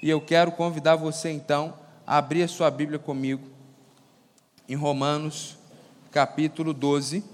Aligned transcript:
E 0.00 0.08
eu 0.08 0.20
quero 0.20 0.52
convidar 0.52 0.94
você 0.94 1.30
então 1.30 1.74
a 2.06 2.18
abrir 2.18 2.44
a 2.44 2.48
sua 2.48 2.70
Bíblia 2.70 3.00
comigo 3.00 3.48
em 4.68 4.76
Romanos, 4.76 5.56
capítulo 6.12 6.72
12. 6.72 7.24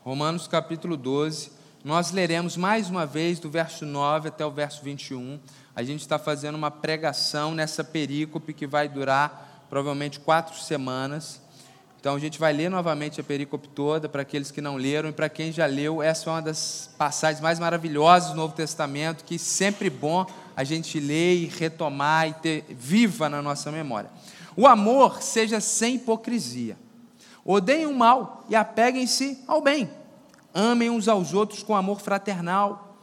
Romanos, 0.00 0.48
capítulo 0.48 0.96
12. 0.96 1.52
Nós 1.84 2.10
leremos 2.10 2.56
mais 2.56 2.88
uma 2.88 3.04
vez 3.04 3.38
do 3.38 3.50
verso 3.50 3.84
9 3.84 4.28
até 4.28 4.44
o 4.44 4.50
verso 4.50 4.82
21. 4.82 5.38
A 5.74 5.82
gente 5.82 6.00
está 6.00 6.18
fazendo 6.18 6.56
uma 6.56 6.70
pregação 6.70 7.54
nessa 7.54 7.84
perícope 7.84 8.52
que 8.52 8.66
vai 8.66 8.88
durar 8.88 9.66
provavelmente 9.68 10.18
quatro 10.18 10.56
semanas. 10.56 11.41
Então 12.02 12.16
a 12.16 12.18
gente 12.18 12.36
vai 12.36 12.52
ler 12.52 12.68
novamente 12.68 13.20
a 13.20 13.22
perícope 13.22 13.68
toda 13.68 14.08
para 14.08 14.22
aqueles 14.22 14.50
que 14.50 14.60
não 14.60 14.74
leram 14.74 15.10
e 15.10 15.12
para 15.12 15.28
quem 15.28 15.52
já 15.52 15.66
leu. 15.66 16.02
Essa 16.02 16.28
é 16.28 16.32
uma 16.32 16.42
das 16.42 16.90
passagens 16.98 17.40
mais 17.40 17.60
maravilhosas 17.60 18.30
do 18.30 18.36
Novo 18.36 18.56
Testamento, 18.56 19.22
que 19.22 19.38
sempre 19.38 19.88
bom 19.88 20.26
a 20.56 20.64
gente 20.64 20.98
ler 20.98 21.36
e 21.36 21.46
retomar 21.46 22.28
e 22.28 22.34
ter 22.34 22.64
viva 22.70 23.28
na 23.28 23.40
nossa 23.40 23.70
memória. 23.70 24.10
O 24.56 24.66
amor 24.66 25.22
seja 25.22 25.60
sem 25.60 25.94
hipocrisia. 25.94 26.76
Odeiem 27.44 27.86
o 27.86 27.94
mal 27.94 28.46
e 28.48 28.56
apeguem-se 28.56 29.38
ao 29.46 29.62
bem. 29.62 29.88
Amem 30.52 30.90
uns 30.90 31.06
aos 31.06 31.32
outros 31.32 31.62
com 31.62 31.72
amor 31.72 32.00
fraternal. 32.00 32.98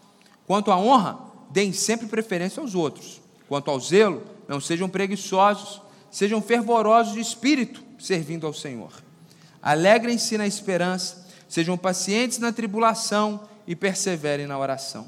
Quanto 0.46 0.72
à 0.72 0.78
honra, 0.78 1.18
deem 1.50 1.72
sempre 1.72 2.06
preferência 2.06 2.60
aos 2.60 2.76
outros. 2.76 3.22
Quanto 3.48 3.72
ao 3.72 3.80
zelo, 3.80 4.24
não 4.46 4.60
sejam 4.60 4.90
preguiçosos, 4.90 5.82
sejam 6.12 6.42
fervorosos 6.42 7.14
de 7.14 7.22
espírito 7.22 7.88
servindo 8.00 8.48
ao 8.48 8.54
Senhor. 8.54 8.92
Alegrem-se 9.62 10.38
na 10.38 10.48
esperança, 10.48 11.28
sejam 11.48 11.78
pacientes 11.78 12.40
na 12.40 12.52
tribulação 12.52 13.48
e 13.68 13.76
perseverem 13.76 14.48
na 14.48 14.58
oração. 14.58 15.08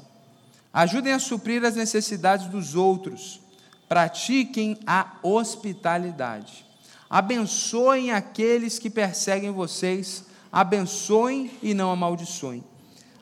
Ajudem 0.72 1.12
a 1.12 1.18
suprir 1.18 1.64
as 1.64 1.74
necessidades 1.74 2.46
dos 2.46 2.74
outros. 2.74 3.40
Pratiquem 3.88 4.78
a 4.86 5.18
hospitalidade. 5.22 6.64
Abençoem 7.10 8.10
aqueles 8.12 8.78
que 8.78 8.88
perseguem 8.88 9.50
vocês. 9.50 10.24
Abençoem 10.50 11.50
e 11.62 11.74
não 11.74 11.90
amaldiçoem. 11.90 12.64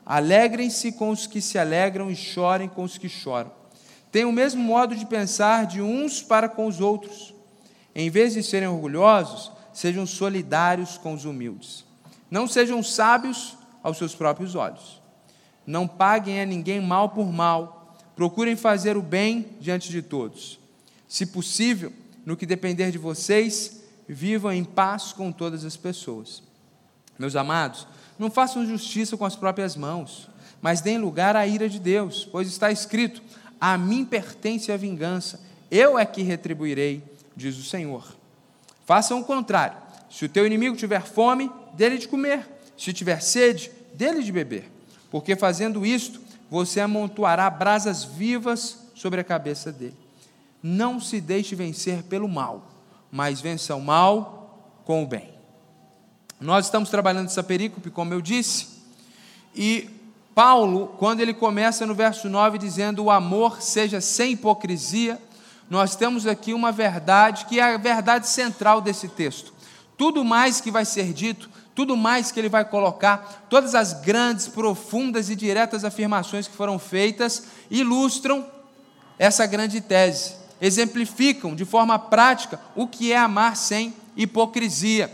Alegrem-se 0.05 0.91
com 0.93 1.09
os 1.09 1.27
que 1.27 1.41
se 1.41 1.57
alegram 1.57 2.09
e 2.09 2.15
chorem 2.15 2.69
com 2.69 2.83
os 2.83 2.97
que 2.97 3.09
choram. 3.09 3.51
Tenham 4.11 4.29
o 4.29 4.33
mesmo 4.33 4.61
modo 4.61 4.95
de 4.95 5.05
pensar 5.05 5.65
de 5.65 5.81
uns 5.81 6.21
para 6.21 6.49
com 6.49 6.67
os 6.67 6.79
outros. 6.81 7.33
Em 7.95 8.09
vez 8.09 8.33
de 8.33 8.43
serem 8.43 8.67
orgulhosos, 8.67 9.51
sejam 9.73 10.05
solidários 10.05 10.97
com 10.97 11.13
os 11.13 11.25
humildes. 11.25 11.85
Não 12.29 12.47
sejam 12.47 12.81
sábios 12.81 13.57
aos 13.83 13.97
seus 13.97 14.15
próprios 14.15 14.55
olhos. 14.55 15.01
Não 15.65 15.87
paguem 15.87 16.41
a 16.41 16.45
ninguém 16.45 16.81
mal 16.81 17.09
por 17.09 17.31
mal. 17.31 17.97
Procurem 18.15 18.55
fazer 18.55 18.97
o 18.97 19.01
bem 19.01 19.55
diante 19.59 19.89
de 19.89 20.01
todos. 20.01 20.59
Se 21.07 21.25
possível, 21.25 21.91
no 22.25 22.37
que 22.37 22.45
depender 22.45 22.91
de 22.91 22.97
vocês, 22.97 23.83
vivam 24.07 24.51
em 24.51 24.63
paz 24.63 25.11
com 25.11 25.31
todas 25.31 25.65
as 25.65 25.75
pessoas. 25.75 26.43
Meus 27.17 27.35
amados, 27.35 27.87
não 28.17 28.31
façam 28.31 28.65
justiça 28.65 29.17
com 29.17 29.25
as 29.25 29.35
próprias 29.35 29.75
mãos, 29.75 30.29
mas 30.61 30.81
deem 30.81 30.97
lugar 30.97 31.35
à 31.35 31.45
ira 31.45 31.67
de 31.67 31.79
Deus, 31.79 32.27
pois 32.31 32.47
está 32.47 32.71
escrito: 32.71 33.21
A 33.59 33.77
mim 33.77 34.05
pertence 34.05 34.71
a 34.71 34.77
vingança, 34.77 35.39
eu 35.69 35.97
é 35.97 36.05
que 36.05 36.21
retribuirei, 36.21 37.03
diz 37.35 37.57
o 37.57 37.63
Senhor. 37.63 38.20
Façam 38.85 39.19
o 39.19 39.23
contrário. 39.23 39.77
Se 40.09 40.25
o 40.25 40.29
teu 40.29 40.45
inimigo 40.45 40.75
tiver 40.75 41.03
fome, 41.03 41.51
dele 41.73 41.97
de 41.97 42.07
comer. 42.07 42.45
Se 42.77 42.91
tiver 42.91 43.21
sede, 43.21 43.71
dele 43.93 44.23
de 44.23 44.31
beber. 44.31 44.69
Porque 45.09 45.35
fazendo 45.35 45.85
isto, 45.85 46.19
você 46.49 46.79
amontoará 46.81 47.49
brasas 47.49 48.03
vivas 48.03 48.79
sobre 48.95 49.21
a 49.21 49.23
cabeça 49.23 49.71
dele. 49.71 49.97
Não 50.61 50.99
se 50.99 51.19
deixe 51.21 51.55
vencer 51.55 52.03
pelo 52.03 52.27
mal, 52.27 52.67
mas 53.11 53.41
vença 53.41 53.75
o 53.75 53.81
mal 53.81 54.81
com 54.85 55.03
o 55.03 55.07
bem. 55.07 55.31
Nós 56.39 56.65
estamos 56.65 56.89
trabalhando 56.89 57.27
essa 57.27 57.43
perícope, 57.43 57.89
como 57.89 58.13
eu 58.13 58.21
disse, 58.21 58.67
e 59.55 59.89
Paulo, 60.33 60.95
quando 60.97 61.19
ele 61.19 61.33
começa 61.33 61.85
no 61.85 61.93
verso 61.93 62.29
9 62.29 62.57
dizendo: 62.57 63.03
O 63.03 63.11
amor 63.11 63.61
seja 63.61 63.99
sem 63.99 64.33
hipocrisia, 64.33 65.19
nós 65.71 65.95
temos 65.95 66.27
aqui 66.27 66.53
uma 66.53 66.69
verdade 66.69 67.45
que 67.45 67.57
é 67.57 67.63
a 67.63 67.77
verdade 67.77 68.27
central 68.27 68.81
desse 68.81 69.07
texto. 69.07 69.53
Tudo 69.97 70.21
mais 70.21 70.59
que 70.59 70.69
vai 70.69 70.83
ser 70.83 71.13
dito, 71.13 71.49
tudo 71.73 71.95
mais 71.95 72.29
que 72.29 72.37
ele 72.41 72.49
vai 72.49 72.65
colocar, 72.65 73.45
todas 73.49 73.73
as 73.73 73.93
grandes, 73.93 74.49
profundas 74.49 75.29
e 75.29 75.35
diretas 75.35 75.85
afirmações 75.85 76.45
que 76.45 76.57
foram 76.57 76.77
feitas, 76.77 77.43
ilustram 77.69 78.45
essa 79.17 79.45
grande 79.45 79.79
tese, 79.79 80.33
exemplificam 80.59 81.55
de 81.55 81.63
forma 81.63 81.97
prática 81.97 82.59
o 82.75 82.85
que 82.85 83.13
é 83.13 83.17
amar 83.17 83.55
sem 83.55 83.93
hipocrisia. 84.17 85.09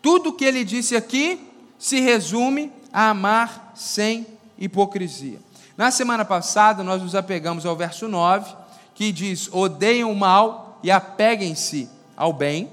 Tudo 0.00 0.30
o 0.30 0.32
que 0.32 0.46
ele 0.46 0.64
disse 0.64 0.96
aqui 0.96 1.52
se 1.78 2.00
resume 2.00 2.72
a 2.90 3.10
amar 3.10 3.72
sem 3.74 4.26
hipocrisia. 4.56 5.38
Na 5.76 5.90
semana 5.90 6.24
passada, 6.24 6.82
nós 6.82 7.02
nos 7.02 7.14
apegamos 7.14 7.66
ao 7.66 7.76
verso 7.76 8.08
9, 8.08 8.61
que 8.94 9.12
diz: 9.12 9.48
odeiem 9.52 10.04
o 10.04 10.14
mal 10.14 10.78
e 10.82 10.90
apeguem-se 10.90 11.88
ao 12.16 12.32
bem. 12.32 12.70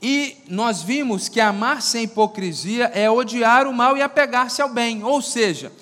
E 0.00 0.44
nós 0.48 0.82
vimos 0.82 1.28
que 1.28 1.40
amar 1.40 1.82
sem 1.82 2.04
hipocrisia 2.04 2.84
é 2.94 3.10
odiar 3.10 3.66
o 3.66 3.72
mal 3.72 3.96
e 3.96 4.02
apegar-se 4.02 4.62
ao 4.62 4.68
bem. 4.68 5.02
Ou 5.02 5.20
seja, 5.20 5.72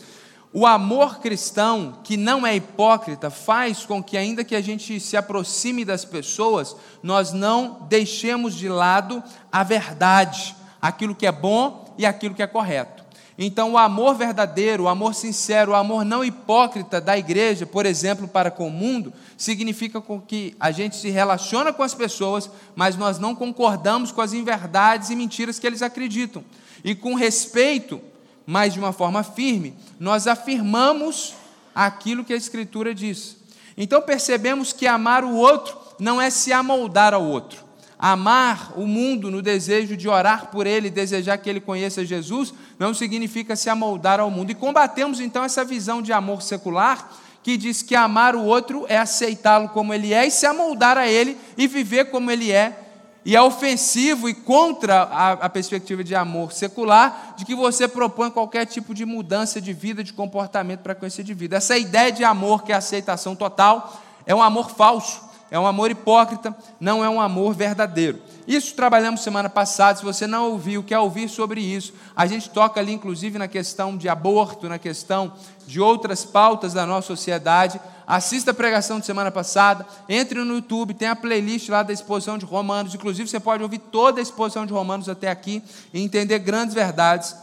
o 0.52 0.66
amor 0.66 1.20
cristão, 1.20 1.98
que 2.02 2.16
não 2.16 2.46
é 2.46 2.56
hipócrita, 2.56 3.28
faz 3.28 3.84
com 3.84 4.02
que, 4.02 4.16
ainda 4.16 4.42
que 4.42 4.56
a 4.56 4.60
gente 4.62 4.98
se 4.98 5.14
aproxime 5.14 5.84
das 5.84 6.02
pessoas, 6.02 6.74
nós 7.02 7.32
não 7.32 7.86
deixemos 7.90 8.54
de 8.54 8.66
lado 8.66 9.22
a 9.52 9.62
verdade, 9.62 10.56
aquilo 10.80 11.14
que 11.14 11.26
é 11.26 11.32
bom 11.32 11.94
e 11.98 12.06
aquilo 12.06 12.34
que 12.34 12.42
é 12.42 12.46
correto. 12.46 13.05
Então, 13.38 13.72
o 13.72 13.78
amor 13.78 14.14
verdadeiro, 14.14 14.84
o 14.84 14.88
amor 14.88 15.14
sincero, 15.14 15.72
o 15.72 15.74
amor 15.74 16.04
não 16.04 16.24
hipócrita 16.24 17.00
da 17.00 17.19
igreja, 17.19 17.66
por 17.66 17.84
exemplo, 17.84 18.26
para 18.26 18.50
com 18.50 18.69
o 18.69 18.70
mundo, 18.70 19.12
significa 19.36 20.00
com 20.00 20.19
que 20.19 20.56
a 20.58 20.70
gente 20.70 20.97
se 20.97 21.10
relaciona 21.10 21.70
com 21.70 21.82
as 21.82 21.92
pessoas, 21.92 22.48
mas 22.74 22.97
nós 22.97 23.19
não 23.19 23.34
concordamos 23.34 24.10
com 24.10 24.22
as 24.22 24.32
inverdades 24.32 25.10
e 25.10 25.16
mentiras 25.16 25.58
que 25.58 25.66
eles 25.66 25.82
acreditam. 25.82 26.42
E 26.82 26.94
com 26.94 27.14
respeito, 27.14 28.00
mas 28.47 28.72
de 28.72 28.78
uma 28.78 28.92
forma 28.92 29.22
firme, 29.22 29.74
nós 30.00 30.26
afirmamos 30.26 31.34
aquilo 31.74 32.24
que 32.24 32.32
a 32.32 32.36
Escritura 32.36 32.94
diz. 32.94 33.36
Então 33.76 34.00
percebemos 34.00 34.72
que 34.72 34.86
amar 34.86 35.24
o 35.24 35.34
outro 35.34 35.76
não 35.98 36.20
é 36.20 36.30
se 36.30 36.54
amoldar 36.54 37.12
ao 37.12 37.22
outro. 37.22 37.66
Amar 37.98 38.72
o 38.76 38.86
mundo 38.86 39.30
no 39.30 39.40
desejo 39.40 39.96
de 39.96 40.06
orar 40.06 40.48
por 40.48 40.66
ele, 40.66 40.90
desejar 40.90 41.38
que 41.38 41.48
ele 41.48 41.60
conheça 41.60 42.04
Jesus, 42.04 42.52
não 42.78 42.92
significa 42.92 43.56
se 43.56 43.70
amoldar 43.70 44.20
ao 44.20 44.30
mundo. 44.30 44.50
E 44.50 44.54
combatemos 44.54 45.18
então 45.18 45.42
essa 45.42 45.64
visão 45.64 46.02
de 46.02 46.12
amor 46.12 46.42
secular, 46.42 47.10
que 47.42 47.56
diz 47.56 47.80
que 47.80 47.94
amar 47.94 48.34
o 48.34 48.44
outro 48.44 48.84
é 48.88 48.98
aceitá-lo 48.98 49.68
como 49.70 49.94
ele 49.94 50.12
é 50.12 50.26
e 50.26 50.30
se 50.30 50.44
amoldar 50.44 50.98
a 50.98 51.08
ele 51.08 51.38
e 51.56 51.66
viver 51.66 52.10
como 52.10 52.30
ele 52.30 52.52
é. 52.52 52.82
E 53.24 53.34
é 53.34 53.42
ofensivo 53.42 54.28
e 54.28 54.34
contra 54.34 55.02
a, 55.02 55.32
a 55.32 55.48
perspectiva 55.48 56.04
de 56.04 56.14
amor 56.14 56.52
secular, 56.52 57.34
de 57.36 57.44
que 57.44 57.56
você 57.56 57.88
propõe 57.88 58.30
qualquer 58.30 58.66
tipo 58.66 58.94
de 58.94 59.04
mudança 59.04 59.60
de 59.60 59.72
vida, 59.72 60.04
de 60.04 60.12
comportamento 60.12 60.80
para 60.80 60.94
conhecer 60.94 61.24
de 61.24 61.34
vida. 61.34 61.56
Essa 61.56 61.76
ideia 61.76 62.12
de 62.12 62.22
amor, 62.22 62.62
que 62.62 62.72
é 62.72 62.76
aceitação 62.76 63.34
total, 63.34 64.00
é 64.26 64.34
um 64.34 64.42
amor 64.42 64.70
falso 64.70 65.25
é 65.50 65.58
um 65.58 65.66
amor 65.66 65.90
hipócrita, 65.90 66.56
não 66.80 67.04
é 67.04 67.08
um 67.08 67.20
amor 67.20 67.54
verdadeiro. 67.54 68.20
Isso 68.46 68.74
trabalhamos 68.74 69.22
semana 69.22 69.48
passada. 69.48 69.98
Se 69.98 70.04
você 70.04 70.26
não 70.26 70.50
ouviu, 70.50 70.82
quer 70.82 70.98
ouvir 70.98 71.28
sobre 71.28 71.60
isso, 71.60 71.92
a 72.14 72.26
gente 72.26 72.50
toca 72.50 72.80
ali, 72.80 72.92
inclusive, 72.92 73.38
na 73.38 73.46
questão 73.46 73.96
de 73.96 74.08
aborto, 74.08 74.68
na 74.68 74.78
questão 74.78 75.32
de 75.66 75.80
outras 75.80 76.24
pautas 76.24 76.72
da 76.72 76.84
nossa 76.84 77.06
sociedade. 77.08 77.80
Assista 78.06 78.50
a 78.50 78.54
pregação 78.54 79.00
de 79.00 79.06
semana 79.06 79.30
passada, 79.30 79.86
entre 80.09 80.42
no 80.42 80.54
YouTube, 80.54 80.94
tem 80.94 81.09
a 81.09 81.16
playlist 81.16 81.68
lá 81.68 81.82
da 81.82 81.92
exposição 81.92 82.38
de 82.38 82.44
Romanos. 82.44 82.94
Inclusive, 82.94 83.28
você 83.28 83.41
pode 83.41 83.62
ouvir 83.62 83.78
toda 83.78 84.21
a 84.21 84.22
exposição 84.22 84.66
de 84.66 84.72
Romanos 84.72 85.09
até 85.09 85.28
aqui 85.28 85.62
e 85.92 86.00
entender 86.03 86.38
grandes 86.38 86.74
verdades 86.74 87.36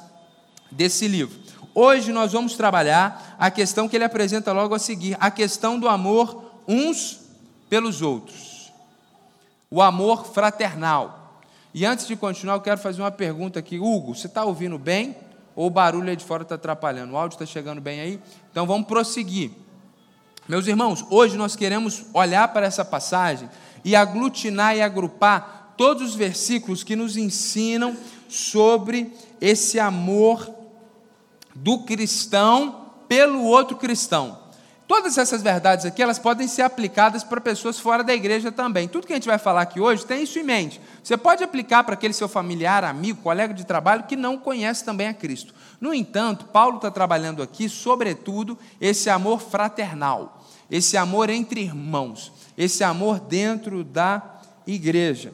desse 0.72 1.08
livro. 1.08 1.38
Hoje 1.76 2.12
nós 2.12 2.32
vamos 2.32 2.54
trabalhar 2.54 3.36
a 3.40 3.50
questão 3.50 3.90
que 3.90 3.96
ele 3.96 4.04
apresenta 4.04 4.52
logo 4.52 4.76
a 4.76 4.80
seguir, 4.80 5.18
a 5.20 5.32
questão 5.32 5.80
do 5.80 5.90
amor 5.90 6.52
uns 6.68 7.23
pelos 7.74 8.04
outros. 8.04 8.72
O 9.72 9.82
amor 9.82 10.28
fraternal. 10.28 11.42
E 11.74 11.88
antes 11.88 12.06
de 12.06 12.16
continuar, 12.16 12.54
eu 12.54 12.62
quero 12.62 12.80
fazer 12.80 13.02
uma 13.02 13.10
pergunta 13.10 13.58
aqui. 13.58 13.80
Hugo, 13.80 14.14
você 14.14 14.28
está 14.28 14.46
ouvindo 14.46 14.78
bem? 14.78 15.18
Ou 15.56 15.66
o 15.66 15.70
barulho 15.72 16.08
aí 16.08 16.16
de 16.16 16.24
fora 16.24 16.44
está 16.44 16.54
atrapalhando? 16.54 17.14
O 17.14 17.18
áudio 17.18 17.34
está 17.34 17.48
chegando 17.48 17.82
bem 17.82 18.00
aí? 18.00 18.22
Então 18.52 18.68
vamos 18.68 18.86
prosseguir. 18.86 19.50
Meus 20.48 20.68
irmãos, 20.68 21.04
hoje 21.10 21.36
nós 21.36 21.56
queremos 21.56 22.06
olhar 22.14 22.48
para 22.54 22.68
essa 22.68 22.86
passagem 22.86 23.50
e 23.84 23.96
aglutinar 23.96 24.76
e 24.78 24.82
agrupar 24.84 25.74
todos 25.76 26.10
os 26.10 26.16
versículos 26.16 26.84
que 26.84 26.96
nos 26.96 27.18
ensinam 27.18 27.98
sobre 28.30 29.12
esse 29.42 29.80
amor 29.80 30.48
do 31.56 31.80
cristão 31.80 32.92
pelo 33.08 33.44
outro 33.44 33.78
cristão. 33.78 34.43
Todas 34.96 35.18
essas 35.18 35.42
verdades 35.42 35.88
aqui, 35.88 36.04
elas 36.04 36.20
podem 36.20 36.48
ser 36.48 36.62
aplicadas 36.62 37.24
para 37.24 37.42
pessoas 37.42 37.80
fora 37.80 38.04
da 38.04 38.14
igreja 38.14 38.52
também. 38.52 38.88
Tudo 38.88 39.08
que 39.08 39.14
a 39.14 39.16
gente 39.16 39.26
vai 39.28 39.40
falar 39.40 39.64
aqui 39.64 39.80
hoje 39.80 40.06
tem 40.06 40.22
isso 40.22 40.38
em 40.38 40.44
mente. 40.44 40.80
Você 41.04 41.18
pode 41.18 41.44
aplicar 41.44 41.84
para 41.84 41.96
aquele 41.96 42.14
seu 42.14 42.30
familiar, 42.30 42.84
amigo, 42.84 43.20
colega 43.24 43.56
de 43.56 43.66
trabalho 43.66 44.04
que 44.04 44.16
não 44.16 44.38
conhece 44.38 44.86
também 44.86 45.08
a 45.08 45.14
Cristo. 45.14 45.52
No 45.82 45.96
entanto, 45.96 46.46
Paulo 46.46 46.76
está 46.76 46.92
trabalhando 46.92 47.42
aqui, 47.42 47.68
sobretudo, 47.68 48.56
esse 48.80 49.10
amor 49.10 49.42
fraternal, 49.42 50.46
esse 50.70 50.96
amor 50.96 51.28
entre 51.32 51.62
irmãos, 51.62 52.32
esse 52.56 52.84
amor 52.84 53.20
dentro 53.20 53.84
da 53.84 54.22
igreja. 54.68 55.34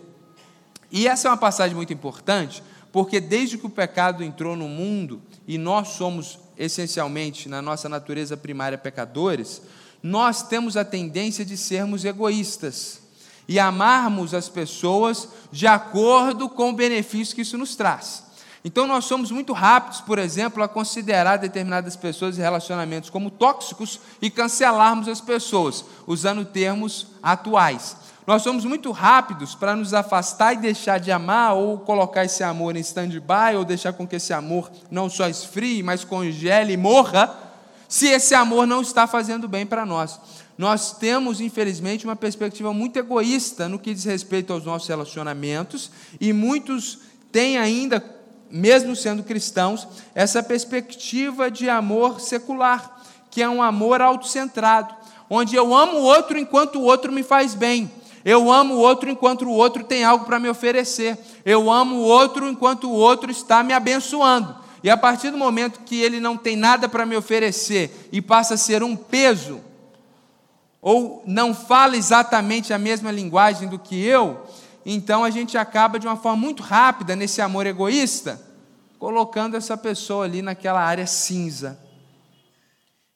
E 0.90 1.06
essa 1.06 1.28
é 1.28 1.32
uma 1.32 1.38
passagem 1.38 1.76
muito 1.76 1.92
importante, 1.92 2.64
porque 2.92 3.20
desde 3.20 3.58
que 3.58 3.66
o 3.66 3.70
pecado 3.70 4.24
entrou 4.24 4.56
no 4.56 4.68
mundo 4.68 5.22
e 5.48 5.58
nós 5.58 5.90
somos 5.90 6.40
essencialmente, 6.58 7.48
na 7.48 7.62
nossa 7.62 7.88
natureza 7.88 8.36
primária, 8.36 8.78
pecadores, 8.78 9.62
nós 10.02 10.44
temos 10.44 10.76
a 10.76 10.84
tendência 10.84 11.46
de 11.46 11.56
sermos 11.56 12.04
egoístas 12.04 13.02
e 13.48 13.60
amarmos 13.60 14.34
as 14.34 14.50
pessoas 14.50 15.30
de 15.52 15.66
acordo 15.66 16.50
com 16.50 16.70
o 16.70 16.76
benefício 16.76 17.36
que 17.36 17.42
isso 17.42 17.58
nos 17.58 17.76
traz. 17.76 18.30
Então, 18.64 18.86
nós 18.86 19.06
somos 19.06 19.32
muito 19.32 19.54
rápidos, 19.54 20.02
por 20.02 20.20
exemplo, 20.20 20.62
a 20.62 20.68
considerar 20.68 21.38
determinadas 21.38 21.96
pessoas 21.96 22.38
e 22.38 22.42
relacionamentos 22.42 23.10
como 23.10 23.32
tóxicos 23.32 24.00
e 24.22 24.30
cancelarmos 24.30 25.08
as 25.08 25.22
pessoas, 25.22 25.86
usando 26.06 26.44
termos 26.44 27.08
atuais. 27.24 27.96
Nós 28.30 28.44
somos 28.44 28.64
muito 28.64 28.92
rápidos 28.92 29.56
para 29.56 29.76
nos 29.76 29.92
afastar 29.92 30.54
e 30.54 30.58
deixar 30.58 31.00
de 31.00 31.12
amar, 31.12 31.56
ou 31.56 31.80
colocar 31.80 32.26
esse 32.26 32.44
amor 32.44 32.76
em 32.76 32.80
stand-by, 32.80 33.56
ou 33.58 33.66
deixar 33.66 33.92
com 33.92 34.08
que 34.08 34.18
esse 34.18 34.32
amor 34.32 34.70
não 34.92 35.10
só 35.10 35.28
esfrie, 35.28 35.82
mas 35.82 36.04
congele 36.04 36.74
e 36.74 36.78
morra, 36.78 37.36
se 37.88 38.06
esse 38.06 38.36
amor 38.36 38.68
não 38.68 38.84
está 38.84 39.08
fazendo 39.08 39.48
bem 39.48 39.66
para 39.66 39.84
nós. 39.84 40.20
Nós 40.56 40.92
temos, 40.92 41.42
infelizmente, 41.42 42.06
uma 42.06 42.16
perspectiva 42.16 42.72
muito 42.72 43.00
egoísta 43.00 43.68
no 43.68 43.80
que 43.80 43.96
diz 43.96 44.04
respeito 44.04 44.54
aos 44.54 44.64
nossos 44.64 44.88
relacionamentos, 44.88 45.90
e 46.22 46.32
muitos 46.32 47.00
têm 47.32 47.58
ainda, 47.58 48.06
mesmo 48.52 48.96
sendo 48.96 49.24
cristãos, 49.24 49.88
essa 50.14 50.44
perspectiva 50.44 51.50
de 51.50 51.68
amor 51.68 52.22
secular, 52.22 53.02
que 53.32 53.42
é 53.42 53.50
um 53.50 53.64
amor 53.64 54.04
autocentrado, 54.04 54.94
onde 55.28 55.56
eu 55.56 55.74
amo 55.74 55.98
o 55.98 56.04
outro 56.04 56.38
enquanto 56.38 56.76
o 56.76 56.84
outro 56.84 57.12
me 57.12 57.24
faz 57.24 57.56
bem. 57.56 57.92
Eu 58.24 58.52
amo 58.52 58.76
o 58.76 58.80
outro 58.80 59.10
enquanto 59.10 59.44
o 59.44 59.52
outro 59.52 59.84
tem 59.84 60.04
algo 60.04 60.26
para 60.26 60.40
me 60.40 60.50
oferecer. 60.50 61.18
Eu 61.46 61.72
amo 61.72 61.96
o 61.96 62.04
outro 62.04 62.50
enquanto 62.50 62.90
o 62.90 62.94
outro 62.94 63.32
está 63.32 63.64
me 63.64 63.74
abençoando. 63.74 64.56
E 64.84 64.90
a 64.90 64.98
partir 64.98 65.32
do 65.32 65.38
momento 65.38 65.82
que 65.82 66.02
ele 66.02 66.20
não 66.20 66.38
tem 66.38 66.56
nada 66.56 66.88
para 66.88 67.06
me 67.06 67.16
oferecer 67.16 68.10
e 68.12 68.22
passa 68.22 68.54
a 68.54 68.58
ser 68.58 68.82
um 68.82 68.96
peso, 68.96 69.62
ou 70.82 71.22
não 71.26 71.54
fala 71.54 71.98
exatamente 71.98 72.74
a 72.74 72.78
mesma 72.78 73.12
linguagem 73.12 73.68
do 73.68 73.78
que 73.78 74.02
eu, 74.02 74.46
então 74.86 75.24
a 75.24 75.30
gente 75.30 75.58
acaba 75.58 76.00
de 76.00 76.08
uma 76.08 76.16
forma 76.16 76.38
muito 76.38 76.64
rápida 76.64 77.16
nesse 77.16 77.42
amor 77.42 77.66
egoísta, 77.66 78.42
colocando 78.98 79.58
essa 79.58 79.76
pessoa 79.78 80.24
ali 80.24 80.42
naquela 80.42 80.82
área 80.82 81.06
cinza. 81.06 81.78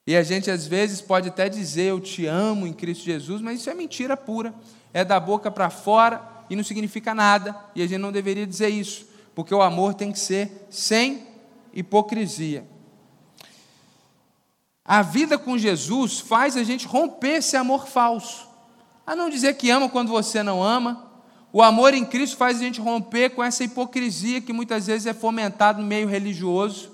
E 0.05 0.17
a 0.17 0.23
gente 0.23 0.51
às 0.51 0.67
vezes 0.67 0.99
pode 0.99 1.29
até 1.29 1.47
dizer 1.47 1.91
eu 1.91 1.99
te 2.01 2.25
amo 2.25 2.67
em 2.67 2.73
Cristo 2.73 3.05
Jesus, 3.05 3.41
mas 3.41 3.61
isso 3.61 3.69
é 3.69 3.73
mentira 3.73 4.17
pura 4.17 4.53
é 4.93 5.03
da 5.03 5.19
boca 5.19 5.49
para 5.49 5.69
fora 5.69 6.21
e 6.49 6.55
não 6.55 6.63
significa 6.63 7.15
nada, 7.15 7.55
e 7.73 7.81
a 7.81 7.87
gente 7.87 7.99
não 7.99 8.11
deveria 8.11 8.45
dizer 8.45 8.69
isso, 8.69 9.07
porque 9.33 9.53
o 9.53 9.61
amor 9.61 9.93
tem 9.93 10.11
que 10.11 10.19
ser 10.19 10.67
sem 10.69 11.25
hipocrisia. 11.73 12.65
A 14.85 15.01
vida 15.01 15.37
com 15.37 15.57
Jesus 15.57 16.19
faz 16.19 16.57
a 16.57 16.63
gente 16.63 16.85
romper 16.85 17.37
esse 17.37 17.55
amor 17.55 17.87
falso. 17.87 18.47
A 19.07 19.15
não 19.15 19.29
dizer 19.29 19.55
que 19.55 19.69
ama 19.69 19.89
quando 19.89 20.09
você 20.09 20.43
não 20.43 20.61
ama. 20.61 21.09
O 21.53 21.61
amor 21.61 21.93
em 21.93 22.03
Cristo 22.03 22.35
faz 22.35 22.57
a 22.57 22.59
gente 22.59 22.81
romper 22.81 23.29
com 23.29 23.43
essa 23.43 23.63
hipocrisia 23.63 24.41
que 24.41 24.51
muitas 24.51 24.87
vezes 24.87 25.07
é 25.07 25.13
fomentada 25.13 25.81
no 25.81 25.87
meio 25.87 26.07
religioso. 26.07 26.91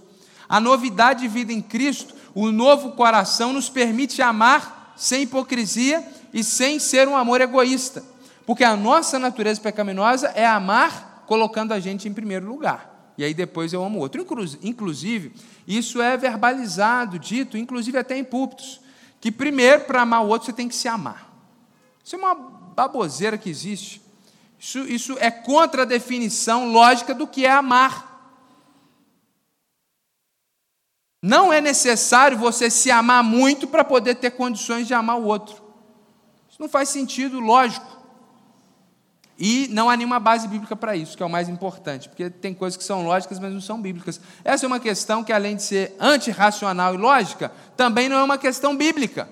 A 0.47 0.59
novidade 0.59 1.21
de 1.21 1.27
vida 1.27 1.51
em 1.51 1.61
Cristo, 1.61 2.13
o 2.35 2.51
novo 2.51 2.91
coração, 2.91 3.53
nos 3.53 3.69
permite 3.69 4.21
amar 4.21 4.93
sem 4.95 5.23
hipocrisia 5.23 6.05
e 6.33 6.43
sem 6.43 6.79
ser 6.79 7.07
um 7.07 7.17
amor 7.17 7.41
egoísta. 7.41 8.03
Porque 8.45 8.63
a 8.63 8.75
nossa 8.75 9.19
natureza 9.19 9.61
pecaminosa 9.61 10.27
é 10.29 10.45
amar 10.45 11.23
colocando 11.27 11.71
a 11.71 11.79
gente 11.79 12.07
em 12.07 12.13
primeiro 12.13 12.47
lugar. 12.47 13.13
E 13.17 13.23
aí 13.23 13.33
depois 13.33 13.73
eu 13.73 13.83
amo 13.83 13.99
o 13.99 14.01
outro. 14.01 14.25
Inclusive, 14.63 15.33
isso 15.67 16.01
é 16.01 16.17
verbalizado, 16.17 17.19
dito, 17.19 17.57
inclusive 17.57 17.97
até 17.97 18.17
em 18.17 18.23
púlpitos, 18.23 18.81
que 19.21 19.31
primeiro, 19.31 19.83
para 19.83 20.01
amar 20.01 20.23
o 20.23 20.29
outro, 20.29 20.45
você 20.45 20.53
tem 20.53 20.67
que 20.67 20.75
se 20.75 20.87
amar. 20.87 21.29
Isso 22.03 22.15
é 22.15 22.19
uma 22.19 22.33
baboseira 22.33 23.37
que 23.37 23.49
existe. 23.49 24.01
Isso, 24.57 24.79
isso 24.79 25.17
é 25.19 25.29
contra 25.29 25.83
a 25.83 25.85
definição 25.85 26.71
lógica 26.71 27.13
do 27.13 27.27
que 27.27 27.45
é 27.45 27.51
amar. 27.51 28.07
Não 31.21 31.51
é 31.51 31.59
necessário 31.59 32.37
você 32.37 32.69
se 32.69 32.89
amar 32.89 33.23
muito 33.23 33.67
para 33.67 33.83
poder 33.83 34.15
ter 34.15 34.31
condições 34.31 34.87
de 34.87 34.93
amar 34.93 35.19
o 35.19 35.25
outro. 35.25 35.68
Não 36.59 36.67
faz 36.67 36.89
sentido, 36.89 37.39
lógico. 37.39 37.97
E 39.41 39.69
não 39.71 39.89
há 39.89 39.95
nenhuma 39.95 40.19
base 40.19 40.45
bíblica 40.49 40.75
para 40.75 40.97
isso, 40.97 41.15
que 41.15 41.23
é 41.23 41.25
o 41.25 41.29
mais 41.29 41.47
importante, 41.47 42.09
porque 42.09 42.29
tem 42.29 42.53
coisas 42.53 42.75
que 42.75 42.83
são 42.83 43.05
lógicas, 43.05 43.39
mas 43.39 43.53
não 43.53 43.61
são 43.61 43.81
bíblicas. 43.81 44.19
Essa 44.43 44.65
é 44.65 44.67
uma 44.67 44.81
questão 44.81 45.23
que, 45.23 45.31
além 45.31 45.55
de 45.55 45.63
ser 45.63 45.95
antirracional 45.97 46.93
e 46.93 46.97
lógica, 46.97 47.49
também 47.77 48.09
não 48.09 48.17
é 48.17 48.23
uma 48.23 48.37
questão 48.37 48.75
bíblica. 48.75 49.29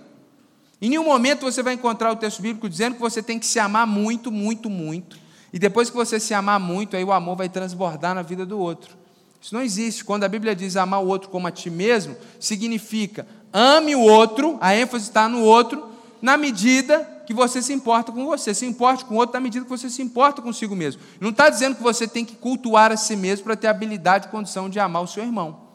Em 0.82 0.90
nenhum 0.90 1.04
momento 1.04 1.42
você 1.42 1.62
vai 1.62 1.74
encontrar 1.74 2.10
o 2.12 2.16
texto 2.16 2.42
bíblico 2.42 2.70
dizendo 2.70 2.96
que 2.96 3.02
você 3.02 3.22
tem 3.22 3.38
que 3.38 3.46
se 3.46 3.60
amar 3.60 3.86
muito, 3.86 4.32
muito, 4.32 4.70
muito. 4.70 5.18
E 5.52 5.60
depois 5.60 5.90
que 5.90 5.96
você 5.96 6.22
se 6.22 6.34
amar 6.34 6.60
muito, 6.60 6.96
aí 6.96 7.04
o 7.04 7.12
amor 7.12 7.36
vai 7.36 7.50
transbordar 7.50 8.16
na 8.16 8.22
vida 8.22 8.46
do 8.46 8.58
outro. 8.58 8.96
Isso 9.42 9.54
não 9.54 9.62
existe. 9.62 10.06
Quando 10.06 10.24
a 10.24 10.30
Bíblia 10.30 10.56
diz 10.56 10.78
amar 10.78 11.04
o 11.04 11.08
outro 11.08 11.30
como 11.30 11.48
a 11.48 11.52
ti 11.52 11.70
mesmo, 11.70 12.16
significa 12.40 13.28
ame 13.52 13.96
o 13.96 14.02
outro, 14.02 14.58
a 14.62 14.74
ênfase 14.74 15.06
está 15.06 15.28
no 15.28 15.42
outro, 15.42 15.97
na 16.22 16.38
medida 16.38 17.24
que 17.25 17.34
você 17.34 17.62
se 17.62 17.74
importa 17.74 18.12
com 18.12 18.25
você, 18.25 18.54
se 18.54 18.66
importe 18.66 19.06
com 19.06 19.16
o 19.16 19.18
outro 19.18 19.34
na 19.34 19.40
medida 19.40 19.66
que 19.66 19.69
você 19.69 19.90
se 19.90 20.02
importa 20.02 20.42
consigo 20.42 20.75
mesmo. 20.75 21.02
Não 21.19 21.30
está 21.30 21.50
dizendo 21.50 21.75
que 21.75 21.84
você 21.84 22.08
tem 22.08 22.24
que 22.24 22.36
cultuar 22.36 22.92
a 22.92 22.98
si 22.98 23.16
mesmo 23.16 23.44
para 23.44 23.56
ter 23.56 23.68
habilidade 23.68 24.28
e 24.28 24.30
condição 24.30 24.69
de 24.69 24.80
amar 24.80 25.04
o 25.04 25.08
seu 25.08 25.24
irmão. 25.24 25.68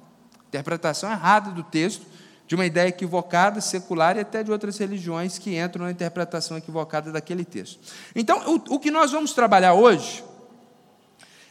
Interpretação 0.48 1.10
errada 1.10 1.50
do 1.50 1.62
texto, 1.62 2.06
de 2.46 2.54
uma 2.54 2.66
ideia 2.66 2.88
equivocada, 2.88 3.60
secular 3.60 4.16
e 4.16 4.20
até 4.20 4.42
de 4.42 4.50
outras 4.50 4.76
religiões 4.78 5.38
que 5.38 5.56
entram 5.58 5.84
na 5.84 5.90
interpretação 5.90 6.56
equivocada 6.56 7.12
daquele 7.12 7.44
texto. 7.44 7.78
Então, 8.14 8.42
o, 8.46 8.74
o 8.74 8.78
que 8.78 8.90
nós 8.90 9.12
vamos 9.12 9.32
trabalhar 9.32 9.74
hoje 9.74 10.24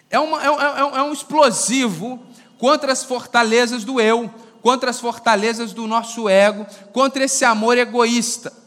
é, 0.09 0.19
uma, 0.19 0.43
é, 0.43 0.47
é, 0.47 0.79
é 0.99 1.03
um 1.03 1.13
explosivo 1.13 2.19
contra 2.57 2.91
as 2.91 3.03
fortalezas 3.03 3.83
do 3.83 3.99
eu, 3.99 4.29
contra 4.61 4.89
as 4.89 4.99
fortalezas 4.99 5.73
do 5.73 5.87
nosso 5.87 6.29
ego, 6.29 6.67
contra 6.91 7.23
esse 7.23 7.43
amor 7.45 7.77
egoísta. 7.77 8.60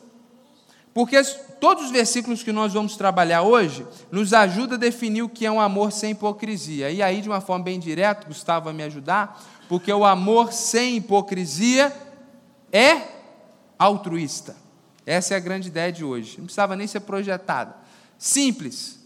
Porque 0.95 1.21
todos 1.61 1.87
os 1.87 1.91
versículos 1.91 2.45
que 2.45 2.53
nós 2.53 2.73
vamos 2.73 2.97
trabalhar 2.97 3.43
hoje 3.43 3.85
nos 4.13 4.33
ajuda 4.33 4.77
a 4.77 4.79
definir 4.79 5.23
o 5.23 5.29
que 5.29 5.45
é 5.45 5.51
um 5.51 5.61
amor 5.61 5.91
sem 5.91 6.13
hipocrisia. 6.13 6.89
E 6.89 7.03
aí, 7.03 7.21
de 7.21 7.29
uma 7.29 7.41
forma 7.41 7.65
bem 7.65 7.81
direta, 7.81 8.29
Gustavo 8.29 8.67
vai 8.67 8.75
me 8.75 8.85
ajudar, 8.85 9.43
porque 9.69 9.93
o 9.93 10.05
amor 10.05 10.53
sem 10.53 10.97
hipocrisia 10.97 11.93
é 12.73 13.03
altruísta. 13.77 14.55
Essa 15.05 15.35
é 15.35 15.37
a 15.37 15.41
grande 15.41 15.67
ideia 15.67 15.91
de 15.91 16.05
hoje. 16.05 16.37
Não 16.39 16.45
precisava 16.45 16.77
nem 16.77 16.87
ser 16.87 17.01
projetada. 17.01 17.75
Simples. 18.17 19.01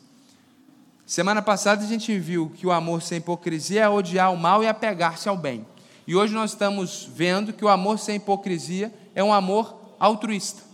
Semana 1.06 1.40
passada 1.40 1.82
a 1.82 1.88
gente 1.88 2.18
viu 2.18 2.52
que 2.54 2.66
o 2.66 2.70
amor 2.70 3.00
sem 3.00 3.16
hipocrisia 3.16 3.84
é 3.84 3.88
odiar 3.88 4.30
o 4.30 4.36
mal 4.36 4.62
e 4.62 4.66
apegar-se 4.66 5.26
ao 5.26 5.38
bem. 5.38 5.66
E 6.06 6.14
hoje 6.14 6.34
nós 6.34 6.50
estamos 6.50 7.08
vendo 7.10 7.50
que 7.50 7.64
o 7.64 7.68
amor 7.68 7.98
sem 7.98 8.16
hipocrisia 8.16 8.92
é 9.14 9.24
um 9.24 9.32
amor 9.32 9.74
altruísta. 9.98 10.67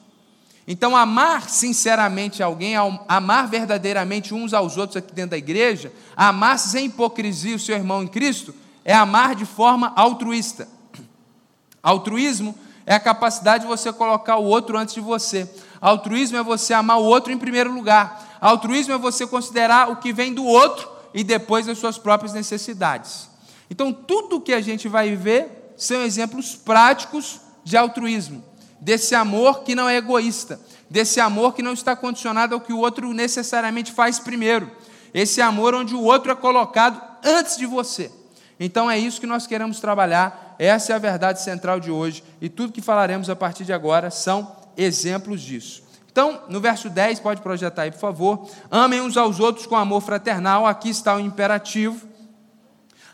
Então, 0.66 0.96
amar 0.96 1.50
sinceramente 1.50 2.42
alguém, 2.42 2.74
amar 3.06 3.48
verdadeiramente 3.48 4.32
uns 4.32 4.54
aos 4.54 4.78
outros 4.78 4.96
aqui 4.96 5.12
dentro 5.12 5.32
da 5.32 5.38
igreja, 5.38 5.92
amar 6.16 6.58
sem 6.58 6.86
hipocrisia 6.86 7.56
o 7.56 7.58
seu 7.58 7.76
irmão 7.76 8.02
em 8.02 8.06
Cristo, 8.06 8.54
é 8.82 8.94
amar 8.94 9.34
de 9.34 9.44
forma 9.44 9.92
altruísta. 9.94 10.66
Altruísmo 11.82 12.54
é 12.86 12.94
a 12.94 13.00
capacidade 13.00 13.64
de 13.64 13.68
você 13.68 13.92
colocar 13.92 14.36
o 14.36 14.44
outro 14.44 14.78
antes 14.78 14.94
de 14.94 15.02
você. 15.02 15.48
Altruísmo 15.82 16.38
é 16.38 16.42
você 16.42 16.72
amar 16.72 16.98
o 16.98 17.04
outro 17.04 17.30
em 17.30 17.36
primeiro 17.36 17.70
lugar. 17.72 18.38
Altruísmo 18.40 18.94
é 18.94 18.98
você 18.98 19.26
considerar 19.26 19.90
o 19.90 19.96
que 19.96 20.14
vem 20.14 20.32
do 20.32 20.44
outro 20.44 20.88
e 21.12 21.22
depois 21.22 21.68
as 21.68 21.76
suas 21.76 21.98
próprias 21.98 22.32
necessidades. 22.32 23.28
Então, 23.68 23.92
tudo 23.92 24.36
o 24.36 24.40
que 24.40 24.54
a 24.54 24.62
gente 24.62 24.88
vai 24.88 25.14
ver 25.14 25.74
são 25.76 26.02
exemplos 26.02 26.56
práticos 26.56 27.40
de 27.62 27.76
altruísmo 27.76 28.42
desse 28.84 29.14
amor 29.14 29.62
que 29.62 29.74
não 29.74 29.88
é 29.88 29.96
egoísta, 29.96 30.60
desse 30.90 31.18
amor 31.18 31.54
que 31.54 31.62
não 31.62 31.72
está 31.72 31.96
condicionado 31.96 32.54
ao 32.54 32.60
que 32.60 32.72
o 32.72 32.78
outro 32.78 33.12
necessariamente 33.14 33.90
faz 33.90 34.18
primeiro, 34.18 34.70
esse 35.14 35.40
amor 35.40 35.74
onde 35.74 35.94
o 35.94 36.02
outro 36.02 36.30
é 36.30 36.34
colocado 36.34 37.00
antes 37.24 37.56
de 37.56 37.64
você. 37.64 38.12
Então 38.60 38.90
é 38.90 38.98
isso 38.98 39.20
que 39.20 39.26
nós 39.26 39.46
queremos 39.46 39.80
trabalhar 39.80 40.54
Essa 40.56 40.92
é 40.92 40.94
a 40.94 40.98
verdade 41.00 41.42
central 41.42 41.80
de 41.80 41.90
hoje 41.90 42.22
e 42.40 42.48
tudo 42.48 42.72
que 42.72 42.80
falaremos 42.80 43.28
a 43.28 43.34
partir 43.34 43.64
de 43.64 43.72
agora 43.72 44.10
são 44.10 44.54
exemplos 44.76 45.40
disso. 45.40 45.82
Então, 46.12 46.42
no 46.48 46.60
verso 46.60 46.88
10, 46.88 47.18
pode 47.18 47.42
projetar 47.42 47.82
aí, 47.82 47.90
por 47.90 47.98
favor. 47.98 48.48
Amem 48.70 49.00
uns 49.00 49.16
aos 49.16 49.40
outros 49.40 49.66
com 49.66 49.74
amor 49.74 50.00
fraternal. 50.00 50.64
Aqui 50.64 50.90
está 50.90 51.16
o 51.16 51.18
imperativo. 51.18 52.06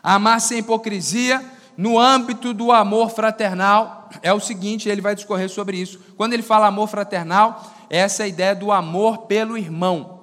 Amar 0.03 0.39
sem 0.39 0.59
hipocrisia, 0.59 1.43
no 1.81 1.97
âmbito 1.97 2.53
do 2.53 2.71
amor 2.71 3.09
fraternal, 3.09 4.07
é 4.21 4.31
o 4.31 4.39
seguinte: 4.39 4.87
ele 4.87 5.01
vai 5.01 5.15
discorrer 5.15 5.49
sobre 5.49 5.77
isso. 5.77 5.99
Quando 6.15 6.33
ele 6.33 6.43
fala 6.43 6.67
amor 6.67 6.87
fraternal, 6.87 7.73
essa 7.89 8.21
é 8.21 8.25
a 8.25 8.27
ideia 8.27 8.53
do 8.53 8.71
amor 8.71 9.23
pelo 9.25 9.57
irmão. 9.57 10.19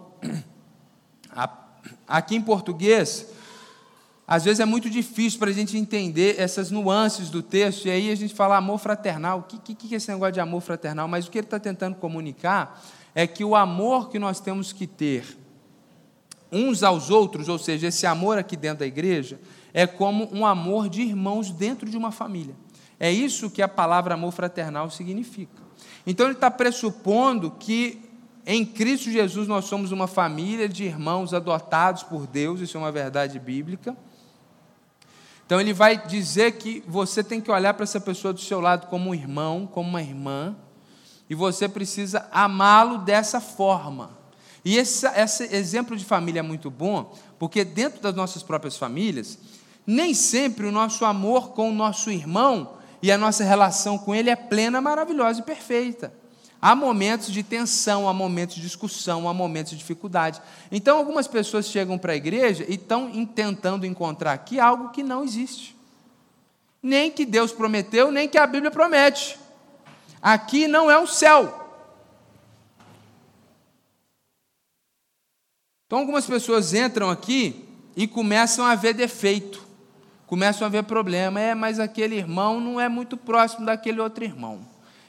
Aqui 2.07 2.37
em 2.37 2.41
português, 2.41 3.27
às 4.25 4.45
vezes 4.45 4.61
é 4.61 4.65
muito 4.65 4.89
difícil 4.89 5.41
para 5.41 5.51
a 5.51 5.53
gente 5.53 5.77
entender 5.77 6.37
essas 6.39 6.71
nuances 6.71 7.29
do 7.29 7.43
texto, 7.43 7.87
e 7.87 7.91
aí 7.91 8.13
a 8.13 8.15
gente 8.15 8.37
fala 8.37 8.57
amor 8.57 8.79
fraternal. 8.79 9.41
O 9.41 9.43
que, 9.43 9.59
que, 9.59 9.75
que 9.75 9.95
é 9.95 9.97
esse 9.97 10.13
negócio 10.13 10.35
de 10.35 10.41
amor 10.41 10.61
fraternal? 10.61 11.09
Mas 11.09 11.27
o 11.27 11.31
que 11.31 11.39
ele 11.39 11.47
está 11.49 11.59
tentando 11.59 11.97
comunicar 11.97 12.81
é 13.17 13.27
que 13.27 13.45
o 13.45 13.57
amor 13.57 14.11
que 14.11 14.19
nós 14.21 14.39
temos 14.39 14.73
que 14.73 14.87
ter 14.87 15.37
uns 16.53 16.85
aos 16.85 17.11
outros, 17.11 17.49
ou 17.49 17.59
seja, 17.59 17.89
esse 17.89 18.07
amor 18.07 18.39
aqui 18.39 18.57
dentro 18.57 18.79
da 18.79 18.87
igreja, 18.87 19.41
é 19.73 19.87
como 19.87 20.29
um 20.35 20.45
amor 20.47 20.89
de 20.89 21.03
irmãos 21.03 21.51
dentro 21.51 21.89
de 21.89 21.97
uma 21.97 22.11
família. 22.11 22.55
É 22.99 23.11
isso 23.11 23.51
que 23.51 23.63
a 23.63 23.69
palavra 23.69 24.15
amor 24.15 24.33
fraternal 24.33 24.91
significa. 24.91 25.63
Então 26.07 26.27
ele 26.27 26.35
está 26.35 26.51
pressupondo 26.51 27.51
que 27.51 28.03
em 28.47 28.65
Cristo 28.65 29.11
Jesus 29.11 29.47
nós 29.47 29.67
somos 29.67 29.93
uma 29.93 30.07
família 30.07 30.69
de 30.69 30.85
irmãos 30.85 31.35
adotados 31.35 32.03
por 32.03 32.27
Deus, 32.27 32.61
isso 32.61 32.77
é 32.77 32.81
uma 32.81 32.91
verdade 32.91 33.39
bíblica. 33.39 33.97
Então 35.45 35.61
ele 35.61 35.73
vai 35.73 36.07
dizer 36.07 36.53
que 36.53 36.83
você 36.87 37.23
tem 37.23 37.41
que 37.41 37.51
olhar 37.51 37.75
para 37.75 37.85
essa 37.85 38.01
pessoa 38.01 38.33
do 38.33 38.41
seu 38.41 38.61
lado 38.61 38.87
como 38.87 39.11
um 39.11 39.15
irmão, 39.15 39.67
como 39.67 39.89
uma 39.89 40.03
irmã, 40.03 40.57
e 41.29 41.35
você 41.35 41.69
precisa 41.69 42.27
amá-lo 42.33 42.99
dessa 42.99 43.41
forma. 43.41 44.11
E 44.65 44.77
esse, 44.77 45.07
esse 45.07 45.45
exemplo 45.55 45.97
de 45.97 46.05
família 46.05 46.41
é 46.41 46.43
muito 46.43 46.71
bom, 46.71 47.15
porque 47.39 47.65
dentro 47.65 48.01
das 48.01 48.15
nossas 48.15 48.43
próprias 48.43 48.77
famílias, 48.77 49.39
nem 49.89 50.13
sempre 50.13 50.67
o 50.67 50.71
nosso 50.71 51.03
amor 51.07 51.53
com 51.53 51.71
o 51.71 51.75
nosso 51.75 52.11
irmão 52.11 52.77
e 53.01 53.11
a 53.11 53.17
nossa 53.17 53.43
relação 53.43 53.97
com 53.97 54.15
ele 54.15 54.29
é 54.29 54.37
plena, 54.37 54.83
maravilhosa 54.83 55.41
e 55.41 55.43
perfeita. 55.43 56.13
Há 56.61 56.75
momentos 56.75 57.33
de 57.33 57.43
tensão, 57.43 58.07
há 58.07 58.13
momentos 58.13 58.57
de 58.57 58.61
discussão, 58.61 59.27
há 59.27 59.33
momentos 59.33 59.73
de 59.73 59.79
dificuldade. 59.79 60.43
Então, 60.71 60.99
algumas 60.99 61.27
pessoas 61.27 61.69
chegam 61.69 61.97
para 61.97 62.13
a 62.13 62.17
igreja 62.17 62.67
e 62.69 62.75
estão 62.75 63.25
tentando 63.25 63.87
encontrar 63.87 64.35
aqui 64.35 64.61
algo 64.61 64.91
que 64.91 65.03
não 65.03 65.25
existe. 65.25 65.75
Nem 66.83 67.11
que 67.11 67.25
Deus 67.25 67.51
prometeu, 67.51 68.11
nem 68.11 68.29
que 68.29 68.37
a 68.37 68.47
Bíblia 68.47 68.71
promete. 68.71 69.39
Aqui 70.21 70.69
não 70.69 70.91
é 70.91 70.99
o 70.99 71.07
céu. 71.07 71.67
Então, 75.87 76.01
algumas 76.01 76.27
pessoas 76.27 76.75
entram 76.75 77.09
aqui 77.09 77.67
e 77.97 78.07
começam 78.07 78.67
a 78.67 78.75
ver 78.75 78.93
defeito, 78.93 79.68
começam 80.29 80.67
a 80.67 80.71
ver 80.71 80.85
problema. 80.85 81.41
É, 81.41 81.55
mas 81.55 81.81
aquele 81.81 82.15
irmão 82.15 82.61
não 82.61 82.81
é 82.81 82.89
muito 82.89 83.17
próximo 83.17 83.67
daquele 83.67 84.01
outro 84.01 84.23
irmão. 84.23 84.61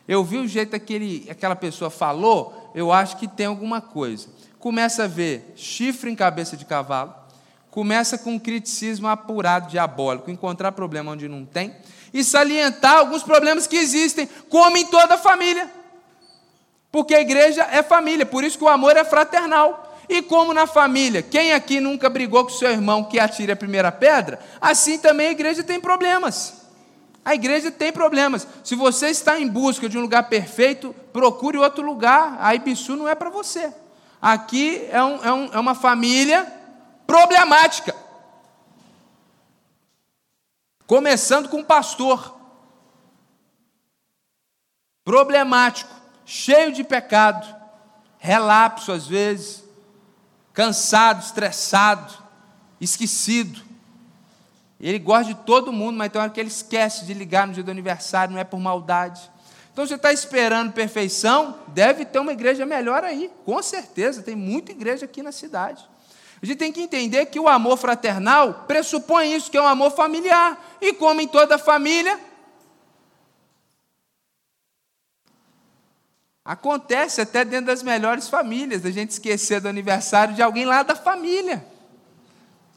Eu 0.08 0.24
vi 0.24 0.40
o 0.40 0.48
jeito 0.48 0.80
que 0.80 1.28
aquela 1.30 1.56
pessoa 1.56 1.92
falou, 1.92 2.72
eu 2.74 2.92
acho 2.92 3.18
que 3.18 3.28
tem 3.28 3.46
alguma 3.46 3.80
coisa. 3.80 4.28
Começa 4.58 5.04
a 5.04 5.08
ver 5.08 5.54
chifre 5.56 6.10
em 6.10 6.16
cabeça 6.16 6.58
de 6.58 6.66
cavalo, 6.66 7.14
começa 7.70 8.18
com 8.18 8.32
um 8.32 8.40
criticismo 8.40 9.08
apurado, 9.08 9.70
diabólico, 9.70 10.32
encontrar 10.32 10.72
problema 10.72 11.12
onde 11.12 11.28
não 11.28 11.46
tem, 11.46 11.76
e 12.12 12.24
salientar 12.24 12.98
alguns 12.98 13.22
problemas 13.22 13.68
que 13.68 13.76
existem, 13.76 14.28
como 14.50 14.78
em 14.78 14.88
toda 14.88 15.16
família. 15.16 15.70
Porque 16.92 17.14
a 17.14 17.22
igreja 17.22 17.62
é 17.72 17.84
família, 17.84 18.26
por 18.26 18.44
isso 18.44 18.58
que 18.58 18.64
o 18.64 18.68
amor 18.68 18.98
é 18.98 19.04
fraternal. 19.04 19.89
E 20.10 20.24
como 20.24 20.56
na 20.56 20.66
família, 20.66 21.22
quem 21.22 21.54
aqui 21.54 21.80
nunca 21.80 22.10
brigou 22.10 22.44
com 22.44 22.50
seu 22.50 22.72
irmão 22.72 23.04
que 23.04 23.20
atire 23.20 23.52
a 23.52 23.56
primeira 23.56 23.92
pedra, 23.92 24.40
assim 24.60 24.98
também 24.98 25.28
a 25.28 25.32
igreja 25.32 25.64
tem 25.64 25.80
problemas. 25.80 26.66
A 27.24 27.36
igreja 27.36 27.70
tem 27.70 27.94
problemas. 27.94 28.48
Se 28.64 28.74
você 28.74 29.10
está 29.10 29.40
em 29.40 29.48
busca 29.48 29.88
de 29.88 30.00
um 30.00 30.02
lugar 30.02 30.28
perfeito, 30.28 30.96
procure 31.14 31.60
outro 31.60 31.86
lugar. 31.86 32.38
A 32.40 32.56
Ibisu 32.56 32.96
não 32.96 33.08
é 33.08 33.14
para 33.14 33.30
você. 33.30 33.72
Aqui 34.20 34.88
é, 34.90 35.04
um, 35.04 35.24
é, 35.24 35.32
um, 35.32 35.54
é 35.54 35.60
uma 35.60 35.76
família 35.76 36.52
problemática. 37.06 37.96
Começando 40.88 41.50
com 41.50 41.60
o 41.60 41.66
pastor. 41.66 42.36
Problemático, 45.06 45.94
cheio 46.26 46.72
de 46.72 46.84
pecado, 46.84 47.48
relapso 48.18 48.92
às 48.92 49.06
vezes, 49.08 49.69
cansado, 50.54 51.24
estressado, 51.24 52.14
esquecido. 52.80 53.62
Ele 54.80 55.00
gosta 55.00 55.34
de 55.34 55.40
todo 55.42 55.74
mundo, 55.74 55.98
mas 55.98 56.12
tem 56.12 56.22
hora 56.22 56.32
que 56.32 56.40
ele 56.40 56.50
esquece 56.50 57.06
de 57.06 57.14
ligar 57.14 57.46
no 57.46 57.54
dia 57.54 57.64
do 57.64 57.72
aniversário, 57.72 58.34
não 58.34 58.40
é 58.40 58.44
por 58.44 58.60
maldade. 58.60 59.22
Então 59.72 59.86
você 59.86 59.96
está 59.96 60.12
esperando 60.12 60.74
perfeição, 60.74 61.56
deve 61.68 62.06
ter 62.06 62.20
uma 62.20 62.34
igreja 62.34 62.66
melhor 62.66 63.04
aí, 63.04 63.30
com 63.46 63.62
certeza, 63.62 64.22
tem 64.22 64.36
muita 64.36 64.72
igreja 64.72 65.06
aqui 65.06 65.22
na 65.22 65.32
cidade. 65.32 65.88
A 66.42 66.46
gente 66.46 66.58
tem 66.58 66.72
que 66.72 66.82
entender 66.82 67.26
que 67.26 67.40
o 67.40 67.50
amor 67.50 67.78
fraternal 67.78 68.66
pressupõe 68.66 69.36
isso, 69.36 69.52
que 69.52 69.58
é 69.58 69.62
um 69.62 69.68
amor 69.68 69.92
familiar. 69.92 70.78
E 70.80 70.94
como 70.94 71.20
em 71.20 71.28
toda 71.28 71.58
família, 71.58 72.18
acontece 76.50 77.22
até 77.22 77.46
dentro 77.46 77.68
das 77.68 77.84
melhores 77.84 78.28
famílias, 78.28 78.84
a 78.84 78.90
gente 78.90 79.12
esquecer 79.12 79.62
do 79.62 79.68
aniversário 79.68 80.34
de 80.34 80.42
alguém 80.42 80.66
lá 80.66 80.82
da 80.82 80.96
família. 80.96 81.64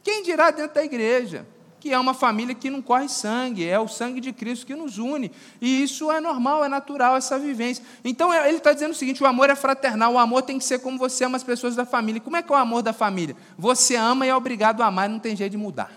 Quem 0.03 0.21
dirá 0.21 0.51
dentro 0.51 0.75
da 0.75 0.83
igreja? 0.83 1.47
que 1.79 1.91
é 1.91 1.99
uma 1.99 2.13
família 2.13 2.55
que 2.55 2.69
não 2.69 2.81
corre 2.81 3.09
sangue, 3.09 3.67
é 3.67 3.77
o 3.77 3.89
sangue 3.89 4.21
de 4.21 4.31
Cristo 4.31 4.65
que 4.65 4.73
nos 4.73 4.97
une. 4.97 5.29
E 5.59 5.83
isso 5.83 6.09
é 6.09 6.21
normal, 6.21 6.63
é 6.63 6.69
natural, 6.69 7.17
essa 7.17 7.37
vivência. 7.37 7.83
Então 8.05 8.33
é, 8.33 8.47
ele 8.47 8.59
está 8.59 8.71
dizendo 8.71 8.91
o 8.91 8.95
seguinte: 8.95 9.21
o 9.21 9.25
amor 9.25 9.49
é 9.49 9.55
fraternal, 9.55 10.13
o 10.13 10.17
amor 10.17 10.43
tem 10.43 10.57
que 10.57 10.63
ser 10.63 10.79
como 10.79 10.97
você 10.97 11.25
ama 11.25 11.35
as 11.35 11.43
pessoas 11.43 11.75
da 11.75 11.85
família. 11.85 12.21
Como 12.21 12.37
é 12.37 12.41
que 12.41 12.53
é 12.53 12.55
o 12.55 12.57
amor 12.57 12.83
da 12.83 12.93
família? 12.93 13.35
Você 13.57 13.97
ama 13.97 14.25
e 14.25 14.29
é 14.29 14.35
obrigado 14.35 14.81
a 14.81 14.85
amar, 14.85 15.09
não 15.09 15.19
tem 15.19 15.35
jeito 15.35 15.51
de 15.51 15.57
mudar. 15.57 15.91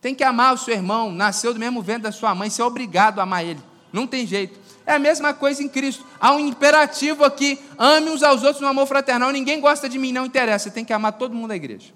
Tem 0.00 0.14
que 0.14 0.22
amar 0.22 0.54
o 0.54 0.58
seu 0.58 0.72
irmão, 0.72 1.10
nasceu 1.10 1.52
do 1.52 1.58
mesmo 1.58 1.82
vento 1.82 2.02
da 2.02 2.12
sua 2.12 2.32
mãe, 2.32 2.48
você 2.48 2.62
é 2.62 2.64
obrigado 2.64 3.18
a 3.18 3.24
amar 3.24 3.44
ele. 3.44 3.60
Não 3.92 4.06
tem 4.06 4.24
jeito. 4.24 4.60
É 4.86 4.94
a 4.94 4.98
mesma 4.98 5.32
coisa 5.32 5.62
em 5.62 5.68
Cristo. 5.68 6.04
Há 6.20 6.32
um 6.32 6.40
imperativo 6.40 7.24
aqui: 7.24 7.58
ame 7.78 8.10
uns 8.10 8.22
aos 8.22 8.42
outros 8.42 8.60
no 8.60 8.68
amor 8.68 8.86
fraternal. 8.86 9.30
Ninguém 9.30 9.60
gosta 9.60 9.88
de 9.88 9.98
mim, 9.98 10.12
não 10.12 10.26
interessa. 10.26 10.64
Você 10.64 10.70
tem 10.70 10.84
que 10.84 10.92
amar 10.92 11.12
todo 11.12 11.34
mundo 11.34 11.48
da 11.48 11.56
igreja. 11.56 11.92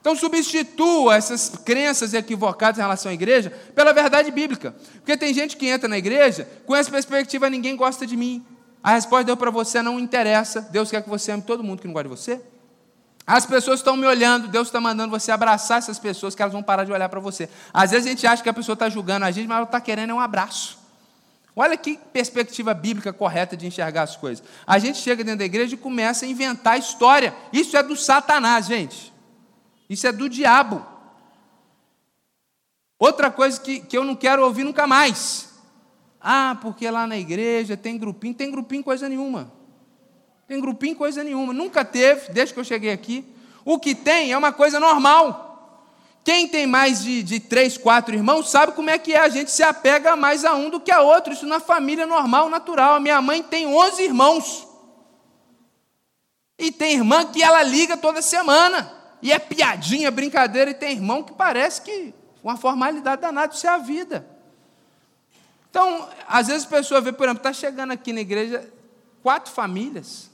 Então 0.00 0.16
substitua 0.16 1.14
essas 1.14 1.50
crenças 1.64 2.14
equivocadas 2.14 2.78
em 2.78 2.80
relação 2.82 3.10
à 3.10 3.14
igreja 3.14 3.50
pela 3.74 3.92
verdade 3.92 4.30
bíblica. 4.30 4.74
Porque 4.94 5.16
tem 5.16 5.32
gente 5.34 5.56
que 5.56 5.66
entra 5.66 5.88
na 5.88 5.98
igreja 5.98 6.48
com 6.66 6.74
essa 6.74 6.90
perspectiva, 6.90 7.50
ninguém 7.50 7.76
gosta 7.76 8.06
de 8.06 8.16
mim. 8.16 8.44
A 8.82 8.92
resposta 8.92 9.24
deu 9.24 9.36
para 9.36 9.50
você, 9.50 9.82
não 9.82 10.00
interessa. 10.00 10.62
Deus 10.62 10.90
quer 10.90 11.02
que 11.02 11.08
você 11.08 11.32
ame 11.32 11.42
todo 11.42 11.62
mundo 11.62 11.80
que 11.80 11.86
não 11.86 11.92
gosta 11.92 12.08
de 12.08 12.16
você. 12.16 12.40
As 13.26 13.44
pessoas 13.44 13.80
estão 13.80 13.94
me 13.94 14.06
olhando, 14.06 14.48
Deus 14.48 14.68
está 14.68 14.80
mandando 14.80 15.10
você 15.10 15.30
abraçar 15.30 15.78
essas 15.78 15.98
pessoas 15.98 16.34
que 16.34 16.42
elas 16.42 16.52
vão 16.52 16.62
parar 16.62 16.84
de 16.84 16.90
olhar 16.90 17.08
para 17.08 17.20
você. 17.20 17.48
Às 17.72 17.90
vezes 17.90 18.06
a 18.06 18.08
gente 18.08 18.26
acha 18.26 18.42
que 18.42 18.48
a 18.48 18.54
pessoa 18.54 18.74
está 18.74 18.88
julgando 18.88 19.26
a 19.26 19.30
gente, 19.30 19.46
mas 19.46 19.58
ela 19.58 19.66
está 19.66 19.80
querendo 19.80 20.10
é 20.10 20.14
um 20.14 20.18
abraço. 20.18 20.79
Olha 21.54 21.76
que 21.76 21.98
perspectiva 22.12 22.72
bíblica 22.72 23.12
correta 23.12 23.56
de 23.56 23.66
enxergar 23.66 24.02
as 24.02 24.16
coisas. 24.16 24.44
A 24.66 24.78
gente 24.78 24.98
chega 24.98 25.24
dentro 25.24 25.40
da 25.40 25.44
igreja 25.44 25.74
e 25.74 25.78
começa 25.78 26.24
a 26.24 26.28
inventar 26.28 26.78
história. 26.78 27.34
Isso 27.52 27.76
é 27.76 27.82
do 27.82 27.96
Satanás, 27.96 28.66
gente. 28.66 29.12
Isso 29.88 30.06
é 30.06 30.12
do 30.12 30.28
diabo. 30.28 30.86
Outra 32.98 33.30
coisa 33.30 33.60
que, 33.60 33.80
que 33.80 33.96
eu 33.96 34.04
não 34.04 34.14
quero 34.14 34.44
ouvir 34.44 34.62
nunca 34.62 34.86
mais. 34.86 35.48
Ah, 36.20 36.56
porque 36.60 36.88
lá 36.88 37.06
na 37.06 37.18
igreja 37.18 37.76
tem 37.76 37.98
grupinho. 37.98 38.34
Tem 38.34 38.50
grupinho 38.50 38.84
coisa 38.84 39.08
nenhuma. 39.08 39.52
Tem 40.46 40.60
grupinho 40.60 40.94
coisa 40.94 41.24
nenhuma. 41.24 41.52
Nunca 41.52 41.84
teve, 41.84 42.32
desde 42.32 42.54
que 42.54 42.60
eu 42.60 42.64
cheguei 42.64 42.92
aqui. 42.92 43.24
O 43.64 43.78
que 43.78 43.94
tem 43.94 44.32
é 44.32 44.38
uma 44.38 44.52
coisa 44.52 44.78
normal. 44.78 45.49
Quem 46.22 46.46
tem 46.46 46.66
mais 46.66 47.02
de, 47.02 47.22
de 47.22 47.40
três, 47.40 47.78
quatro 47.78 48.14
irmãos 48.14 48.50
sabe 48.50 48.72
como 48.72 48.90
é 48.90 48.98
que 48.98 49.12
é. 49.12 49.20
A 49.20 49.28
gente 49.28 49.50
se 49.50 49.62
apega 49.62 50.14
mais 50.14 50.44
a 50.44 50.54
um 50.54 50.68
do 50.68 50.80
que 50.80 50.92
a 50.92 51.00
outro. 51.00 51.32
Isso 51.32 51.46
na 51.46 51.60
família 51.60 52.06
normal, 52.06 52.48
natural. 52.48 52.94
A 52.94 53.00
minha 53.00 53.20
mãe 53.22 53.42
tem 53.42 53.66
11 53.66 54.02
irmãos. 54.02 54.68
E 56.58 56.70
tem 56.70 56.92
irmã 56.92 57.24
que 57.24 57.42
ela 57.42 57.62
liga 57.62 57.96
toda 57.96 58.20
semana 58.20 59.00
e 59.22 59.32
é 59.32 59.38
piadinha, 59.38 60.10
brincadeira, 60.10 60.70
e 60.70 60.74
tem 60.74 60.92
irmão 60.92 61.22
que 61.22 61.32
parece 61.32 61.82
que 61.82 62.14
uma 62.42 62.56
formalidade 62.56 63.20
danada, 63.20 63.54
isso 63.54 63.66
é 63.66 63.70
a 63.70 63.78
vida. 63.78 64.26
Então, 65.68 66.08
às 66.26 66.48
vezes 66.48 66.66
a 66.66 66.70
pessoa 66.70 67.00
vê, 67.00 67.12
por 67.12 67.24
exemplo, 67.24 67.40
está 67.40 67.52
chegando 67.52 67.92
aqui 67.92 68.12
na 68.12 68.20
igreja 68.20 68.70
quatro 69.22 69.52
famílias 69.52 70.30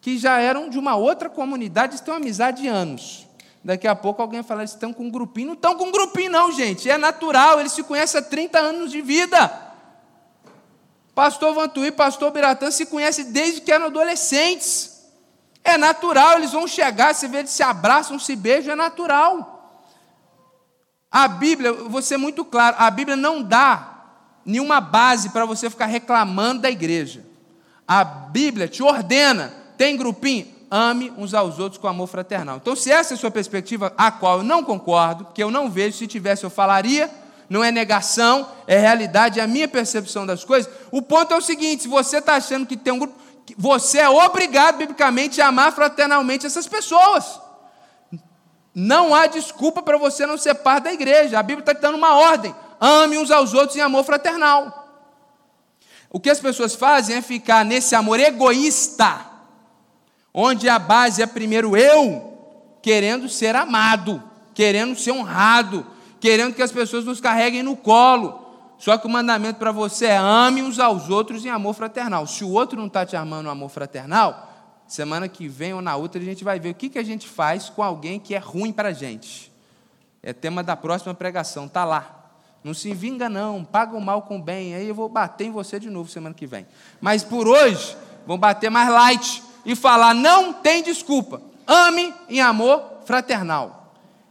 que 0.00 0.18
já 0.18 0.38
eram 0.38 0.68
de 0.68 0.78
uma 0.78 0.96
outra 0.96 1.30
comunidade, 1.30 2.02
têm 2.02 2.12
uma 2.12 2.18
amizade 2.18 2.62
de 2.62 2.68
anos. 2.68 3.26
Daqui 3.64 3.86
a 3.86 3.94
pouco 3.94 4.20
alguém 4.20 4.42
falar, 4.42 4.62
eles 4.62 4.72
estão 4.72 4.92
com 4.92 5.04
um 5.04 5.10
grupinho. 5.10 5.48
Não 5.48 5.54
estão 5.54 5.76
com 5.76 5.84
um 5.84 5.92
grupinho, 5.92 6.30
não, 6.30 6.50
gente. 6.50 6.90
É 6.90 6.98
natural, 6.98 7.60
eles 7.60 7.72
se 7.72 7.82
conhecem 7.82 8.20
há 8.20 8.24
30 8.24 8.58
anos 8.58 8.90
de 8.90 9.00
vida. 9.00 9.72
Pastor 11.14 11.54
Vantuí, 11.54 11.92
pastor 11.92 12.30
Biratã 12.30 12.70
se 12.70 12.86
conhecem 12.86 13.30
desde 13.30 13.60
que 13.60 13.70
eram 13.70 13.86
adolescentes. 13.86 15.02
É 15.62 15.76
natural, 15.76 16.38
eles 16.38 16.52
vão 16.52 16.66
chegar, 16.66 17.14
você 17.14 17.28
vê, 17.28 17.38
eles 17.38 17.50
se 17.50 17.62
abraçam, 17.62 18.18
se 18.18 18.34
beijam, 18.34 18.72
é 18.72 18.76
natural. 18.76 19.52
A 21.10 21.28
Bíblia, 21.28 21.72
vou 21.72 22.02
ser 22.02 22.16
muito 22.16 22.44
claro, 22.44 22.76
a 22.78 22.90
Bíblia 22.90 23.16
não 23.16 23.42
dá 23.42 23.92
nenhuma 24.44 24.80
base 24.80 25.28
para 25.28 25.44
você 25.44 25.70
ficar 25.70 25.86
reclamando 25.86 26.62
da 26.62 26.70
igreja. 26.70 27.24
A 27.86 28.02
Bíblia 28.02 28.66
te 28.66 28.82
ordena, 28.82 29.52
tem 29.76 29.96
grupinho, 29.96 30.51
ame 30.72 31.12
uns 31.18 31.34
aos 31.34 31.58
outros 31.58 31.78
com 31.78 31.86
amor 31.86 32.06
fraternal. 32.06 32.56
Então, 32.56 32.74
se 32.74 32.90
essa 32.90 33.12
é 33.12 33.14
a 33.14 33.18
sua 33.18 33.30
perspectiva, 33.30 33.92
a 33.94 34.10
qual 34.10 34.38
eu 34.38 34.42
não 34.42 34.64
concordo, 34.64 35.28
que 35.34 35.42
eu 35.42 35.50
não 35.50 35.68
vejo, 35.70 35.98
se 35.98 36.06
tivesse 36.06 36.44
eu 36.44 36.48
falaria, 36.48 37.10
não 37.50 37.62
é 37.62 37.70
negação, 37.70 38.48
é 38.66 38.78
realidade, 38.78 39.38
é 39.38 39.42
a 39.42 39.46
minha 39.46 39.68
percepção 39.68 40.24
das 40.24 40.42
coisas. 40.42 40.72
O 40.90 41.02
ponto 41.02 41.34
é 41.34 41.36
o 41.36 41.42
seguinte: 41.42 41.82
se 41.82 41.88
você 41.88 42.16
está 42.16 42.36
achando 42.36 42.66
que 42.66 42.78
tem 42.78 42.90
um 42.90 43.00
grupo, 43.00 43.14
você 43.58 43.98
é 43.98 44.08
obrigado, 44.08 44.78
biblicamente, 44.78 45.42
a 45.42 45.48
amar 45.48 45.72
fraternalmente 45.72 46.46
essas 46.46 46.66
pessoas. 46.66 47.38
Não 48.74 49.14
há 49.14 49.26
desculpa 49.26 49.82
para 49.82 49.98
você 49.98 50.24
não 50.24 50.38
ser 50.38 50.54
parte 50.54 50.84
da 50.84 50.92
igreja. 50.94 51.38
A 51.38 51.42
Bíblia 51.42 51.70
está 51.70 51.74
dando 51.74 51.98
uma 51.98 52.14
ordem: 52.14 52.54
ame 52.80 53.18
uns 53.18 53.30
aos 53.30 53.52
outros 53.52 53.76
em 53.76 53.82
amor 53.82 54.04
fraternal. 54.04 54.78
O 56.08 56.18
que 56.18 56.30
as 56.30 56.40
pessoas 56.40 56.74
fazem 56.74 57.16
é 57.16 57.20
ficar 57.20 57.62
nesse 57.62 57.94
amor 57.94 58.18
egoísta 58.18 59.31
onde 60.34 60.68
a 60.68 60.78
base 60.78 61.22
é 61.22 61.26
primeiro 61.26 61.76
eu, 61.76 62.32
querendo 62.80 63.28
ser 63.28 63.54
amado, 63.54 64.22
querendo 64.54 64.96
ser 64.96 65.12
honrado, 65.12 65.86
querendo 66.20 66.54
que 66.54 66.62
as 66.62 66.72
pessoas 66.72 67.04
nos 67.04 67.20
carreguem 67.20 67.62
no 67.62 67.76
colo. 67.76 68.40
Só 68.78 68.98
que 68.98 69.06
o 69.06 69.10
mandamento 69.10 69.58
para 69.58 69.70
você 69.70 70.06
é 70.06 70.16
ame 70.16 70.62
uns 70.62 70.78
aos 70.78 71.08
outros 71.08 71.44
em 71.44 71.50
amor 71.50 71.74
fraternal. 71.74 72.26
Se 72.26 72.44
o 72.44 72.50
outro 72.50 72.78
não 72.78 72.86
está 72.86 73.06
te 73.06 73.14
amando 73.14 73.44
no 73.44 73.50
amor 73.50 73.68
fraternal, 73.68 74.50
semana 74.88 75.28
que 75.28 75.46
vem 75.46 75.72
ou 75.72 75.80
na 75.80 75.94
outra 75.94 76.20
a 76.20 76.24
gente 76.24 76.42
vai 76.42 76.58
ver 76.58 76.70
o 76.70 76.74
que, 76.74 76.88
que 76.88 76.98
a 76.98 77.04
gente 77.04 77.28
faz 77.28 77.68
com 77.68 77.82
alguém 77.82 78.18
que 78.18 78.34
é 78.34 78.38
ruim 78.38 78.72
para 78.72 78.88
a 78.88 78.92
gente. 78.92 79.52
É 80.22 80.32
tema 80.32 80.62
da 80.62 80.74
próxima 80.76 81.14
pregação, 81.14 81.66
está 81.66 81.84
lá. 81.84 82.18
Não 82.64 82.74
se 82.74 82.94
vinga, 82.94 83.28
não, 83.28 83.64
paga 83.64 83.96
o 83.96 84.00
mal 84.00 84.22
com 84.22 84.36
o 84.36 84.42
bem, 84.42 84.74
aí 84.74 84.88
eu 84.88 84.94
vou 84.94 85.08
bater 85.08 85.46
em 85.46 85.50
você 85.50 85.80
de 85.80 85.90
novo 85.90 86.08
semana 86.08 86.34
que 86.34 86.46
vem. 86.46 86.66
Mas 87.00 87.24
por 87.24 87.48
hoje, 87.48 87.96
vamos 88.24 88.40
bater 88.40 88.70
mais 88.70 88.88
light 88.88 89.42
e 89.64 89.74
falar: 89.74 90.14
não 90.14 90.52
tem 90.52 90.82
desculpa, 90.82 91.40
ame 91.66 92.12
em 92.28 92.40
amor 92.40 92.82
fraternal. 93.04 93.82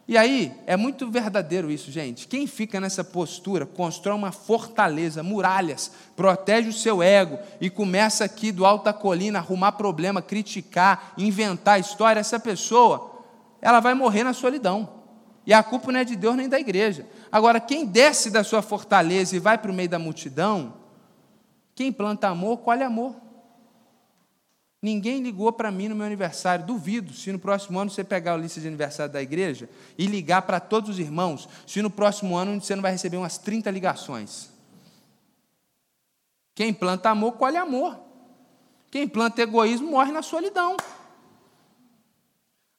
E 0.07 0.17
aí, 0.17 0.51
é 0.65 0.75
muito 0.75 1.09
verdadeiro 1.09 1.71
isso, 1.71 1.89
gente. 1.89 2.27
Quem 2.27 2.45
fica 2.45 2.81
nessa 2.81 3.01
postura 3.01 3.65
constrói 3.65 4.13
uma 4.13 4.33
fortaleza, 4.33 5.23
muralhas, 5.23 5.89
protege 6.17 6.67
o 6.67 6.73
seu 6.73 7.01
ego 7.01 7.39
e 7.61 7.69
começa 7.69 8.25
aqui 8.25 8.51
do 8.51 8.65
alto 8.65 8.83
da 8.85 8.91
colina 8.91 9.39
arrumar 9.39 9.71
problema, 9.71 10.21
criticar, 10.21 11.13
inventar 11.17 11.79
história. 11.79 12.19
Essa 12.19 12.37
pessoa, 12.37 13.21
ela 13.61 13.79
vai 13.79 13.93
morrer 13.93 14.25
na 14.25 14.33
solidão. 14.33 14.89
E 15.45 15.53
a 15.53 15.63
culpa 15.63 15.91
não 15.91 15.99
é 16.01 16.03
de 16.03 16.17
Deus 16.17 16.35
nem 16.35 16.49
da 16.49 16.59
igreja. 16.59 17.07
Agora, 17.31 17.61
quem 17.61 17.85
desce 17.85 18.29
da 18.29 18.43
sua 18.43 18.61
fortaleza 18.61 19.35
e 19.35 19.39
vai 19.39 19.57
para 19.57 19.71
o 19.71 19.73
meio 19.73 19.87
da 19.87 19.97
multidão, 19.97 20.73
quem 21.73 21.91
planta 21.91 22.27
amor, 22.27 22.57
colhe 22.57 22.83
amor. 22.83 23.15
Ninguém 24.81 25.21
ligou 25.21 25.53
para 25.53 25.69
mim 25.69 25.87
no 25.87 25.95
meu 25.95 26.05
aniversário. 26.05 26.65
Duvido 26.65 27.13
se 27.13 27.31
no 27.31 27.37
próximo 27.37 27.77
ano 27.79 27.91
você 27.91 28.03
pegar 28.03 28.33
a 28.33 28.37
lista 28.37 28.59
de 28.59 28.67
aniversário 28.67 29.13
da 29.13 29.21
igreja 29.21 29.69
e 29.95 30.07
ligar 30.07 30.41
para 30.41 30.59
todos 30.59 30.89
os 30.89 30.99
irmãos, 30.99 31.47
se 31.67 31.81
no 31.81 31.89
próximo 31.89 32.35
ano 32.35 32.59
você 32.59 32.75
não 32.75 32.81
vai 32.81 32.91
receber 32.91 33.17
umas 33.17 33.37
30 33.37 33.69
ligações. 33.69 34.49
Quem 36.55 36.73
planta 36.73 37.09
amor, 37.09 37.33
colhe 37.33 37.57
amor. 37.57 37.97
Quem 38.89 39.07
planta 39.07 39.41
egoísmo, 39.41 39.91
morre 39.91 40.11
na 40.11 40.21
solidão. 40.21 40.75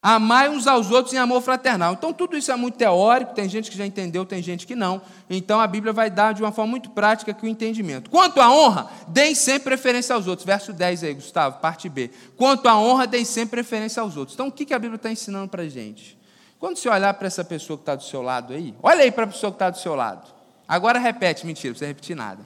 Amai 0.05 0.49
uns 0.49 0.67
aos 0.67 0.91
outros 0.91 1.15
em 1.15 1.19
amor 1.19 1.41
fraternal. 1.43 1.93
Então, 1.93 2.13
tudo 2.13 2.37
isso 2.37 2.51
é 2.51 2.57
muito 2.57 2.77
teórico, 2.77 3.35
tem 3.35 3.49
gente 3.49 3.71
que 3.71 3.79
já 3.79 3.87
entendeu, 3.87 4.27
tem 4.27 4.43
gente 4.43 4.67
que 4.67 4.75
não. 4.75 5.01
Então, 5.31 5.61
a 5.61 5.67
Bíblia 5.69 5.93
vai 5.93 6.11
dar 6.11 6.35
de 6.35 6.43
uma 6.43 6.51
forma 6.51 6.73
muito 6.73 6.91
prática 6.91 7.31
aqui 7.31 7.47
o 7.47 7.49
entendimento. 7.49 8.11
Quanto 8.11 8.41
à 8.41 8.51
honra, 8.51 8.91
deem 9.07 9.33
sempre 9.33 9.63
preferência 9.63 10.13
aos 10.13 10.27
outros. 10.27 10.45
Verso 10.45 10.73
10 10.73 11.05
aí, 11.05 11.15
Gustavo, 11.15 11.61
parte 11.61 11.89
B. 11.89 12.11
Quanto 12.37 12.69
à 12.69 12.77
honra, 12.77 13.07
deem 13.07 13.25
sempre 13.25 13.63
preferência 13.63 14.03
aos 14.03 14.17
outros. 14.17 14.35
Então, 14.35 14.49
o 14.49 14.53
que 14.53 14.75
a 14.75 14.79
Bíblia 14.79 14.97
está 14.97 15.09
ensinando 15.09 15.49
para 15.49 15.63
a 15.63 15.69
gente? 15.69 16.19
Quando 16.59 16.79
você 16.79 16.89
olhar 16.89 17.15
para 17.15 17.29
essa 17.29 17.45
pessoa 17.45 17.77
que 17.77 17.83
está 17.83 17.95
do 17.95 18.03
seu 18.03 18.23
lado 18.23 18.53
aí, 18.55 18.75
olha 18.83 19.03
aí 19.03 19.13
para 19.13 19.23
a 19.23 19.29
pessoa 19.29 19.53
que 19.53 19.57
está 19.57 19.71
do 19.71 19.79
seu 19.79 19.95
lado. 19.95 20.27
Agora 20.67 20.99
repete, 20.99 21.47
mentira, 21.47 21.77
não 21.81 21.87
repetir 21.87 22.17
nada. 22.17 22.41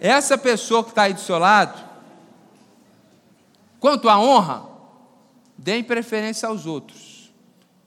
Essa 0.00 0.36
pessoa 0.36 0.82
que 0.82 0.90
está 0.90 1.02
aí 1.02 1.14
do 1.14 1.20
seu 1.20 1.38
lado, 1.38 1.80
quanto 3.78 4.08
à 4.08 4.18
honra, 4.18 4.73
Deem 5.56 5.84
preferência 5.84 6.48
aos 6.48 6.66
outros. 6.66 7.32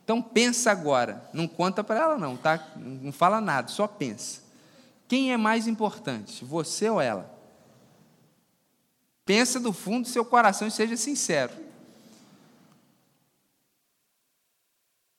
Então 0.03 0.21
pensa 0.21 0.71
agora, 0.71 1.29
não 1.33 1.47
conta 1.47 1.83
para 1.83 1.99
ela 1.99 2.17
não, 2.17 2.37
tá? 2.37 2.65
Não 2.77 3.11
fala 3.11 3.41
nada, 3.41 3.67
só 3.67 3.87
pensa. 3.87 4.41
Quem 5.07 5.33
é 5.33 5.37
mais 5.37 5.67
importante, 5.67 6.45
você 6.45 6.89
ou 6.89 7.01
ela? 7.01 7.29
Pensa 9.25 9.59
do 9.59 9.73
fundo 9.73 10.03
do 10.03 10.09
seu 10.09 10.23
coração 10.23 10.67
e 10.67 10.71
seja 10.71 10.95
sincero. 10.95 11.51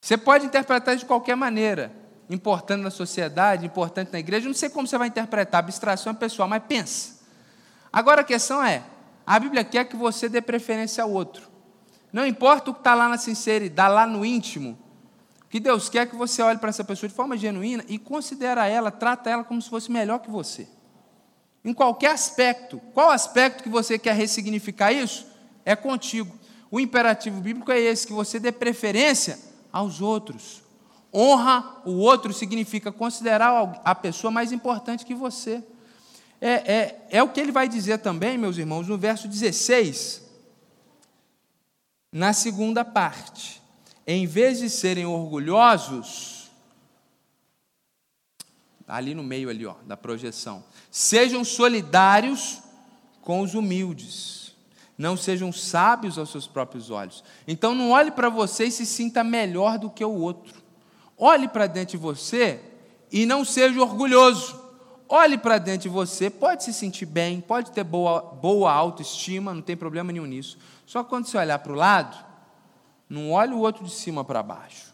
Você 0.00 0.16
pode 0.16 0.46
interpretar 0.46 0.96
de 0.96 1.04
qualquer 1.04 1.37
maneira, 1.37 1.92
importante 2.30 2.80
na 2.82 2.90
sociedade, 2.90 3.66
importante 3.66 4.11
na 4.11 4.18
igreja, 4.18 4.46
não 4.46 4.54
sei 4.54 4.70
como 4.70 4.87
você 4.87 4.96
vai 4.96 5.08
interpretar, 5.08 5.58
abstração 5.58 6.12
é 6.12 6.16
pessoal, 6.16 6.48
mas 6.48 6.62
pensa. 6.66 7.18
Agora 7.92 8.22
a 8.22 8.24
questão 8.24 8.64
é: 8.64 8.82
a 9.26 9.38
Bíblia 9.38 9.64
quer 9.64 9.84
que 9.84 9.96
você 9.96 10.30
dê 10.30 10.40
preferência 10.40 11.04
ao 11.04 11.11
outro. 11.11 11.46
Não 12.12 12.26
importa 12.26 12.70
o 12.70 12.74
que 12.74 12.80
está 12.80 12.94
lá 12.94 13.08
na 13.08 13.18
sinceridade, 13.18 13.94
lá 13.94 14.06
no 14.06 14.24
íntimo. 14.24 14.78
Que 15.50 15.60
Deus 15.60 15.88
quer 15.88 16.06
que 16.06 16.16
você 16.16 16.42
olhe 16.42 16.58
para 16.58 16.68
essa 16.68 16.84
pessoa 16.84 17.08
de 17.08 17.14
forma 17.14 17.36
genuína 17.36 17.84
e 17.88 17.98
considera 17.98 18.66
ela, 18.66 18.90
trata 18.90 19.30
ela 19.30 19.44
como 19.44 19.60
se 19.60 19.70
fosse 19.70 19.90
melhor 19.90 20.18
que 20.18 20.30
você. 20.30 20.68
Em 21.64 21.72
qualquer 21.72 22.10
aspecto. 22.10 22.80
Qual 22.92 23.10
aspecto 23.10 23.62
que 23.62 23.68
você 23.68 23.98
quer 23.98 24.14
ressignificar 24.14 24.92
isso? 24.92 25.26
É 25.64 25.74
contigo. 25.74 26.34
O 26.70 26.78
imperativo 26.78 27.40
bíblico 27.40 27.72
é 27.72 27.80
esse, 27.80 28.06
que 28.06 28.12
você 28.12 28.38
dê 28.38 28.52
preferência 28.52 29.38
aos 29.72 30.00
outros. 30.00 30.62
Honra 31.12 31.80
o 31.86 31.92
outro 31.92 32.32
significa 32.34 32.92
considerar 32.92 33.80
a 33.82 33.94
pessoa 33.94 34.30
mais 34.30 34.52
importante 34.52 35.06
que 35.06 35.14
você. 35.14 35.64
É, 36.40 36.50
é, 36.50 37.06
é 37.10 37.22
o 37.22 37.28
que 37.28 37.40
ele 37.40 37.50
vai 37.50 37.66
dizer 37.68 37.98
também, 37.98 38.36
meus 38.36 38.58
irmãos, 38.58 38.86
no 38.86 38.98
verso 38.98 39.26
16 39.26 40.27
na 42.12 42.32
segunda 42.32 42.84
parte, 42.84 43.62
em 44.06 44.26
vez 44.26 44.58
de 44.58 44.70
serem 44.70 45.04
orgulhosos, 45.04 46.50
ali 48.86 49.14
no 49.14 49.22
meio 49.22 49.50
ali, 49.50 49.66
ó, 49.66 49.74
da 49.86 49.96
projeção, 49.96 50.64
sejam 50.90 51.44
solidários 51.44 52.60
com 53.20 53.42
os 53.42 53.54
humildes. 53.54 54.56
Não 54.96 55.16
sejam 55.16 55.52
sábios 55.52 56.18
aos 56.18 56.30
seus 56.30 56.48
próprios 56.48 56.90
olhos. 56.90 57.22
Então 57.46 57.74
não 57.74 57.90
olhe 57.90 58.10
para 58.10 58.28
você 58.28 58.64
e 58.64 58.72
se 58.72 58.84
sinta 58.84 59.22
melhor 59.22 59.78
do 59.78 59.90
que 59.90 60.04
o 60.04 60.10
outro. 60.10 60.60
Olhe 61.16 61.46
para 61.46 61.66
dentro 61.66 61.92
de 61.92 61.96
você 61.98 62.60
e 63.12 63.26
não 63.26 63.44
seja 63.44 63.80
orgulhoso. 63.80 64.67
Olhe 65.08 65.38
para 65.38 65.56
dentro 65.56 65.82
de 65.82 65.88
você, 65.88 66.28
pode 66.28 66.64
se 66.64 66.72
sentir 66.72 67.06
bem, 67.06 67.40
pode 67.40 67.70
ter 67.70 67.82
boa, 67.82 68.20
boa 68.20 68.70
autoestima, 68.70 69.54
não 69.54 69.62
tem 69.62 69.74
problema 69.74 70.12
nenhum 70.12 70.26
nisso. 70.26 70.58
Só 70.84 71.02
quando 71.02 71.26
você 71.26 71.38
olhar 71.38 71.58
para 71.60 71.72
o 71.72 71.74
lado, 71.74 72.16
não 73.08 73.30
olhe 73.30 73.54
o 73.54 73.58
outro 73.58 73.82
de 73.84 73.90
cima 73.90 74.22
para 74.22 74.42
baixo. 74.42 74.92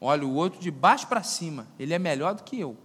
Olhe 0.00 0.24
o 0.24 0.32
outro 0.32 0.58
de 0.58 0.70
baixo 0.70 1.06
para 1.06 1.22
cima. 1.22 1.66
Ele 1.78 1.92
é 1.92 1.98
melhor 1.98 2.34
do 2.34 2.42
que 2.42 2.58
eu. 2.58 2.76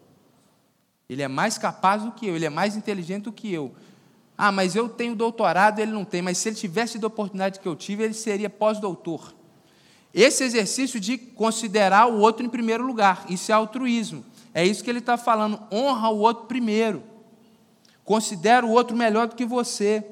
Ele 1.09 1.21
é 1.21 1.27
mais 1.29 1.57
capaz 1.57 2.03
do 2.03 2.11
que 2.11 2.27
eu. 2.27 2.35
Ele 2.35 2.45
é 2.45 2.49
mais 2.49 2.75
inteligente 2.75 3.23
do 3.23 3.31
que 3.31 3.51
eu. 3.51 3.73
Ah, 4.37 4.51
mas 4.51 4.75
eu 4.75 4.87
tenho 4.89 5.15
doutorado, 5.15 5.79
ele 5.79 5.91
não 5.91 6.03
tem. 6.03 6.21
Mas 6.21 6.37
se 6.37 6.49
ele 6.49 6.57
tivesse 6.57 6.99
a 7.01 7.07
oportunidade 7.07 7.59
que 7.59 7.67
eu 7.67 7.75
tive, 7.75 8.03
ele 8.03 8.13
seria 8.13 8.49
pós-doutor. 8.49 9.33
Esse 10.13 10.43
exercício 10.43 10.99
de 10.99 11.17
considerar 11.17 12.07
o 12.07 12.19
outro 12.19 12.45
em 12.45 12.49
primeiro 12.49 12.85
lugar, 12.85 13.25
isso 13.29 13.51
é 13.51 13.55
altruísmo. 13.55 14.25
É 14.58 14.65
isso 14.65 14.84
que 14.84 14.89
ele 14.89 14.98
está 14.98 15.17
falando. 15.17 15.60
Honra 15.72 16.10
o 16.10 16.17
outro 16.17 16.46
primeiro. 16.46 17.04
Considera 18.04 18.65
o 18.65 18.72
outro 18.72 18.98
melhor 18.98 19.28
do 19.28 19.36
que 19.36 19.46
você 19.46 20.04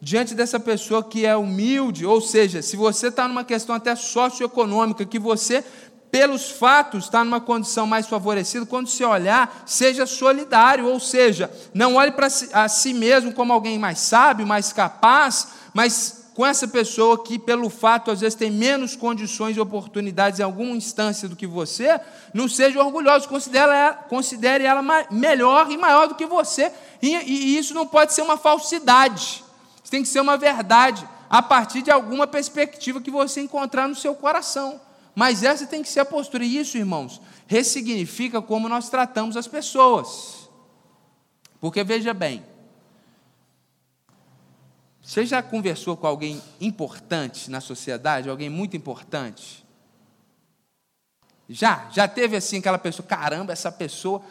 diante 0.00 0.34
dessa 0.34 0.58
pessoa 0.58 1.04
que 1.04 1.26
é 1.26 1.36
humilde, 1.36 2.06
ou 2.06 2.18
seja, 2.18 2.62
se 2.62 2.74
você 2.74 3.08
está 3.08 3.28
numa 3.28 3.44
questão 3.44 3.74
até 3.74 3.94
socioeconômica, 3.94 5.04
que 5.04 5.18
você, 5.18 5.62
pelos 6.10 6.50
fatos, 6.50 7.04
está 7.04 7.22
numa 7.22 7.38
condição 7.38 7.86
mais 7.86 8.06
favorecida, 8.06 8.64
quando 8.64 8.88
você 8.88 9.04
olhar, 9.04 9.62
seja 9.66 10.06
solidário, 10.06 10.86
ou 10.88 10.98
seja, 10.98 11.50
não 11.74 11.96
olhe 11.96 12.12
para 12.12 12.30
si, 12.30 12.48
a 12.50 12.68
si 12.68 12.94
mesmo 12.94 13.34
como 13.34 13.52
alguém 13.52 13.78
mais 13.78 13.98
sábio, 13.98 14.46
mais 14.46 14.72
capaz, 14.72 15.48
mas 15.74 16.21
com 16.34 16.46
essa 16.46 16.66
pessoa 16.66 17.22
que, 17.22 17.38
pelo 17.38 17.68
fato, 17.68 18.10
às 18.10 18.20
vezes 18.20 18.34
tem 18.34 18.50
menos 18.50 18.96
condições 18.96 19.56
e 19.56 19.60
oportunidades 19.60 20.40
em 20.40 20.42
alguma 20.42 20.74
instância 20.74 21.28
do 21.28 21.36
que 21.36 21.46
você, 21.46 22.00
não 22.32 22.48
seja 22.48 22.82
orgulhoso, 22.82 23.28
considere 23.28 23.70
ela, 23.70 23.92
considere 23.94 24.64
ela 24.64 24.82
melhor 25.10 25.70
e 25.70 25.76
maior 25.76 26.08
do 26.08 26.14
que 26.14 26.24
você, 26.24 26.72
e, 27.02 27.14
e 27.14 27.58
isso 27.58 27.74
não 27.74 27.86
pode 27.86 28.14
ser 28.14 28.22
uma 28.22 28.38
falsidade, 28.38 29.44
isso 29.82 29.90
tem 29.90 30.02
que 30.02 30.08
ser 30.08 30.20
uma 30.20 30.36
verdade, 30.38 31.06
a 31.28 31.42
partir 31.42 31.82
de 31.82 31.90
alguma 31.90 32.26
perspectiva 32.26 33.00
que 33.00 33.10
você 33.10 33.40
encontrar 33.40 33.88
no 33.88 33.94
seu 33.94 34.14
coração. 34.14 34.80
Mas 35.14 35.42
essa 35.42 35.66
tem 35.66 35.82
que 35.82 35.88
ser 35.88 36.00
a 36.00 36.04
postura, 36.04 36.44
e 36.44 36.58
isso, 36.58 36.78
irmãos, 36.78 37.20
ressignifica 37.46 38.40
como 38.40 38.68
nós 38.68 38.88
tratamos 38.88 39.36
as 39.36 39.46
pessoas. 39.46 40.48
Porque 41.60 41.84
veja 41.84 42.14
bem, 42.14 42.42
você 45.12 45.26
já 45.26 45.42
conversou 45.42 45.94
com 45.94 46.06
alguém 46.06 46.40
importante 46.58 47.50
na 47.50 47.60
sociedade, 47.60 48.30
alguém 48.30 48.48
muito 48.48 48.78
importante? 48.78 49.62
Já? 51.46 51.86
Já 51.92 52.08
teve 52.08 52.34
assim 52.34 52.60
aquela 52.60 52.78
pessoa, 52.78 53.06
caramba, 53.06 53.52
essa 53.52 53.70
pessoa. 53.70 54.22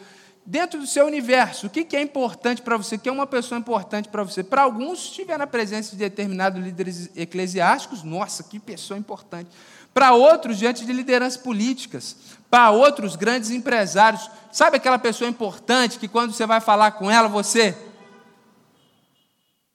Dentro 0.44 0.80
do 0.80 0.86
seu 0.88 1.06
universo, 1.06 1.68
o 1.68 1.70
que 1.70 1.86
é 1.96 2.02
importante 2.02 2.62
para 2.62 2.76
você? 2.76 2.96
O 2.96 2.98
que 2.98 3.08
é 3.08 3.12
uma 3.12 3.28
pessoa 3.28 3.60
importante 3.60 4.08
para 4.08 4.24
você? 4.24 4.42
Para 4.42 4.62
alguns, 4.62 4.98
se 4.98 5.06
estiver 5.10 5.38
na 5.38 5.46
presença 5.46 5.92
de 5.92 5.98
determinados 5.98 6.60
líderes 6.60 7.10
eclesiásticos, 7.14 8.02
nossa, 8.02 8.42
que 8.42 8.58
pessoa 8.58 8.98
importante. 8.98 9.50
Para 9.94 10.14
outros, 10.14 10.58
diante 10.58 10.84
de 10.84 10.92
lideranças 10.92 11.40
políticas. 11.40 12.16
Para 12.50 12.72
outros, 12.72 13.14
grandes 13.14 13.50
empresários. 13.50 14.28
Sabe 14.50 14.78
aquela 14.78 14.98
pessoa 14.98 15.30
importante 15.30 15.96
que 15.96 16.08
quando 16.08 16.32
você 16.32 16.44
vai 16.44 16.60
falar 16.60 16.90
com 16.90 17.08
ela, 17.08 17.28
você 17.28 17.91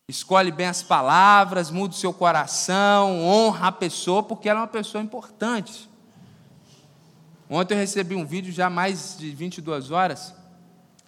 escolhe 0.10 0.54
bem 0.54 0.68
as 0.68 0.82
palavras, 0.82 1.70
muda 1.70 1.94
o 1.94 1.98
seu 1.98 2.14
coração, 2.14 3.26
honra 3.26 3.68
a 3.68 3.72
pessoa, 3.74 4.24
porque 4.24 4.48
ela 4.48 4.60
é 4.60 4.62
uma 4.62 4.68
pessoa 4.68 5.04
importante. 5.04 5.90
Ontem 7.50 7.74
eu 7.74 7.78
recebi 7.78 8.16
um 8.16 8.26
vídeo 8.26 8.54
já 8.54 8.70
mais 8.70 9.18
de 9.18 9.30
22 9.32 9.92
horas. 9.92 10.34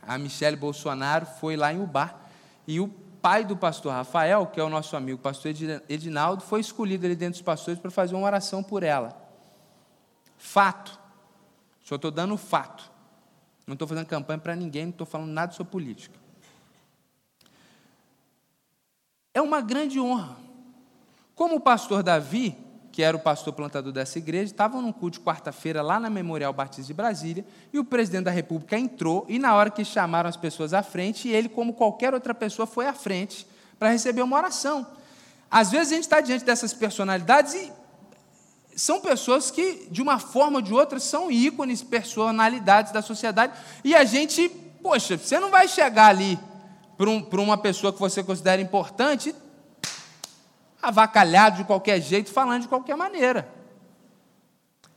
A 0.01 0.17
Michelle 0.17 0.57
Bolsonaro 0.57 1.25
foi 1.25 1.55
lá 1.55 1.73
em 1.73 1.81
Ubar 1.81 2.13
e 2.67 2.81
o 2.81 2.89
pai 3.21 3.45
do 3.45 3.55
pastor 3.55 3.93
Rafael, 3.93 4.45
que 4.47 4.59
é 4.59 4.63
o 4.63 4.69
nosso 4.69 4.97
amigo, 4.97 5.17
pastor 5.17 5.53
Edinaldo, 5.87 6.43
foi 6.43 6.59
escolhido 6.59 7.05
ali 7.05 7.15
dentro 7.15 7.35
dos 7.35 7.41
pastores 7.41 7.79
para 7.79 7.89
fazer 7.89 8.15
uma 8.15 8.25
oração 8.25 8.61
por 8.61 8.83
ela. 8.83 9.15
Fato. 10.37 10.99
Só 11.85 11.95
estou 11.95 12.11
dando 12.11 12.35
fato. 12.35 12.91
Não 13.65 13.75
estou 13.75 13.87
fazendo 13.87 14.07
campanha 14.07 14.39
para 14.39 14.57
ninguém, 14.57 14.83
não 14.83 14.91
estou 14.91 15.07
falando 15.07 15.29
nada 15.29 15.53
sobre 15.53 15.71
política. 15.71 16.18
É 19.33 19.41
uma 19.41 19.61
grande 19.61 19.99
honra. 19.99 20.37
Como 21.35 21.55
o 21.55 21.59
pastor 21.59 22.01
Davi, 22.03 22.57
que 22.91 23.03
era 23.03 23.15
o 23.15 23.19
pastor 23.19 23.53
plantador 23.53 23.93
dessa 23.93 24.17
igreja, 24.17 24.51
estava 24.51 24.81
num 24.81 24.91
culto 24.91 25.19
de 25.19 25.25
quarta-feira 25.25 25.81
lá 25.81 25.99
na 25.99 26.09
Memorial 26.09 26.51
Batista 26.51 26.87
de 26.87 26.93
Brasília, 26.93 27.45
e 27.71 27.79
o 27.79 27.85
presidente 27.85 28.25
da 28.25 28.31
República 28.31 28.77
entrou, 28.77 29.25
e 29.29 29.37
na 29.37 29.53
hora 29.55 29.69
que 29.69 29.85
chamaram 29.85 30.27
as 30.27 30.35
pessoas 30.35 30.73
à 30.73 30.81
frente, 30.81 31.29
ele, 31.29 31.47
como 31.47 31.73
qualquer 31.73 32.13
outra 32.13 32.33
pessoa, 32.33 32.65
foi 32.65 32.87
à 32.87 32.93
frente 32.93 33.47
para 33.77 33.91
receber 33.91 34.21
uma 34.21 34.35
oração. 34.35 34.85
Às 35.49 35.71
vezes 35.71 35.93
a 35.93 35.95
gente 35.95 36.03
está 36.03 36.19
diante 36.21 36.43
dessas 36.43 36.73
personalidades 36.73 37.53
e 37.53 37.71
são 38.75 38.99
pessoas 38.99 39.51
que, 39.51 39.87
de 39.91 40.01
uma 40.01 40.19
forma 40.19 40.57
ou 40.57 40.61
de 40.61 40.73
outra, 40.73 40.99
são 40.99 41.31
ícones, 41.31 41.83
personalidades 41.83 42.91
da 42.91 43.01
sociedade, 43.01 43.53
e 43.83 43.95
a 43.95 44.03
gente, 44.03 44.49
poxa, 44.81 45.17
você 45.17 45.39
não 45.39 45.51
vai 45.51 45.67
chegar 45.67 46.07
ali 46.07 46.39
para 46.99 47.09
um, 47.09 47.45
uma 47.45 47.57
pessoa 47.57 47.93
que 47.93 47.99
você 47.99 48.21
considera 48.21 48.61
importante, 48.61 49.33
avacalhado 50.81 51.55
de 51.55 51.63
qualquer 51.63 52.01
jeito, 52.01 52.29
falando 52.29 52.63
de 52.63 52.67
qualquer 52.67 52.97
maneira. 52.97 53.47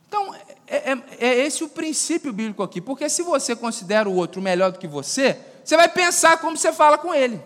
Então, 0.05 0.35
é, 0.67 0.91
é, 0.91 1.03
é, 1.17 1.45
esse 1.45 1.63
o 1.63 1.69
princípio 1.69 2.33
bíblico 2.33 2.61
aqui, 2.61 2.81
porque 2.81 3.07
se 3.07 3.23
você 3.23 3.55
considera 3.55 4.09
o 4.09 4.15
outro 4.15 4.41
melhor 4.41 4.73
do 4.73 4.79
que 4.79 4.87
você, 4.87 5.39
você 5.63 5.77
vai 5.77 5.87
pensar 5.87 6.39
como 6.39 6.57
você 6.57 6.73
fala 6.73 6.97
com 6.97 7.15
ele. 7.15 7.41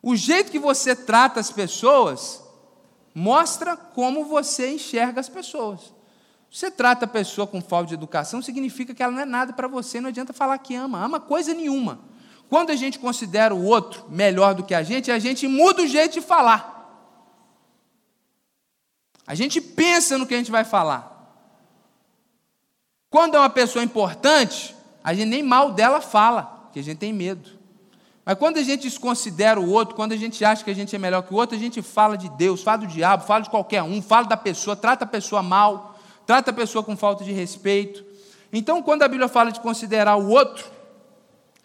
O 0.00 0.14
jeito 0.14 0.52
que 0.52 0.58
você 0.60 0.94
trata 0.94 1.40
as 1.40 1.50
pessoas 1.50 2.44
mostra 3.12 3.76
como 3.76 4.26
você 4.26 4.70
enxerga 4.70 5.18
as 5.18 5.28
pessoas. 5.28 5.92
Você 6.48 6.70
trata 6.70 7.04
a 7.04 7.08
pessoa 7.08 7.48
com 7.48 7.60
falta 7.60 7.88
de 7.88 7.94
educação, 7.94 8.40
significa 8.40 8.94
que 8.94 9.02
ela 9.02 9.10
não 9.10 9.22
é 9.22 9.26
nada 9.26 9.52
para 9.52 9.66
você, 9.66 10.00
não 10.00 10.10
adianta 10.10 10.32
falar 10.32 10.56
que 10.58 10.76
ama, 10.76 11.04
ama 11.04 11.18
coisa 11.18 11.52
nenhuma. 11.52 12.08
Quando 12.50 12.70
a 12.70 12.76
gente 12.76 12.98
considera 12.98 13.54
o 13.54 13.64
outro 13.64 14.06
melhor 14.08 14.54
do 14.56 14.64
que 14.64 14.74
a 14.74 14.82
gente, 14.82 15.08
a 15.08 15.20
gente 15.20 15.46
muda 15.46 15.82
o 15.82 15.86
jeito 15.86 16.14
de 16.14 16.20
falar. 16.20 16.78
A 19.24 19.36
gente 19.36 19.60
pensa 19.60 20.18
no 20.18 20.26
que 20.26 20.34
a 20.34 20.36
gente 20.36 20.50
vai 20.50 20.64
falar. 20.64 21.08
Quando 23.08 23.36
é 23.36 23.38
uma 23.38 23.48
pessoa 23.48 23.84
importante, 23.84 24.74
a 25.04 25.14
gente 25.14 25.28
nem 25.28 25.44
mal 25.44 25.70
dela 25.70 26.00
fala, 26.00 26.42
porque 26.64 26.80
a 26.80 26.82
gente 26.82 26.98
tem 26.98 27.12
medo. 27.12 27.50
Mas 28.24 28.36
quando 28.36 28.56
a 28.56 28.62
gente 28.64 28.82
desconsidera 28.82 29.60
o 29.60 29.70
outro, 29.70 29.94
quando 29.94 30.10
a 30.10 30.16
gente 30.16 30.44
acha 30.44 30.64
que 30.64 30.70
a 30.72 30.74
gente 30.74 30.94
é 30.94 30.98
melhor 30.98 31.22
que 31.22 31.32
o 31.32 31.36
outro, 31.36 31.56
a 31.56 31.60
gente 31.60 31.80
fala 31.80 32.18
de 32.18 32.28
Deus, 32.30 32.64
fala 32.64 32.78
do 32.78 32.88
diabo, 32.88 33.24
fala 33.24 33.44
de 33.44 33.50
qualquer 33.50 33.84
um, 33.84 34.02
fala 34.02 34.26
da 34.26 34.36
pessoa, 34.36 34.74
trata 34.74 35.04
a 35.04 35.08
pessoa 35.08 35.40
mal, 35.40 35.96
trata 36.26 36.50
a 36.50 36.54
pessoa 36.54 36.82
com 36.82 36.96
falta 36.96 37.22
de 37.22 37.30
respeito. 37.30 38.04
Então, 38.52 38.82
quando 38.82 39.04
a 39.04 39.08
Bíblia 39.08 39.28
fala 39.28 39.52
de 39.52 39.60
considerar 39.60 40.16
o 40.16 40.28
outro, 40.30 40.79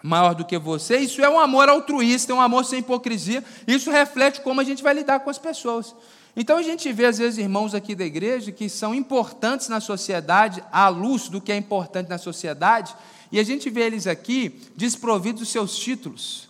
maior 0.06 0.36
do 0.36 0.46
que 0.46 0.58
você, 0.58 0.98
isso 1.00 1.22
é 1.22 1.30
um 1.30 1.40
amor 1.40 1.68
altruísta, 1.68 2.32
é 2.32 2.36
um 2.36 2.42
amor 2.42 2.64
sem 2.64 2.80
hipocrisia, 2.80 3.44
isso 3.68 3.90
reflete 3.90 4.42
como 4.42 4.62
a 4.62 4.64
gente 4.64 4.84
vai 4.84 4.94
lidar 4.94 5.20
com 5.22 5.30
as 5.30 5.40
pessoas. 5.40 5.96
Então 6.36 6.58
a 6.58 6.62
gente 6.62 6.92
vê, 6.92 7.06
às 7.06 7.18
vezes, 7.18 7.40
irmãos 7.40 7.74
aqui 7.74 7.96
da 7.96 8.06
igreja 8.06 8.52
que 8.52 8.70
são 8.70 8.94
importantes 8.94 9.68
na 9.68 9.80
sociedade, 9.80 10.64
à 10.72 10.88
luz 10.90 11.28
do 11.28 11.42
que 11.42 11.52
é 11.52 11.58
importante 11.58 12.08
na 12.08 12.18
sociedade, 12.18 12.96
e 13.32 13.40
a 13.40 13.44
gente 13.44 13.70
vê 13.70 13.82
eles 13.82 14.06
aqui 14.06 14.62
desprovidos 14.76 15.42
dos 15.42 15.50
seus 15.50 15.78
títulos, 15.78 16.50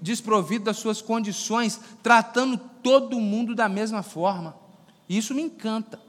desprovidos 0.00 0.64
das 0.64 0.78
suas 0.78 1.02
condições, 1.02 1.78
tratando 2.02 2.56
todo 2.82 3.20
mundo 3.20 3.54
da 3.54 3.68
mesma 3.68 4.02
forma. 4.02 4.56
Isso 5.08 5.34
me 5.34 5.42
encanta, 5.42 6.00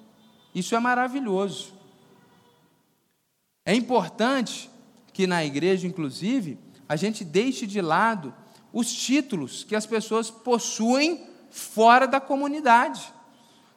isso 0.55 0.75
é 0.75 0.79
maravilhoso. 0.79 1.73
É 3.65 3.75
importante 3.75 4.69
que 5.11 5.27
na 5.27 5.43
igreja, 5.43 5.85
inclusive, 5.85 6.57
a 6.89 6.95
gente 6.95 7.23
deixe 7.23 7.67
de 7.67 7.79
lado 7.79 8.33
os 8.73 8.91
títulos 8.91 9.63
que 9.63 9.75
as 9.75 9.85
pessoas 9.85 10.31
possuem 10.31 11.23
fora 11.51 12.07
da 12.07 12.19
comunidade. 12.19 13.13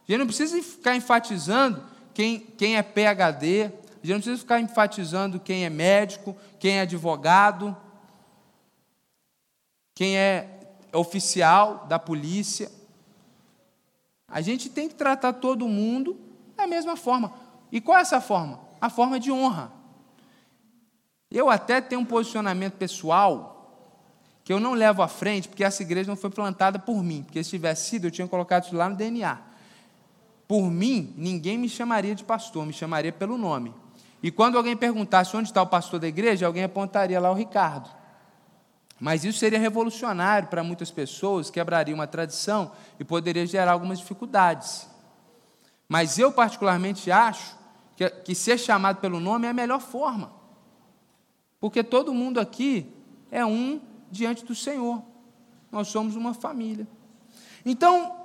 A 0.08 0.10
gente 0.10 0.18
não 0.18 0.26
precisa 0.26 0.60
ficar 0.62 0.96
enfatizando 0.96 1.82
quem, 2.14 2.40
quem 2.40 2.76
é 2.78 2.82
PhD, 2.82 3.64
a 3.64 4.06
gente 4.06 4.14
não 4.14 4.20
precisa 4.20 4.38
ficar 4.38 4.60
enfatizando 4.60 5.38
quem 5.38 5.66
é 5.66 5.70
médico, 5.70 6.34
quem 6.58 6.78
é 6.78 6.80
advogado, 6.80 7.76
quem 9.94 10.16
é 10.16 10.60
oficial 10.92 11.86
da 11.86 11.98
polícia. 11.98 12.72
A 14.26 14.40
gente 14.40 14.70
tem 14.70 14.88
que 14.88 14.94
tratar 14.94 15.34
todo 15.34 15.68
mundo 15.68 16.18
da 16.56 16.66
mesma 16.66 16.96
forma. 16.96 17.32
E 17.70 17.78
qual 17.78 17.98
é 17.98 18.00
essa 18.00 18.22
forma? 18.22 18.58
A 18.80 18.88
forma 18.88 19.20
de 19.20 19.30
honra. 19.30 19.81
Eu 21.32 21.48
até 21.48 21.80
tenho 21.80 22.02
um 22.02 22.04
posicionamento 22.04 22.74
pessoal 22.74 23.52
que 24.44 24.52
eu 24.52 24.60
não 24.60 24.74
levo 24.74 25.02
à 25.02 25.08
frente, 25.08 25.48
porque 25.48 25.64
essa 25.64 25.82
igreja 25.82 26.10
não 26.10 26.16
foi 26.16 26.28
plantada 26.28 26.78
por 26.78 27.02
mim, 27.02 27.22
porque 27.22 27.42
se 27.42 27.50
tivesse 27.50 27.88
sido, 27.88 28.08
eu 28.08 28.10
tinha 28.10 28.28
colocado 28.28 28.64
isso 28.64 28.76
lá 28.76 28.88
no 28.88 28.96
DNA. 28.96 29.38
Por 30.46 30.70
mim, 30.70 31.14
ninguém 31.16 31.56
me 31.56 31.68
chamaria 31.68 32.14
de 32.14 32.22
pastor, 32.22 32.66
me 32.66 32.72
chamaria 32.72 33.12
pelo 33.12 33.38
nome. 33.38 33.72
E 34.22 34.30
quando 34.30 34.58
alguém 34.58 34.76
perguntasse 34.76 35.34
onde 35.36 35.48
está 35.48 35.62
o 35.62 35.66
pastor 35.66 35.98
da 36.00 36.06
igreja, 36.06 36.46
alguém 36.46 36.64
apontaria 36.64 37.18
lá 37.18 37.30
o 37.30 37.34
Ricardo. 37.34 37.88
Mas 39.00 39.24
isso 39.24 39.38
seria 39.38 39.58
revolucionário 39.58 40.48
para 40.48 40.62
muitas 40.62 40.90
pessoas, 40.90 41.50
quebraria 41.50 41.94
uma 41.94 42.06
tradição 42.06 42.72
e 43.00 43.04
poderia 43.04 43.46
gerar 43.46 43.72
algumas 43.72 43.98
dificuldades. 43.98 44.86
Mas 45.88 46.18
eu, 46.18 46.30
particularmente, 46.30 47.10
acho 47.10 47.56
que, 47.96 48.08
que 48.08 48.34
ser 48.34 48.58
chamado 48.58 48.98
pelo 48.98 49.18
nome 49.18 49.46
é 49.46 49.50
a 49.50 49.54
melhor 49.54 49.80
forma. 49.80 50.41
Porque 51.62 51.84
todo 51.84 52.12
mundo 52.12 52.40
aqui 52.40 52.88
é 53.30 53.46
um 53.46 53.80
diante 54.10 54.44
do 54.44 54.52
Senhor. 54.52 55.00
Nós 55.70 55.86
somos 55.86 56.16
uma 56.16 56.34
família. 56.34 56.88
Então, 57.64 58.16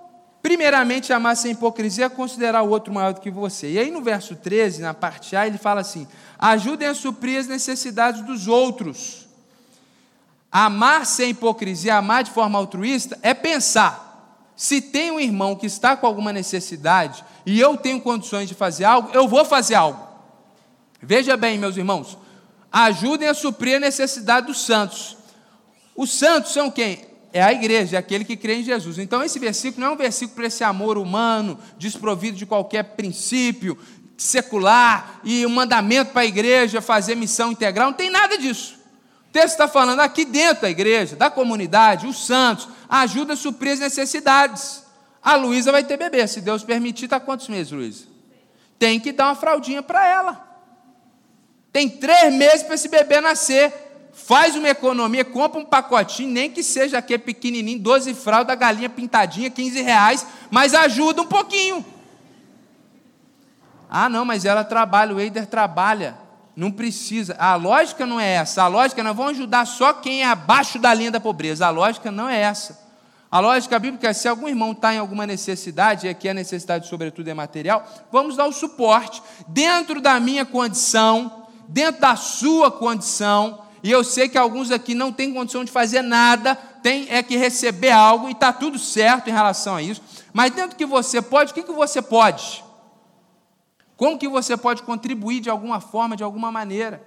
primeiramente, 0.41 1.13
amar 1.13 1.38
sem 1.38 1.52
hipocrisia 1.52 2.06
é 2.06 2.10
considerar 2.10 2.63
o 2.63 2.69
outro 2.69 2.91
maior 2.91 3.13
do 3.13 3.21
que 3.21 3.30
você. 3.30 3.73
E 3.73 3.78
aí 3.78 3.91
no 3.91 4.02
verso 4.02 4.36
13, 4.36 4.82
na 4.82 4.95
parte 4.95 5.36
A, 5.36 5.45
ele 5.45 5.60
fala 5.60 5.82
assim: 5.82 6.08
ajudem 6.39 6.88
a 6.88 6.95
suprir 6.95 7.39
as 7.39 7.45
necessidades 7.45 8.26
dos 8.26 8.47
outros. 8.47 9.28
Amar 10.52 11.06
sem 11.06 11.30
hipocrisia, 11.30 11.95
amar 11.95 12.23
de 12.23 12.32
forma 12.32 12.58
altruísta, 12.58 13.19
é 13.21 13.36
pensar: 13.36 14.41
se 14.56 14.82
tem 14.82 15.12
um 15.12 15.19
irmão 15.19 15.56
que 15.56 15.67
está 15.67 15.95
com 15.95 16.08
alguma 16.08 16.34
necessidade 16.34 17.23
e 17.45 17.60
eu 17.60 17.78
tenho 17.78 18.02
condições 18.02 18.50
de 18.50 18.56
fazer 18.56 18.86
algo, 18.86 19.12
eu 19.13 19.28
vou 19.28 19.45
fazer 19.45 19.76
algo. 19.76 20.08
Veja 21.00 21.38
bem, 21.38 21.60
meus 21.60 21.78
irmãos, 21.78 22.17
ajudem 22.85 23.27
a 23.27 23.33
suprir 23.33 23.77
a 23.77 23.79
necessidade 23.79 24.47
dos 24.47 24.65
santos. 24.65 25.17
Os 25.95 26.11
santos 26.11 26.53
são 26.53 26.69
quem? 26.69 27.07
é 27.33 27.43
a 27.43 27.51
igreja, 27.51 27.97
é 27.97 27.99
aquele 27.99 28.23
que 28.23 28.35
crê 28.35 28.55
em 28.55 28.63
Jesus. 28.63 28.97
Então, 28.97 29.23
esse 29.23 29.37
versículo 29.37 29.81
não 29.81 29.91
é 29.91 29.93
um 29.93 29.97
versículo 29.97 30.35
para 30.35 30.47
esse 30.47 30.63
amor 30.63 30.97
humano, 30.97 31.59
desprovido 31.77 32.37
de 32.37 32.45
qualquer 32.45 32.83
princípio 32.83 33.77
secular 34.17 35.19
e 35.23 35.45
um 35.45 35.49
mandamento 35.49 36.11
para 36.11 36.23
a 36.23 36.25
igreja 36.25 36.81
fazer 36.81 37.13
missão 37.15 37.51
integral, 37.51 37.91
não 37.91 37.97
tem 37.97 38.09
nada 38.09 38.37
disso. 38.37 38.75
O 39.29 39.31
texto 39.31 39.51
está 39.51 39.67
falando 39.67 39.99
aqui 39.99 40.25
dentro 40.25 40.63
da 40.63 40.69
igreja, 40.69 41.15
da 41.15 41.29
comunidade, 41.29 42.07
os 42.07 42.25
santos, 42.25 42.67
ajuda 42.89 43.33
a 43.33 43.37
suprir 43.37 43.73
as 43.73 43.79
necessidades. 43.79 44.83
A 45.21 45.35
Luísa 45.35 45.71
vai 45.71 45.83
ter 45.83 45.97
bebê, 45.97 46.27
se 46.27 46.41
Deus 46.41 46.63
permitir, 46.63 47.05
está 47.05 47.19
quantos 47.19 47.47
meses, 47.47 47.71
Luísa? 47.71 48.05
Tem 48.79 48.99
que 48.99 49.11
dar 49.11 49.25
uma 49.25 49.35
fraldinha 49.35 49.83
para 49.83 50.07
ela. 50.07 50.46
Tem 51.71 51.89
três 51.89 52.34
meses 52.34 52.63
para 52.63 52.75
esse 52.75 52.88
bebê 52.88 53.21
nascer 53.21 53.73
faz 54.17 54.56
uma 54.56 54.67
economia, 54.67 55.23
compra 55.23 55.62
um 55.62 55.65
pacotinho, 55.65 56.32
nem 56.32 56.49
que 56.49 56.63
seja 56.63 56.97
aquele 56.97 57.19
pequenininho, 57.19 57.80
12 57.80 58.15
fraldas, 58.15 58.58
galinha 58.58 58.89
pintadinha, 58.89 59.47
15 59.47 59.82
reais, 59.82 60.25
mas 60.49 60.73
ajuda 60.73 61.21
um 61.21 61.27
pouquinho. 61.27 61.86
Ah, 63.89 64.10
não, 64.10 64.25
mas 64.25 64.43
ela 64.43 64.63
trabalha, 64.63 65.15
o 65.15 65.19
Eider 65.19 65.45
trabalha, 65.45 66.17
não 66.56 66.71
precisa. 66.71 67.36
A 67.39 67.56
lógica 67.56 68.06
não 68.06 68.19
é 68.19 68.34
essa. 68.34 68.63
A 68.63 68.67
lógica 68.67 69.03
não 69.03 69.13
vão 69.13 69.27
ajudar 69.27 69.65
só 69.65 69.93
quem 69.93 70.23
é 70.23 70.25
abaixo 70.25 70.80
da 70.80 70.93
linha 70.93 71.12
da 71.12 71.19
pobreza. 71.19 71.67
A 71.67 71.69
lógica 71.69 72.12
não 72.12 72.27
é 72.27 72.41
essa. 72.41 72.88
A 73.30 73.39
lógica 73.39 73.77
bíblica 73.77 74.10
é: 74.10 74.13
se 74.13 74.27
algum 74.27 74.49
irmão 74.49 74.71
está 74.71 74.93
em 74.93 74.97
alguma 74.97 75.27
necessidade, 75.27 76.08
e 76.08 76.10
aqui 76.10 76.27
a 76.27 76.34
necessidade, 76.34 76.88
sobretudo, 76.88 77.30
é 77.30 77.34
material, 77.34 77.88
vamos 78.12 78.36
dar 78.36 78.47
o 78.47 78.51
suporte 78.51 79.21
dentro 79.47 80.01
da 80.01 80.19
minha 80.19 80.45
condição, 80.45 81.46
dentro 81.67 82.01
da 82.01 82.15
sua 82.15 82.71
condição, 82.71 83.62
e 83.84 83.91
eu 83.91 84.03
sei 84.03 84.27
que 84.27 84.38
alguns 84.38 84.71
aqui 84.71 84.95
não 84.95 85.12
têm 85.12 85.34
condição 85.34 85.63
de 85.63 85.71
fazer 85.71 86.01
nada, 86.01 86.56
tem 86.56 87.08
é 87.10 87.21
que 87.21 87.38
receber 87.38 87.91
algo, 87.91 88.27
e 88.30 88.32
está 88.32 88.51
tudo 88.51 88.80
certo 88.80 89.30
em 89.30 89.34
relação 89.34 89.75
a 89.75 89.82
isso. 89.82 90.01
Mas 90.34 90.51
dentro 90.51 90.77
que 90.77 90.86
você 90.86 91.21
pode, 91.21 91.51
o 91.51 91.53
que, 91.53 91.63
que 91.63 91.71
você 91.71 92.01
pode? 92.01 92.63
Como 93.95 94.17
que 94.17 94.27
você 94.27 94.56
pode 94.56 94.84
contribuir 94.84 95.39
de 95.39 95.49
alguma 95.49 95.80
forma, 95.80 96.15
de 96.15 96.23
alguma 96.23 96.51
maneira? 96.51 97.06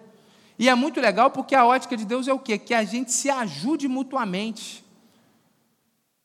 E 0.58 0.68
é 0.68 0.74
muito 0.74 1.00
legal 1.00 1.30
porque 1.30 1.54
a 1.54 1.64
ótica 1.64 1.96
de 1.96 2.04
Deus 2.04 2.28
é 2.28 2.32
o 2.32 2.38
quê? 2.38 2.58
Que 2.58 2.74
a 2.74 2.84
gente 2.84 3.12
se 3.12 3.30
ajude 3.30 3.88
mutuamente. 3.88 4.84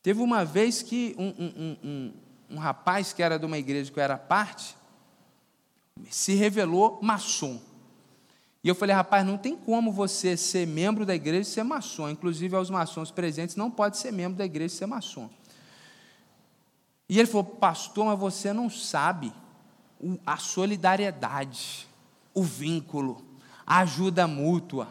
Teve 0.02 0.22
uma 0.22 0.44
vez 0.44 0.82
que 0.82 1.16
um, 1.18 1.28
um, 1.28 1.78
um, 1.84 2.14
um 2.52 2.58
rapaz 2.58 3.14
que 3.14 3.24
era 3.24 3.40
de 3.40 3.46
uma 3.46 3.58
igreja 3.58 3.92
que 3.92 3.98
eu 3.98 4.04
era 4.04 4.18
parte, 4.18 4.76
se 6.10 6.34
revelou 6.34 7.00
maçom. 7.02 7.62
E 8.66 8.68
eu 8.68 8.74
falei, 8.74 8.96
rapaz, 8.96 9.24
não 9.24 9.38
tem 9.38 9.56
como 9.56 9.92
você 9.92 10.36
ser 10.36 10.66
membro 10.66 11.06
da 11.06 11.14
igreja 11.14 11.42
e 11.42 11.54
ser 11.54 11.62
maçom. 11.62 12.10
Inclusive, 12.10 12.56
aos 12.56 12.68
maçons 12.68 13.12
presentes, 13.12 13.56
não 13.56 13.70
pode 13.70 13.96
ser 13.96 14.12
membro 14.12 14.40
da 14.40 14.44
igreja 14.44 14.74
e 14.74 14.78
ser 14.80 14.88
maçom. 14.88 15.30
E 17.08 17.20
ele 17.20 17.28
falou, 17.28 17.44
pastor, 17.44 18.08
mas 18.08 18.18
você 18.18 18.52
não 18.52 18.68
sabe 18.68 19.32
a 20.26 20.38
solidariedade, 20.38 21.88
o 22.34 22.42
vínculo, 22.42 23.24
a 23.68 23.82
ajuda 23.82 24.26
mútua. 24.26 24.88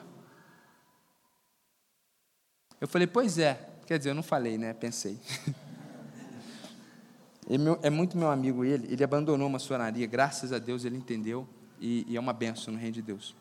Eu 2.81 2.87
falei, 2.87 3.09
pois 3.09 3.41
é. 3.41 3.71
Quer 3.89 3.99
dizer, 3.99 4.11
eu 4.11 4.15
não 4.15 4.23
falei, 4.23 4.57
né? 4.57 4.73
Pensei. 4.73 5.19
É 7.83 7.91
muito 7.91 8.17
meu 8.17 8.31
amigo 8.31 8.65
ele, 8.65 8.91
ele 8.91 9.05
abandonou 9.05 9.47
uma 9.47 9.59
sonaria, 9.59 10.07
graças 10.07 10.51
a 10.51 10.59
Deus 10.59 10.83
ele 10.87 10.97
entendeu, 10.97 11.47
e, 11.79 12.07
e 12.09 12.17
é 12.17 12.21
uma 12.21 12.33
benção 12.33 12.73
no 12.73 12.81
reino 12.81 12.95
de 12.95 13.03
Deus. 13.03 13.35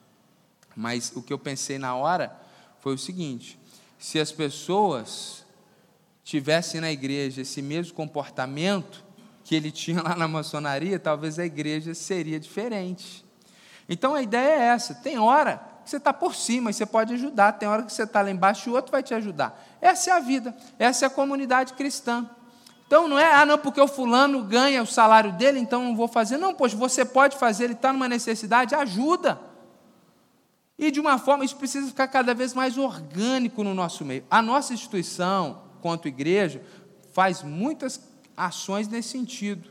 Mas 0.75 1.11
o 1.15 1.21
que 1.21 1.31
eu 1.31 1.39
pensei 1.39 1.77
na 1.77 1.95
hora 1.95 2.35
foi 2.79 2.93
o 2.93 2.97
seguinte: 2.97 3.59
se 3.97 4.19
as 4.19 4.31
pessoas 4.31 5.45
tivessem 6.23 6.81
na 6.81 6.91
igreja 6.91 7.41
esse 7.41 7.61
mesmo 7.61 7.93
comportamento 7.93 9.03
que 9.43 9.55
ele 9.55 9.71
tinha 9.71 10.01
lá 10.01 10.15
na 10.15 10.27
maçonaria, 10.27 10.99
talvez 10.99 11.39
a 11.39 11.45
igreja 11.45 11.93
seria 11.93 12.39
diferente. 12.39 13.25
Então 13.87 14.15
a 14.15 14.21
ideia 14.21 14.53
é 14.53 14.65
essa: 14.67 14.95
tem 14.95 15.17
hora 15.17 15.57
que 15.83 15.89
você 15.89 15.97
está 15.97 16.13
por 16.13 16.33
cima 16.33 16.69
e 16.69 16.73
você 16.73 16.85
pode 16.85 17.13
ajudar, 17.13 17.53
tem 17.53 17.67
hora 17.67 17.83
que 17.83 17.93
você 17.93 18.03
está 18.03 18.21
lá 18.21 18.31
embaixo 18.31 18.69
e 18.69 18.71
o 18.71 18.75
outro 18.75 18.91
vai 18.91 19.03
te 19.03 19.13
ajudar. 19.13 19.61
Essa 19.81 20.11
é 20.11 20.13
a 20.13 20.19
vida, 20.19 20.55
essa 20.79 21.05
é 21.05 21.07
a 21.07 21.09
comunidade 21.09 21.73
cristã. 21.73 22.29
Então 22.87 23.07
não 23.07 23.17
é, 23.17 23.33
ah, 23.33 23.45
não, 23.45 23.57
porque 23.57 23.81
o 23.81 23.87
fulano 23.87 24.43
ganha 24.43 24.83
o 24.83 24.85
salário 24.85 25.31
dele, 25.33 25.59
então 25.59 25.83
não 25.83 25.95
vou 25.95 26.07
fazer. 26.07 26.37
Não, 26.37 26.53
pois 26.53 26.73
você 26.73 27.03
pode 27.03 27.37
fazer, 27.37 27.65
ele 27.65 27.73
está 27.73 27.91
numa 27.91 28.07
necessidade, 28.07 28.75
ajuda. 28.75 29.39
E 30.83 30.91
de 30.91 30.99
uma 30.99 31.17
forma, 31.17 31.45
isso 31.45 31.55
precisa 31.55 31.87
ficar 31.87 32.09
cada 32.09 32.33
vez 32.33 32.53
mais 32.53 32.77
orgânico 32.77 33.63
no 33.63 33.73
nosso 33.73 34.03
meio. 34.03 34.25
A 34.29 34.41
nossa 34.41 34.73
instituição, 34.73 35.61
quanto 35.81 36.09
igreja, 36.09 36.61
faz 37.13 37.41
muitas 37.41 38.01
ações 38.35 38.89
nesse 38.89 39.07
sentido. 39.07 39.69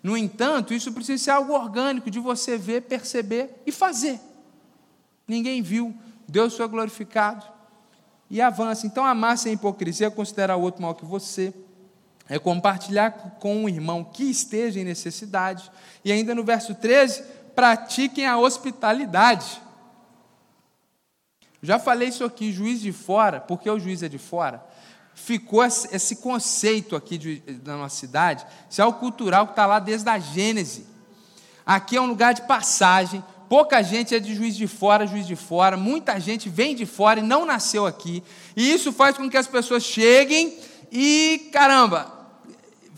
No 0.00 0.16
entanto, 0.16 0.72
isso 0.72 0.92
precisa 0.92 1.24
ser 1.24 1.30
algo 1.32 1.52
orgânico, 1.52 2.08
de 2.12 2.20
você 2.20 2.56
ver, 2.56 2.82
perceber 2.82 3.60
e 3.66 3.72
fazer. 3.72 4.20
Ninguém 5.26 5.60
viu, 5.62 5.92
Deus 6.28 6.56
foi 6.56 6.68
glorificado 6.68 7.44
e 8.30 8.40
avança. 8.40 8.86
Então, 8.86 9.04
amar 9.04 9.36
sem 9.38 9.54
hipocrisia 9.54 10.06
é 10.06 10.10
considerar 10.10 10.54
o 10.54 10.62
outro 10.62 10.80
mal 10.80 10.94
que 10.94 11.04
você, 11.04 11.52
é 12.28 12.38
compartilhar 12.38 13.10
com 13.40 13.64
um 13.64 13.68
irmão 13.68 14.04
que 14.04 14.22
esteja 14.22 14.78
em 14.78 14.84
necessidade. 14.84 15.72
E 16.04 16.12
ainda 16.12 16.36
no 16.36 16.44
verso 16.44 16.72
13, 16.72 17.24
pratiquem 17.52 18.28
a 18.28 18.38
hospitalidade. 18.38 19.65
Já 21.66 21.80
falei 21.80 22.10
isso 22.10 22.24
aqui, 22.24 22.52
juiz 22.52 22.80
de 22.80 22.92
fora, 22.92 23.40
porque 23.40 23.68
o 23.68 23.76
juiz 23.76 24.00
é 24.00 24.08
de 24.08 24.18
fora, 24.18 24.64
ficou 25.16 25.64
esse 25.64 26.14
conceito 26.14 26.94
aqui 26.94 27.18
de, 27.18 27.40
da 27.40 27.76
nossa 27.76 27.96
cidade, 27.96 28.46
isso 28.70 28.80
é 28.80 28.84
o 28.84 28.92
cultural 28.92 29.46
que 29.46 29.52
está 29.52 29.66
lá 29.66 29.80
desde 29.80 30.08
a 30.08 30.16
Gênese. 30.16 30.86
Aqui 31.66 31.96
é 31.96 32.00
um 32.00 32.06
lugar 32.06 32.34
de 32.34 32.42
passagem, 32.42 33.24
pouca 33.48 33.82
gente 33.82 34.14
é 34.14 34.20
de 34.20 34.32
juiz 34.32 34.56
de 34.56 34.68
fora, 34.68 35.08
juiz 35.08 35.26
de 35.26 35.34
fora, 35.34 35.76
muita 35.76 36.20
gente 36.20 36.48
vem 36.48 36.72
de 36.72 36.86
fora 36.86 37.18
e 37.18 37.22
não 37.24 37.44
nasceu 37.44 37.84
aqui, 37.84 38.22
e 38.54 38.72
isso 38.72 38.92
faz 38.92 39.16
com 39.16 39.28
que 39.28 39.36
as 39.36 39.48
pessoas 39.48 39.82
cheguem 39.82 40.56
e, 40.92 41.50
caramba, 41.52 42.14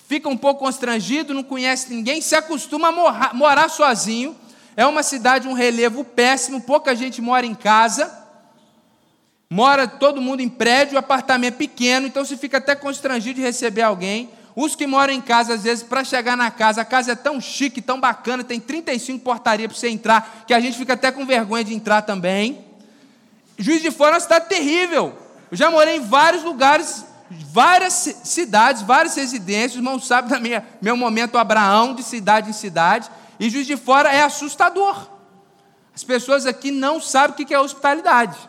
fica 0.07 0.29
um 0.29 0.37
pouco 0.37 0.61
constrangido, 0.61 1.33
não 1.33 1.43
conhece 1.43 1.89
ninguém, 1.89 2.21
se 2.21 2.35
acostuma 2.35 2.89
a 2.89 2.93
morar, 2.93 3.35
morar 3.35 3.71
sozinho. 3.71 4.37
É 4.77 4.87
uma 4.87 5.03
cidade, 5.03 5.49
um 5.49 5.55
relevo 5.55 6.05
péssimo, 6.05 6.61
pouca 6.61 6.95
gente 6.95 7.21
mora 7.21 7.45
em 7.45 7.55
casa 7.55 8.18
Mora 9.51 9.89
todo 9.89 10.21
mundo 10.21 10.41
em 10.41 10.49
prédio, 10.49 10.99
apartamento 10.99 11.57
pequeno, 11.57 12.07
então 12.07 12.23
você 12.23 12.37
fica 12.37 12.59
até 12.59 12.75
constrangido 12.75 13.37
de 13.37 13.41
receber 13.41 13.81
alguém. 13.81 14.31
Os 14.55 14.75
que 14.75 14.87
moram 14.87 15.15
em 15.15 15.23
casa, 15.23 15.55
às 15.55 15.63
vezes, 15.63 15.83
para 15.83 16.05
chegar 16.05 16.37
na 16.37 16.51
casa, 16.51 16.83
a 16.83 16.85
casa 16.85 17.13
é 17.13 17.15
tão 17.15 17.41
chique, 17.41 17.81
tão 17.81 17.99
bacana, 17.99 18.45
tem 18.45 18.61
35 18.61 19.25
portarias 19.25 19.69
para 19.69 19.79
você 19.79 19.89
entrar, 19.89 20.45
que 20.47 20.53
a 20.53 20.61
gente 20.61 20.77
fica 20.77 20.93
até 20.93 21.11
com 21.11 21.25
vergonha 21.25 21.65
de 21.65 21.73
entrar 21.73 22.03
também. 22.03 22.63
Juiz 23.57 23.81
de 23.81 23.91
Fora 23.91 24.11
é 24.11 24.15
uma 24.15 24.21
cidade 24.21 24.49
terrível. 24.49 25.17
Eu 25.51 25.57
já 25.57 25.71
morei 25.71 25.97
em 25.97 26.01
vários 26.01 26.43
lugares, 26.43 27.07
várias 27.31 27.95
cidades, 28.25 28.83
várias 28.83 29.15
residências. 29.17 29.77
O 29.77 29.79
irmão 29.79 29.99
sabe 29.99 30.29
da 30.29 30.39
minha, 30.39 30.67
meu 30.83 30.97
momento 30.97 31.39
Abraão, 31.39 31.95
de 31.95 32.03
cidade 32.03 32.51
em 32.51 32.53
cidade. 32.53 33.11
E 33.41 33.49
Juiz 33.49 33.67
de 33.67 33.77
Fora 33.79 34.13
é 34.13 34.23
assustador. 34.23 35.09
As 35.95 36.05
pessoas 36.05 36.45
aqui 36.45 36.71
não 36.71 37.01
sabem 37.01 37.45
o 37.45 37.47
que 37.47 37.55
é 37.55 37.59
hospitalidade. 37.59 38.48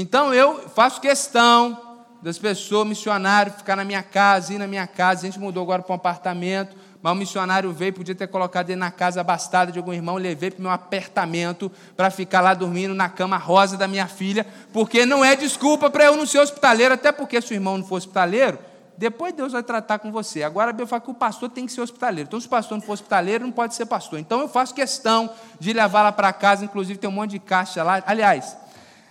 Então 0.00 0.32
eu 0.32 0.68
faço 0.68 1.00
questão 1.00 1.76
das 2.22 2.38
pessoas, 2.38 2.86
missionário, 2.86 3.52
ficar 3.52 3.74
na 3.74 3.84
minha 3.84 4.00
casa, 4.00 4.54
ir 4.54 4.58
na 4.58 4.68
minha 4.68 4.86
casa. 4.86 5.22
A 5.22 5.24
gente 5.28 5.40
mudou 5.40 5.60
agora 5.60 5.82
para 5.82 5.92
um 5.92 5.96
apartamento, 5.96 6.76
mas 7.02 7.12
o 7.12 7.16
missionário 7.16 7.72
veio, 7.72 7.92
podia 7.92 8.14
ter 8.14 8.28
colocado 8.28 8.70
ele 8.70 8.78
na 8.78 8.92
casa 8.92 9.20
abastada 9.20 9.72
de 9.72 9.78
algum 9.80 9.92
irmão, 9.92 10.14
levei 10.14 10.52
para 10.52 10.60
o 10.60 10.62
meu 10.62 10.70
apartamento 10.70 11.68
para 11.96 12.12
ficar 12.12 12.40
lá 12.40 12.54
dormindo 12.54 12.94
na 12.94 13.08
cama 13.08 13.36
rosa 13.38 13.76
da 13.76 13.88
minha 13.88 14.06
filha, 14.06 14.46
porque 14.72 15.04
não 15.04 15.24
é 15.24 15.34
desculpa 15.34 15.90
para 15.90 16.04
eu 16.04 16.16
não 16.16 16.26
ser 16.26 16.38
hospitaleiro, 16.38 16.94
até 16.94 17.10
porque 17.10 17.40
se 17.42 17.52
o 17.52 17.54
irmão 17.54 17.76
não 17.76 17.84
for 17.84 17.96
hospitaleiro, 17.96 18.56
depois 18.96 19.34
Deus 19.34 19.50
vai 19.50 19.64
tratar 19.64 19.98
com 19.98 20.12
você. 20.12 20.44
Agora 20.44 20.70
a 20.70 20.72
Bíblia 20.72 20.86
fala 20.86 21.00
que 21.00 21.10
o 21.10 21.14
pastor 21.14 21.50
tem 21.50 21.66
que 21.66 21.72
ser 21.72 21.80
hospitaleiro. 21.80 22.28
Então, 22.28 22.40
se 22.40 22.46
o 22.46 22.50
pastor 22.50 22.78
não 22.78 22.86
for 22.86 22.92
hospitaleiro, 22.92 23.44
não 23.44 23.52
pode 23.52 23.74
ser 23.74 23.86
pastor. 23.86 24.20
Então, 24.20 24.38
eu 24.42 24.48
faço 24.48 24.72
questão 24.72 25.28
de 25.58 25.72
levá-la 25.72 26.12
para 26.12 26.32
casa, 26.32 26.64
inclusive 26.64 27.00
tem 27.00 27.10
um 27.10 27.12
monte 27.12 27.32
de 27.32 27.40
caixa 27.40 27.82
lá. 27.82 28.00
Aliás, 28.06 28.56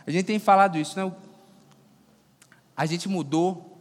a 0.08 0.12
gente 0.12 0.26
tem 0.26 0.39
falado 0.39 0.78
isso, 0.78 0.98
né? 0.98 1.12
A 2.76 2.86
gente 2.86 3.10
mudou 3.10 3.78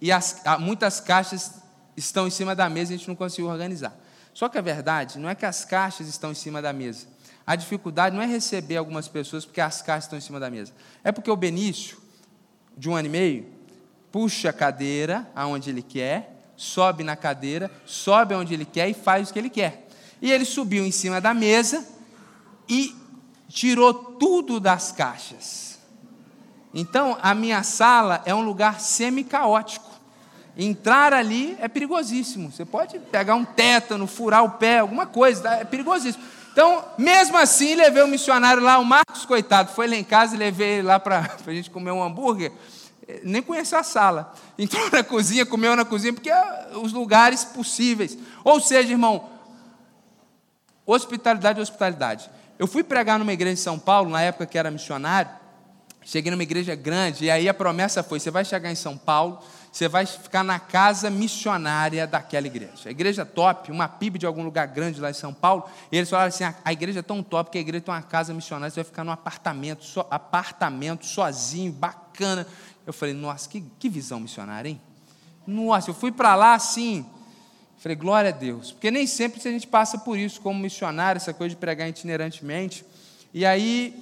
e 0.00 0.12
as, 0.12 0.42
muitas 0.60 1.00
caixas 1.00 1.62
estão 1.96 2.26
em 2.26 2.30
cima 2.30 2.54
da 2.54 2.68
mesa 2.68 2.92
e 2.92 2.94
a 2.94 2.98
gente 2.98 3.08
não 3.08 3.16
conseguiu 3.16 3.48
organizar. 3.48 3.96
Só 4.34 4.48
que 4.48 4.58
a 4.58 4.60
verdade 4.60 5.18
não 5.18 5.30
é 5.30 5.34
que 5.34 5.46
as 5.46 5.64
caixas 5.64 6.08
estão 6.08 6.32
em 6.32 6.34
cima 6.34 6.60
da 6.60 6.72
mesa. 6.72 7.06
A 7.46 7.56
dificuldade 7.56 8.14
não 8.14 8.22
é 8.22 8.26
receber 8.26 8.76
algumas 8.76 9.08
pessoas 9.08 9.44
porque 9.46 9.60
as 9.60 9.80
caixas 9.80 10.04
estão 10.04 10.18
em 10.18 10.22
cima 10.22 10.38
da 10.38 10.50
mesa. 10.50 10.72
É 11.02 11.10
porque 11.10 11.30
o 11.30 11.36
Benício, 11.36 11.96
de 12.76 12.90
um 12.90 12.94
ano 12.94 13.06
e 13.06 13.10
meio, 13.10 13.46
puxa 14.10 14.50
a 14.50 14.52
cadeira 14.52 15.26
aonde 15.34 15.70
ele 15.70 15.82
quer, 15.82 16.52
sobe 16.54 17.02
na 17.02 17.16
cadeira, 17.16 17.70
sobe 17.86 18.34
aonde 18.34 18.52
ele 18.52 18.64
quer 18.66 18.88
e 18.88 18.94
faz 18.94 19.30
o 19.30 19.32
que 19.32 19.38
ele 19.38 19.50
quer. 19.50 19.88
E 20.20 20.30
ele 20.30 20.44
subiu 20.44 20.84
em 20.84 20.92
cima 20.92 21.20
da 21.20 21.32
mesa 21.32 21.86
e 22.68 22.94
tirou 23.52 23.92
tudo 23.92 24.58
das 24.58 24.90
caixas. 24.90 25.78
Então, 26.72 27.18
a 27.20 27.34
minha 27.34 27.62
sala 27.62 28.22
é 28.24 28.34
um 28.34 28.40
lugar 28.40 28.80
semi-caótico. 28.80 29.90
Entrar 30.56 31.12
ali 31.12 31.56
é 31.60 31.68
perigosíssimo. 31.68 32.50
Você 32.50 32.64
pode 32.64 32.98
pegar 32.98 33.34
um 33.34 33.44
tétano, 33.44 34.06
furar 34.06 34.42
o 34.42 34.52
pé, 34.52 34.78
alguma 34.78 35.06
coisa, 35.06 35.42
tá? 35.42 35.54
é 35.56 35.64
perigosíssimo. 35.64 36.24
Então, 36.50 36.84
mesmo 36.96 37.36
assim, 37.36 37.74
levei 37.74 38.02
o 38.02 38.08
missionário 38.08 38.62
lá, 38.62 38.78
o 38.78 38.84
Marcos, 38.84 39.26
coitado, 39.26 39.72
foi 39.72 39.86
lá 39.86 39.96
em 39.96 40.04
casa 40.04 40.34
e 40.34 40.38
levei 40.38 40.78
ele 40.78 40.82
lá 40.82 40.98
para 40.98 41.18
a 41.46 41.52
gente 41.52 41.70
comer 41.70 41.90
um 41.90 42.02
hambúrguer. 42.02 42.52
Nem 43.22 43.42
conheceu 43.42 43.78
a 43.78 43.82
sala. 43.82 44.34
Entrou 44.58 44.90
na 44.90 45.04
cozinha, 45.04 45.44
comeu 45.44 45.76
na 45.76 45.84
cozinha, 45.84 46.12
porque 46.14 46.30
é 46.30 46.70
os 46.76 46.92
lugares 46.92 47.44
possíveis. 47.44 48.16
Ou 48.44 48.60
seja, 48.60 48.92
irmão, 48.92 49.28
hospitalidade 50.86 51.58
é 51.58 51.62
hospitalidade. 51.62 52.30
Eu 52.62 52.68
fui 52.68 52.84
pregar 52.84 53.18
numa 53.18 53.32
igreja 53.32 53.54
em 53.54 53.56
São 53.56 53.76
Paulo, 53.76 54.08
na 54.08 54.22
época 54.22 54.46
que 54.46 54.56
era 54.56 54.70
missionário. 54.70 55.32
Cheguei 56.04 56.30
numa 56.30 56.44
igreja 56.44 56.76
grande, 56.76 57.24
e 57.24 57.30
aí 57.30 57.48
a 57.48 57.52
promessa 57.52 58.04
foi: 58.04 58.20
você 58.20 58.30
vai 58.30 58.44
chegar 58.44 58.70
em 58.70 58.76
São 58.76 58.96
Paulo, 58.96 59.40
você 59.72 59.88
vai 59.88 60.06
ficar 60.06 60.44
na 60.44 60.60
casa 60.60 61.10
missionária 61.10 62.06
daquela 62.06 62.46
igreja. 62.46 62.86
A 62.86 62.90
igreja 62.92 63.26
top, 63.26 63.72
uma 63.72 63.88
PIB 63.88 64.16
de 64.16 64.26
algum 64.26 64.44
lugar 64.44 64.68
grande 64.68 65.00
lá 65.00 65.10
em 65.10 65.12
São 65.12 65.34
Paulo. 65.34 65.64
E 65.90 65.96
eles 65.96 66.08
falaram 66.08 66.28
assim: 66.28 66.44
a 66.64 66.72
igreja 66.72 67.00
é 67.00 67.02
tão 67.02 67.20
top 67.20 67.50
que 67.50 67.58
a 67.58 67.60
igreja 67.60 67.82
tem 67.82 67.92
uma 67.92 68.00
casa 68.00 68.32
missionária, 68.32 68.70
você 68.70 68.76
vai 68.76 68.84
ficar 68.84 69.02
num 69.02 69.10
apartamento, 69.10 69.84
so, 69.84 70.06
apartamento 70.08 71.04
sozinho, 71.04 71.72
bacana. 71.72 72.46
Eu 72.86 72.92
falei: 72.92 73.12
nossa, 73.12 73.48
que, 73.48 73.60
que 73.76 73.88
visão 73.88 74.20
missionária, 74.20 74.68
hein? 74.68 74.80
Nossa, 75.44 75.90
eu 75.90 75.94
fui 75.94 76.12
para 76.12 76.36
lá 76.36 76.54
assim. 76.54 77.04
Falei, 77.82 77.96
glória 77.96 78.30
a 78.30 78.32
Deus. 78.32 78.70
Porque 78.70 78.92
nem 78.92 79.08
sempre 79.08 79.40
a 79.40 79.50
gente 79.50 79.66
passa 79.66 79.98
por 79.98 80.16
isso 80.16 80.40
como 80.40 80.58
missionário, 80.58 81.18
essa 81.18 81.34
coisa 81.34 81.50
de 81.50 81.56
pregar 81.56 81.88
itinerantemente. 81.88 82.84
E 83.34 83.44
aí 83.44 83.92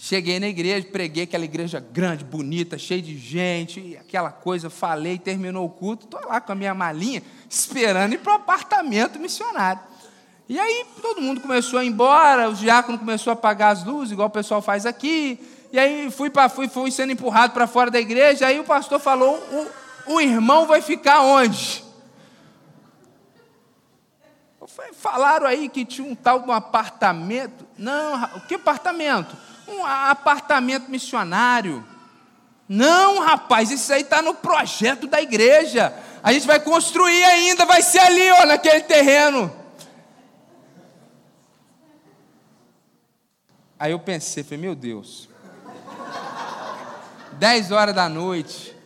Cheguei 0.00 0.38
na 0.38 0.46
igreja, 0.46 0.86
preguei 0.86 1.24
aquela 1.24 1.44
igreja 1.44 1.80
grande, 1.80 2.24
bonita, 2.24 2.78
cheia 2.78 3.02
de 3.02 3.18
gente, 3.18 3.98
aquela 4.00 4.30
coisa, 4.30 4.70
falei, 4.70 5.18
terminou 5.18 5.66
o 5.66 5.68
culto, 5.68 6.04
estou 6.04 6.20
lá 6.28 6.40
com 6.40 6.52
a 6.52 6.54
minha 6.54 6.72
malinha, 6.72 7.20
esperando 7.50 8.12
ir 8.12 8.18
para 8.18 8.34
o 8.34 8.36
apartamento 8.36 9.18
missionário. 9.18 9.82
E 10.48 10.56
aí 10.56 10.86
todo 11.02 11.20
mundo 11.20 11.40
começou 11.40 11.80
a 11.80 11.84
ir 11.84 11.88
embora, 11.88 12.48
o 12.48 12.54
diácono 12.54 12.96
começou 12.96 13.32
a 13.32 13.34
apagar 13.34 13.72
as 13.72 13.84
luzes, 13.84 14.12
igual 14.12 14.28
o 14.28 14.30
pessoal 14.30 14.62
faz 14.62 14.86
aqui. 14.86 15.36
E 15.72 15.78
aí 15.80 16.08
fui, 16.12 16.30
pra, 16.30 16.48
fui, 16.48 16.68
fui 16.68 16.92
sendo 16.92 17.12
empurrado 17.12 17.52
para 17.52 17.66
fora 17.66 17.90
da 17.90 17.98
igreja, 17.98 18.46
aí 18.46 18.60
o 18.60 18.64
pastor 18.64 19.00
falou: 19.00 19.34
o, 20.06 20.14
o 20.14 20.20
irmão 20.20 20.64
vai 20.64 20.80
ficar 20.80 21.22
onde? 21.22 21.87
Falaram 24.92 25.46
aí 25.46 25.68
que 25.68 25.84
tinha 25.84 26.06
um 26.06 26.14
tal 26.14 26.40
de 26.40 26.48
um 26.48 26.52
apartamento. 26.52 27.66
Não, 27.76 28.40
que 28.48 28.54
apartamento? 28.54 29.36
um 29.68 29.84
apartamento 29.84 30.90
missionário. 30.90 31.84
Não, 32.68 33.20
rapaz, 33.20 33.70
isso 33.70 33.92
aí 33.92 34.02
está 34.02 34.20
no 34.20 34.34
projeto 34.34 35.06
da 35.06 35.20
igreja. 35.20 35.92
A 36.22 36.32
gente 36.32 36.46
vai 36.46 36.60
construir 36.60 37.24
ainda, 37.24 37.64
vai 37.64 37.82
ser 37.82 38.00
ali, 38.00 38.30
ó, 38.32 38.46
naquele 38.46 38.82
terreno. 38.82 39.54
Aí 43.78 43.92
eu 43.92 44.00
pensei, 44.00 44.42
falei, 44.42 44.58
meu 44.58 44.74
Deus. 44.74 45.28
10 47.34 47.70
horas 47.70 47.94
da 47.94 48.08
noite. 48.08 48.76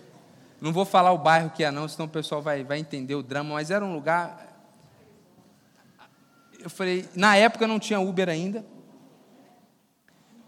Não 0.60 0.72
vou 0.72 0.84
falar 0.84 1.10
o 1.10 1.18
bairro 1.18 1.50
que 1.50 1.64
é 1.64 1.70
não, 1.70 1.88
senão 1.88 2.06
o 2.06 2.10
pessoal 2.10 2.40
vai, 2.40 2.62
vai 2.62 2.78
entender 2.78 3.14
o 3.14 3.22
drama, 3.22 3.54
mas 3.54 3.70
era 3.70 3.84
um 3.84 3.92
lugar. 3.92 4.51
Eu 6.62 6.70
falei, 6.70 7.08
na 7.14 7.36
época 7.36 7.66
não 7.66 7.78
tinha 7.78 8.00
Uber 8.00 8.28
ainda. 8.28 8.64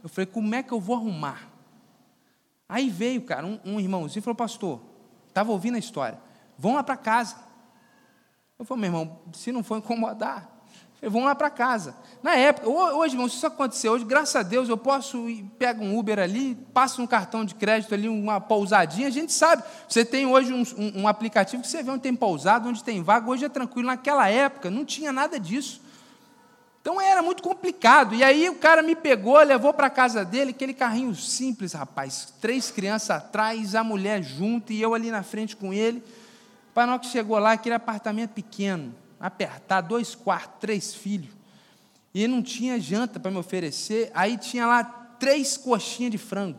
Eu 0.02 0.08
falei, 0.08 0.26
como 0.26 0.54
é 0.54 0.62
que 0.62 0.72
eu 0.72 0.80
vou 0.80 0.96
arrumar? 0.96 1.48
Aí 2.68 2.88
veio, 2.88 3.22
cara, 3.22 3.46
um, 3.46 3.58
um 3.64 3.80
irmãozinho 3.80 4.20
e 4.20 4.22
falou, 4.22 4.36
pastor, 4.36 4.80
estava 5.28 5.50
ouvindo 5.50 5.76
a 5.76 5.78
história, 5.78 6.18
vão 6.58 6.74
lá 6.74 6.82
para 6.82 6.96
casa. 6.96 7.36
Eu 8.58 8.64
falei, 8.64 8.82
meu 8.82 9.00
irmão, 9.00 9.18
se 9.32 9.50
não 9.50 9.64
for 9.64 9.78
incomodar, 9.78 10.48
falei, 10.94 11.10
vão 11.10 11.24
lá 11.24 11.34
para 11.34 11.50
casa. 11.50 11.96
Na 12.22 12.34
época, 12.34 12.68
hoje, 12.68 13.14
irmão, 13.14 13.28
se 13.28 13.36
isso 13.36 13.46
acontecer 13.46 13.88
hoje, 13.88 14.04
graças 14.04 14.36
a 14.36 14.42
Deus, 14.42 14.68
eu 14.68 14.78
posso 14.78 15.26
pego 15.58 15.84
um 15.84 15.98
Uber 15.98 16.18
ali, 16.18 16.54
passo 16.72 17.02
um 17.02 17.06
cartão 17.06 17.44
de 17.44 17.54
crédito 17.54 17.92
ali, 17.92 18.08
uma 18.08 18.40
pousadinha, 18.40 19.08
a 19.08 19.10
gente 19.10 19.32
sabe. 19.32 19.62
Você 19.88 20.04
tem 20.04 20.26
hoje 20.26 20.52
um, 20.52 20.62
um, 20.78 21.02
um 21.02 21.08
aplicativo 21.08 21.62
que 21.62 21.68
você 21.68 21.82
vê 21.82 21.90
onde 21.90 22.02
tem 22.02 22.14
pousado, 22.14 22.68
onde 22.68 22.82
tem 22.82 23.02
vaga, 23.02 23.28
hoje 23.28 23.44
é 23.44 23.48
tranquilo. 23.48 23.88
Naquela 23.88 24.28
época 24.28 24.70
não 24.70 24.84
tinha 24.84 25.12
nada 25.12 25.38
disso. 25.38 25.83
Então 26.84 27.00
era 27.00 27.22
muito 27.22 27.42
complicado. 27.42 28.14
E 28.14 28.22
aí 28.22 28.46
o 28.50 28.56
cara 28.56 28.82
me 28.82 28.94
pegou, 28.94 29.42
levou 29.42 29.72
para 29.72 29.86
a 29.86 29.90
casa 29.90 30.22
dele, 30.22 30.50
aquele 30.50 30.74
carrinho 30.74 31.14
simples, 31.14 31.72
rapaz. 31.72 32.34
Três 32.42 32.70
crianças 32.70 33.08
atrás, 33.08 33.74
a 33.74 33.82
mulher 33.82 34.22
junto 34.22 34.70
e 34.70 34.82
eu 34.82 34.92
ali 34.92 35.10
na 35.10 35.22
frente 35.22 35.56
com 35.56 35.72
ele. 35.72 36.04
Para 36.74 36.86
nós 36.86 37.00
que 37.00 37.06
chegou 37.06 37.38
lá, 37.38 37.52
aquele 37.52 37.74
apartamento 37.74 38.32
pequeno, 38.32 38.94
apertado, 39.18 39.88
dois 39.88 40.14
quartos, 40.14 40.60
três 40.60 40.94
filhos. 40.94 41.30
E 42.12 42.28
não 42.28 42.42
tinha 42.42 42.78
janta 42.78 43.18
para 43.18 43.30
me 43.30 43.38
oferecer. 43.38 44.10
Aí 44.12 44.36
tinha 44.36 44.66
lá 44.66 44.84
três 45.18 45.56
coxinhas 45.56 46.12
de 46.12 46.18
frango. 46.18 46.58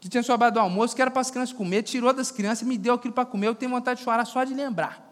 Que 0.00 0.08
tinha 0.08 0.22
sobrado 0.22 0.54
do 0.54 0.60
almoço, 0.60 0.96
que 0.96 1.02
era 1.02 1.10
para 1.10 1.20
as 1.20 1.30
crianças 1.30 1.54
comer. 1.54 1.82
Tirou 1.82 2.14
das 2.14 2.30
crianças 2.30 2.62
e 2.62 2.64
me 2.64 2.78
deu 2.78 2.94
aquilo 2.94 3.12
para 3.12 3.26
comer. 3.26 3.48
Eu 3.48 3.54
tenho 3.54 3.72
vontade 3.72 3.98
de 3.98 4.04
chorar 4.04 4.24
só 4.24 4.42
de 4.42 4.54
lembrar 4.54 5.03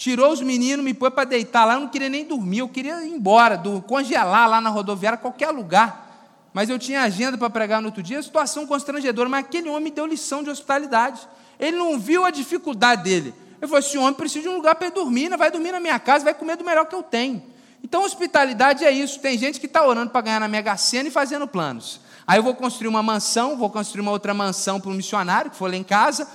tirou 0.00 0.32
os 0.32 0.40
meninos, 0.40 0.82
me 0.82 0.94
pôs 0.94 1.12
para 1.12 1.24
deitar 1.24 1.66
lá, 1.66 1.74
eu 1.74 1.80
não 1.80 1.88
queria 1.88 2.08
nem 2.08 2.24
dormir, 2.24 2.60
eu 2.60 2.68
queria 2.70 3.04
ir 3.04 3.12
embora, 3.12 3.58
do, 3.58 3.82
congelar 3.82 4.48
lá 4.48 4.58
na 4.58 4.70
rodoviária, 4.70 5.18
qualquer 5.18 5.50
lugar. 5.50 6.40
Mas 6.54 6.70
eu 6.70 6.78
tinha 6.78 7.02
agenda 7.02 7.36
para 7.36 7.50
pregar 7.50 7.82
no 7.82 7.88
outro 7.88 8.02
dia, 8.02 8.22
situação 8.22 8.66
constrangedora, 8.66 9.28
mas 9.28 9.44
aquele 9.44 9.68
homem 9.68 9.84
me 9.84 9.90
deu 9.90 10.06
lição 10.06 10.42
de 10.42 10.48
hospitalidade. 10.48 11.20
Ele 11.58 11.76
não 11.76 11.98
viu 11.98 12.24
a 12.24 12.30
dificuldade 12.30 13.02
dele. 13.04 13.34
Eu 13.60 13.68
falei, 13.68 13.84
esse 13.84 13.98
homem 13.98 14.14
precisa 14.14 14.44
de 14.44 14.48
um 14.48 14.56
lugar 14.56 14.74
para 14.74 14.88
dormir, 14.88 15.28
não 15.28 15.36
vai 15.36 15.50
dormir 15.50 15.70
na 15.70 15.78
minha 15.78 15.98
casa, 15.98 16.24
vai 16.24 16.32
comer 16.32 16.56
do 16.56 16.64
melhor 16.64 16.86
que 16.86 16.94
eu 16.94 17.02
tenho. 17.02 17.42
Então, 17.84 18.02
hospitalidade 18.02 18.86
é 18.86 18.90
isso. 18.90 19.20
Tem 19.20 19.36
gente 19.36 19.60
que 19.60 19.66
está 19.66 19.86
orando 19.86 20.10
para 20.10 20.22
ganhar 20.22 20.40
na 20.40 20.48
Mega 20.48 20.78
Sena 20.78 21.10
e 21.10 21.12
fazendo 21.12 21.46
planos. 21.46 22.00
Aí 22.26 22.38
eu 22.38 22.42
vou 22.42 22.54
construir 22.54 22.88
uma 22.88 23.02
mansão, 23.02 23.54
vou 23.54 23.68
construir 23.68 24.00
uma 24.00 24.12
outra 24.12 24.32
mansão 24.32 24.80
para 24.80 24.90
um 24.90 24.94
missionário 24.94 25.50
que 25.50 25.58
for 25.58 25.70
lá 25.70 25.76
em 25.76 25.84
casa, 25.84 26.26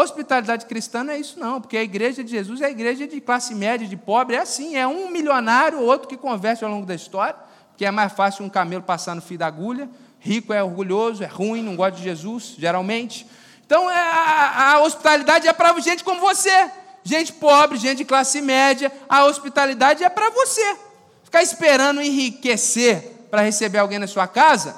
Hospitalidade 0.00 0.66
cristã 0.66 1.02
não 1.02 1.12
é 1.12 1.18
isso, 1.18 1.40
não, 1.40 1.60
porque 1.60 1.76
a 1.76 1.82
igreja 1.82 2.22
de 2.22 2.30
Jesus 2.30 2.60
é 2.60 2.66
a 2.66 2.70
igreja 2.70 3.04
de 3.04 3.20
classe 3.20 3.52
média, 3.52 3.84
de 3.84 3.96
pobre, 3.96 4.36
é 4.36 4.38
assim, 4.38 4.76
é 4.76 4.86
um 4.86 5.10
milionário, 5.10 5.82
outro 5.82 6.06
que 6.06 6.16
converte 6.16 6.64
ao 6.64 6.70
longo 6.70 6.86
da 6.86 6.94
história, 6.94 7.34
porque 7.70 7.84
é 7.84 7.90
mais 7.90 8.12
fácil 8.12 8.44
um 8.44 8.48
camelo 8.48 8.84
passar 8.84 9.16
no 9.16 9.20
fio 9.20 9.36
da 9.36 9.48
agulha, 9.48 9.90
rico 10.20 10.52
é 10.52 10.62
orgulhoso, 10.62 11.24
é 11.24 11.26
ruim, 11.26 11.64
não 11.64 11.74
gosta 11.74 11.96
de 11.96 12.04
Jesus, 12.04 12.54
geralmente. 12.56 13.26
Então 13.66 13.90
é, 13.90 13.98
a, 13.98 14.74
a 14.74 14.82
hospitalidade 14.82 15.48
é 15.48 15.52
para 15.52 15.76
gente 15.80 16.04
como 16.04 16.20
você, 16.20 16.70
gente 17.02 17.32
pobre, 17.32 17.76
gente 17.76 17.98
de 17.98 18.04
classe 18.04 18.40
média, 18.40 18.92
a 19.08 19.24
hospitalidade 19.24 20.04
é 20.04 20.08
para 20.08 20.30
você. 20.30 20.76
Ficar 21.24 21.42
esperando 21.42 22.00
enriquecer 22.00 23.26
para 23.32 23.42
receber 23.42 23.78
alguém 23.78 23.98
na 23.98 24.06
sua 24.06 24.28
casa, 24.28 24.76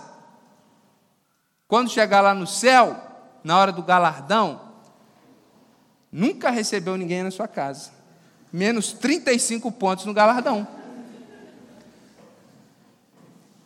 quando 1.68 1.90
chegar 1.90 2.22
lá 2.22 2.32
no 2.32 2.46
céu, 2.46 2.96
na 3.44 3.58
hora 3.58 3.70
do 3.70 3.82
galardão, 3.82 4.69
nunca 6.12 6.50
recebeu 6.50 6.96
ninguém 6.96 7.22
na 7.22 7.30
sua 7.30 7.48
casa. 7.48 7.90
Menos 8.52 8.92
35 8.92 9.70
pontos 9.72 10.04
no 10.04 10.12
galardão. 10.12 10.66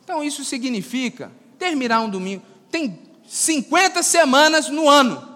Então 0.03 0.23
isso 0.23 0.43
significa 0.43 1.31
terminar 1.57 2.01
um 2.01 2.09
domingo. 2.09 2.43
Tem 2.69 2.99
50 3.27 4.03
semanas 4.03 4.69
no 4.69 4.87
ano. 4.87 5.35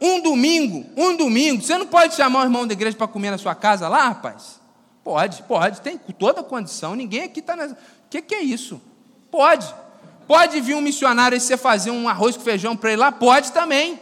Um 0.00 0.20
domingo, 0.20 0.86
um 0.96 1.16
domingo. 1.16 1.62
Você 1.62 1.76
não 1.76 1.86
pode 1.86 2.14
chamar 2.14 2.40
o 2.40 2.44
irmão 2.44 2.66
da 2.66 2.72
igreja 2.72 2.96
para 2.96 3.06
comer 3.06 3.30
na 3.30 3.38
sua 3.38 3.54
casa 3.54 3.88
lá, 3.88 4.08
rapaz? 4.08 4.60
Pode, 5.04 5.42
pode, 5.44 5.80
tem 5.82 5.98
toda 5.98 6.40
a 6.40 6.44
condição. 6.44 6.94
Ninguém 6.94 7.22
aqui 7.22 7.40
está. 7.40 7.54
O 7.54 7.76
que, 8.10 8.20
que 8.20 8.34
é 8.34 8.42
isso? 8.42 8.80
Pode. 9.30 9.72
Pode 10.26 10.60
vir 10.60 10.74
um 10.74 10.80
missionário 10.80 11.36
e 11.36 11.40
você 11.40 11.56
fazer 11.56 11.90
um 11.90 12.08
arroz 12.08 12.36
com 12.36 12.42
feijão 12.42 12.76
para 12.76 12.90
ele 12.90 13.00
lá? 13.00 13.12
Pode 13.12 13.52
também. 13.52 14.00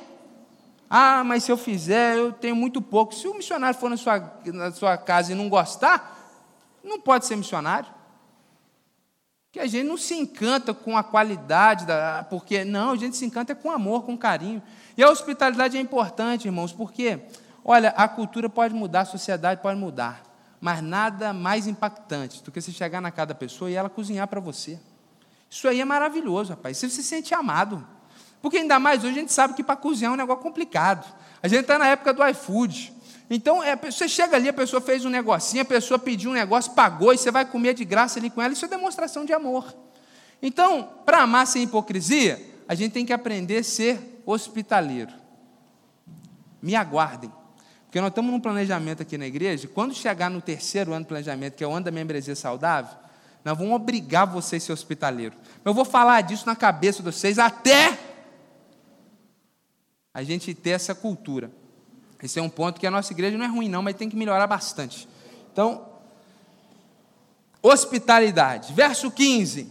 Ah, 0.97 1.25
mas 1.25 1.43
se 1.43 1.51
eu 1.51 1.57
fizer, 1.57 2.17
eu 2.17 2.33
tenho 2.33 2.55
muito 2.55 2.81
pouco. 2.81 3.13
Se 3.13 3.27
o 3.27 3.35
missionário 3.35 3.77
for 3.77 3.91
na 3.91 3.97
sua, 3.97 4.33
na 4.47 4.71
sua 4.71 4.97
casa 4.97 5.33
e 5.33 5.35
não 5.35 5.49
gostar, 5.49 6.17
não 6.85 7.01
pode 7.01 7.27
ser 7.27 7.35
missionário. 7.35 7.93
Que 9.51 9.59
a 9.59 9.67
gente 9.67 9.89
não 9.89 9.97
se 9.97 10.15
encanta 10.15 10.73
com 10.73 10.97
a 10.97 11.03
qualidade, 11.03 11.85
da, 11.85 12.25
porque 12.31 12.65
não, 12.65 12.93
a 12.93 12.97
gente 12.97 13.17
se 13.17 13.27
encanta 13.27 13.57
com 13.57 13.73
amor, 13.73 14.05
com 14.05 14.17
carinho. 14.17 14.63
E 14.97 15.03
a 15.03 15.11
hospitalidade 15.11 15.77
é 15.77 15.81
importante, 15.81 16.47
irmãos, 16.47 16.73
porque, 16.73 17.19
olha, 17.65 17.89
a 17.97 18.07
cultura 18.07 18.49
pode 18.49 18.73
mudar, 18.73 19.01
a 19.01 19.05
sociedade 19.05 19.61
pode 19.61 19.77
mudar, 19.77 20.23
mas 20.61 20.81
nada 20.81 21.33
mais 21.33 21.67
impactante 21.67 22.41
do 22.45 22.53
que 22.53 22.61
você 22.61 22.71
chegar 22.71 23.01
na 23.01 23.11
casa 23.11 23.27
da 23.27 23.35
pessoa 23.35 23.69
e 23.69 23.75
ela 23.75 23.91
cozinhar 23.91 24.29
para 24.29 24.39
você. 24.39 24.79
Isso 25.51 25.67
aí 25.67 25.81
é 25.81 25.85
maravilhoso, 25.85 26.51
rapaz. 26.51 26.79
Você 26.79 26.89
se 26.89 27.03
sente 27.03 27.35
amado. 27.35 27.85
Porque 28.45 28.59
ainda 28.59 28.79
mais 28.79 29.03
hoje 29.03 29.17
a 29.17 29.21
gente 29.21 29.33
sabe 29.33 29.55
que 29.55 29.63
para 29.63 29.75
cozinhar 29.75 30.11
é 30.11 30.15
um 30.15 30.19
negócio 30.19 30.43
complicado. 30.43 31.11
A 31.43 31.49
gente 31.49 31.63
está 31.63 31.79
na 31.79 31.87
época 31.87 32.13
do 32.13 32.23
iFood. 32.29 32.93
Então, 33.31 33.65
é, 33.65 33.75
você 33.75 34.07
chega 34.07 34.37
ali, 34.37 34.51
a 34.51 34.53
pessoa 34.53 34.83
fez 34.83 35.03
um 35.03 35.09
negocinho, 35.09 35.63
a 35.63 35.65
pessoa 35.65 35.99
pediu 35.99 36.31
um 36.31 36.35
negócio, 36.35 36.73
pagou, 36.73 37.15
e 37.15 37.17
você 37.17 37.31
vai 37.31 37.47
comer 37.47 37.73
de 37.73 37.87
graça 37.87 38.19
ali 38.19 38.29
com 38.29 38.43
ela, 38.43 38.53
isso 38.53 38.67
é 38.67 38.69
demonstração 38.69 39.25
de 39.25 39.33
amor. 39.33 39.75
Então, 40.43 40.91
para 41.07 41.23
amar 41.23 41.47
sem 41.47 41.63
hipocrisia, 41.63 42.39
a 42.69 42.75
gente 42.75 42.93
tem 42.93 43.07
que 43.07 43.15
aprender 43.15 43.61
a 43.61 43.65
ser 43.65 44.21
hospitaleiro. 44.27 45.15
Me 46.61 46.75
aguardem. 46.75 47.33
Porque 47.87 47.99
nós 47.99 48.11
estamos 48.11 48.31
num 48.31 48.41
planejamento 48.41 49.01
aqui 49.01 49.17
na 49.17 49.27
igreja, 49.27 49.67
quando 49.69 49.95
chegar 49.95 50.29
no 50.29 50.43
terceiro 50.43 50.93
ano 50.93 51.01
de 51.01 51.09
planejamento, 51.09 51.55
que 51.55 51.65
é 51.65 51.67
o 51.67 51.73
ano 51.73 51.87
da 51.87 51.91
membresia 51.91 52.37
saudável, 52.37 52.95
nós 53.43 53.57
vamos 53.57 53.73
obrigar 53.75 54.27
vocês 54.27 54.65
a 54.65 54.67
ser 54.67 54.73
hospitaleiro. 54.75 55.35
Eu 55.65 55.73
vou 55.73 55.87
falar 55.87 56.21
disso 56.21 56.45
na 56.45 56.55
cabeça 56.55 56.99
de 56.99 57.11
vocês 57.11 57.39
até 57.39 58.04
a 60.15 60.23
gente 60.23 60.55
ter 60.55 60.71
essa 60.71 60.95
cultura. 60.95 61.51
Esse 62.23 62.39
é 62.39 62.43
um 62.43 62.49
ponto 62.49 62.81
que 62.81 62.87
a 62.87 62.91
nossa 62.91 63.13
igreja 63.13 63.37
não 63.37 63.45
é 63.45 63.49
ruim, 63.49 63.69
não, 63.69 63.83
mas 63.83 63.97
tem 63.97 64.09
que 64.09 64.17
melhorar 64.17 64.47
bastante. 64.47 65.09
Então, 65.53 65.87
hospitalidade. 67.61 68.73
Verso 68.73 69.11
15: 69.11 69.71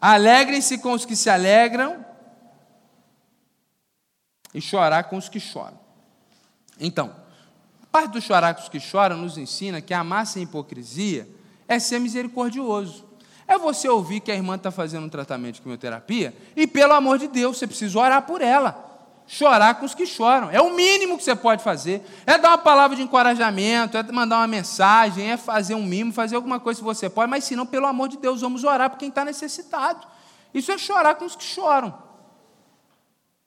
Alegrem-se 0.00 0.78
com 0.78 0.92
os 0.92 1.04
que 1.04 1.16
se 1.16 1.28
alegram 1.28 2.06
e 4.54 4.60
chorar 4.60 5.04
com 5.04 5.16
os 5.16 5.28
que 5.28 5.40
choram. 5.40 5.78
Então, 6.80 7.14
parte 7.90 8.12
do 8.12 8.20
chorar 8.20 8.54
com 8.54 8.62
os 8.62 8.68
que 8.68 8.78
choram 8.78 9.18
nos 9.18 9.36
ensina 9.36 9.80
que 9.80 9.92
amar 9.92 10.26
sem 10.26 10.44
hipocrisia 10.44 11.28
é 11.66 11.78
ser 11.78 11.98
misericordioso. 11.98 13.04
É 13.46 13.58
você 13.58 13.88
ouvir 13.88 14.20
que 14.20 14.30
a 14.30 14.34
irmã 14.34 14.54
está 14.56 14.70
fazendo 14.70 15.04
um 15.04 15.08
tratamento 15.08 15.56
de 15.56 15.62
quimioterapia 15.62 16.34
e, 16.54 16.66
pelo 16.66 16.92
amor 16.92 17.18
de 17.18 17.28
Deus, 17.28 17.58
você 17.58 17.66
precisa 17.66 17.98
orar 17.98 18.22
por 18.22 18.40
ela. 18.40 18.87
Chorar 19.30 19.74
com 19.74 19.84
os 19.84 19.94
que 19.94 20.06
choram. 20.06 20.50
É 20.50 20.58
o 20.58 20.74
mínimo 20.74 21.18
que 21.18 21.22
você 21.22 21.36
pode 21.36 21.62
fazer. 21.62 22.02
É 22.24 22.38
dar 22.38 22.48
uma 22.48 22.58
palavra 22.58 22.96
de 22.96 23.02
encorajamento, 23.02 23.98
é 23.98 24.02
mandar 24.10 24.38
uma 24.38 24.46
mensagem, 24.46 25.30
é 25.30 25.36
fazer 25.36 25.74
um 25.74 25.84
mimo, 25.84 26.14
fazer 26.14 26.34
alguma 26.34 26.58
coisa 26.58 26.80
que 26.80 26.84
você 26.84 27.10
pode, 27.10 27.30
mas 27.30 27.44
se 27.44 27.54
não, 27.54 27.66
pelo 27.66 27.86
amor 27.86 28.08
de 28.08 28.16
Deus, 28.16 28.40
vamos 28.40 28.64
orar 28.64 28.88
por 28.88 28.98
quem 28.98 29.10
está 29.10 29.26
necessitado. 29.26 30.06
Isso 30.54 30.72
é 30.72 30.78
chorar 30.78 31.16
com 31.16 31.26
os 31.26 31.36
que 31.36 31.44
choram. 31.44 31.94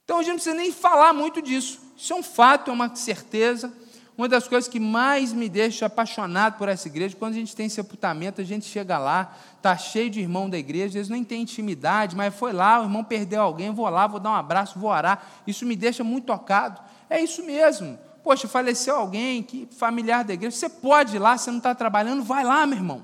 Então 0.04 0.20
a 0.20 0.22
gente 0.22 0.30
não 0.30 0.36
precisa 0.36 0.56
nem 0.56 0.72
falar 0.72 1.14
muito 1.14 1.42
disso. 1.42 1.82
Isso 1.98 2.14
é 2.14 2.16
um 2.16 2.22
fato, 2.22 2.70
é 2.70 2.74
uma 2.74 2.96
certeza. 2.96 3.74
Uma 4.22 4.30
das 4.30 4.48
coisas 4.48 4.70
que 4.70 4.80
mais 4.80 5.34
me 5.34 5.50
deixa 5.50 5.88
apaixonado 5.88 6.56
por 6.56 6.70
essa 6.70 6.88
igreja, 6.88 7.16
quando 7.18 7.32
a 7.34 7.38
gente 7.38 7.56
tem 7.56 7.68
sepultamento, 7.68 8.40
a 8.40 8.44
gente 8.44 8.68
chega 8.68 9.00
lá, 9.00 9.36
está 9.58 9.76
cheio 9.76 10.12
de 10.12 10.20
irmão 10.20 10.48
da 10.48 10.60
igreja, 10.60 11.00
eles 11.00 11.10
nem 11.10 11.24
têm 11.24 11.42
intimidade, 11.42 12.16
mas 12.16 12.32
foi 12.36 12.54
lá, 12.54 12.80
o 12.80 12.84
irmão 12.84 13.04
perdeu 13.04 13.42
alguém, 13.42 13.72
vou 13.72 13.90
lá, 13.90 14.06
vou 14.06 14.20
dar 14.20 14.30
um 14.30 14.36
abraço, 14.36 14.78
vou 14.78 14.92
orar. 14.92 15.26
Isso 15.48 15.66
me 15.66 15.76
deixa 15.76 16.04
muito 16.04 16.26
tocado. 16.26 16.80
É 17.10 17.20
isso 17.20 17.44
mesmo. 17.44 17.98
Poxa, 18.24 18.48
faleceu 18.48 18.96
alguém, 18.96 19.42
que 19.42 19.68
familiar 19.72 20.24
da 20.24 20.36
igreja, 20.36 20.56
você 20.56 20.70
pode 20.70 21.16
ir 21.16 21.20
lá, 21.20 21.36
você 21.36 21.50
não 21.50 21.58
está 21.58 21.74
trabalhando, 21.74 22.22
vai 22.22 22.44
lá, 22.44 22.68
meu 22.68 22.78
irmão. 22.78 23.02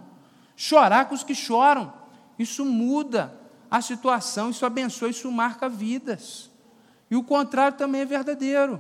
Chorar 0.56 1.06
com 1.06 1.16
os 1.16 1.24
que 1.24 1.34
choram. 1.34 1.92
Isso 2.38 2.64
muda 2.64 3.34
a 3.72 3.82
situação, 3.82 4.52
isso 4.52 4.64
abençoa, 4.68 5.10
isso 5.10 5.32
marca 5.32 5.68
vidas. 5.68 6.52
E 7.10 7.16
o 7.16 7.24
contrário 7.24 7.76
também 7.76 8.02
é 8.02 8.06
verdadeiro. 8.06 8.80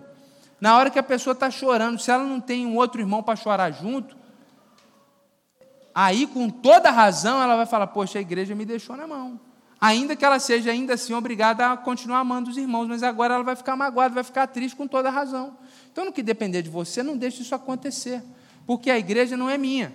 Na 0.59 0.77
hora 0.77 0.89
que 0.89 0.97
a 0.97 1.03
pessoa 1.03 1.33
está 1.33 1.51
chorando, 1.51 1.99
se 1.99 2.09
ela 2.09 2.23
não 2.23 2.39
tem 2.39 2.65
um 2.65 2.75
outro 2.75 2.99
irmão 2.99 3.21
para 3.21 3.35
chorar 3.35 3.71
junto, 3.71 4.17
aí 5.93 6.25
com 6.27 6.49
toda 6.49 6.89
razão 6.89 7.41
ela 7.41 7.55
vai 7.55 7.65
falar: 7.65 7.87
Poxa, 7.87 8.17
a 8.17 8.21
igreja 8.21 8.55
me 8.55 8.65
deixou 8.65 8.95
na 8.95 9.07
mão. 9.07 9.39
Ainda 9.79 10.15
que 10.15 10.25
ela 10.25 10.39
seja 10.39 10.71
ainda 10.71 10.95
assim 10.95 11.13
obrigada 11.13 11.71
a 11.71 11.77
continuar 11.77 12.19
amando 12.19 12.49
os 12.49 12.57
irmãos, 12.57 12.87
mas 12.87 13.03
agora 13.03 13.35
ela 13.35 13.43
vai 13.43 13.55
ficar 13.55 13.75
magoada, 13.75 14.15
vai 14.15 14.23
ficar 14.23 14.47
triste 14.47 14.75
com 14.75 14.87
toda 14.87 15.09
razão. 15.11 15.55
Então, 15.91 16.05
no 16.05 16.11
que 16.11 16.23
depender 16.23 16.63
de 16.63 16.69
você, 16.69 17.03
não 17.03 17.15
deixe 17.15 17.43
isso 17.43 17.53
acontecer, 17.53 18.23
porque 18.65 18.89
a 18.89 18.97
igreja 18.97 19.37
não 19.37 19.47
é 19.47 19.57
minha. 19.57 19.93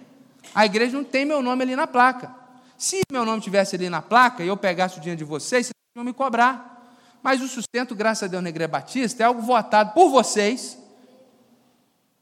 A 0.54 0.64
igreja 0.64 0.96
não 0.96 1.04
tem 1.04 1.24
meu 1.24 1.42
nome 1.42 1.64
ali 1.64 1.74
na 1.74 1.88
placa. 1.88 2.32
Se 2.78 3.00
meu 3.10 3.24
nome 3.24 3.40
tivesse 3.40 3.74
ali 3.74 3.88
na 3.88 4.00
placa 4.00 4.44
e 4.44 4.48
eu 4.48 4.56
pegasse 4.56 4.98
o 4.98 5.00
dinheiro 5.00 5.18
de 5.18 5.24
vocês, 5.24 5.66
vocês 5.66 5.74
iam 5.96 6.04
me 6.04 6.12
cobrar. 6.12 6.71
Mas 7.22 7.40
o 7.40 7.48
sustento, 7.48 7.94
graças 7.94 8.24
a 8.24 8.26
Deus, 8.26 8.42
na 8.42 8.48
Igreja 8.48 8.68
Batista 8.68 9.22
é 9.22 9.26
algo 9.26 9.40
votado 9.40 9.92
por 9.92 10.10
vocês, 10.10 10.76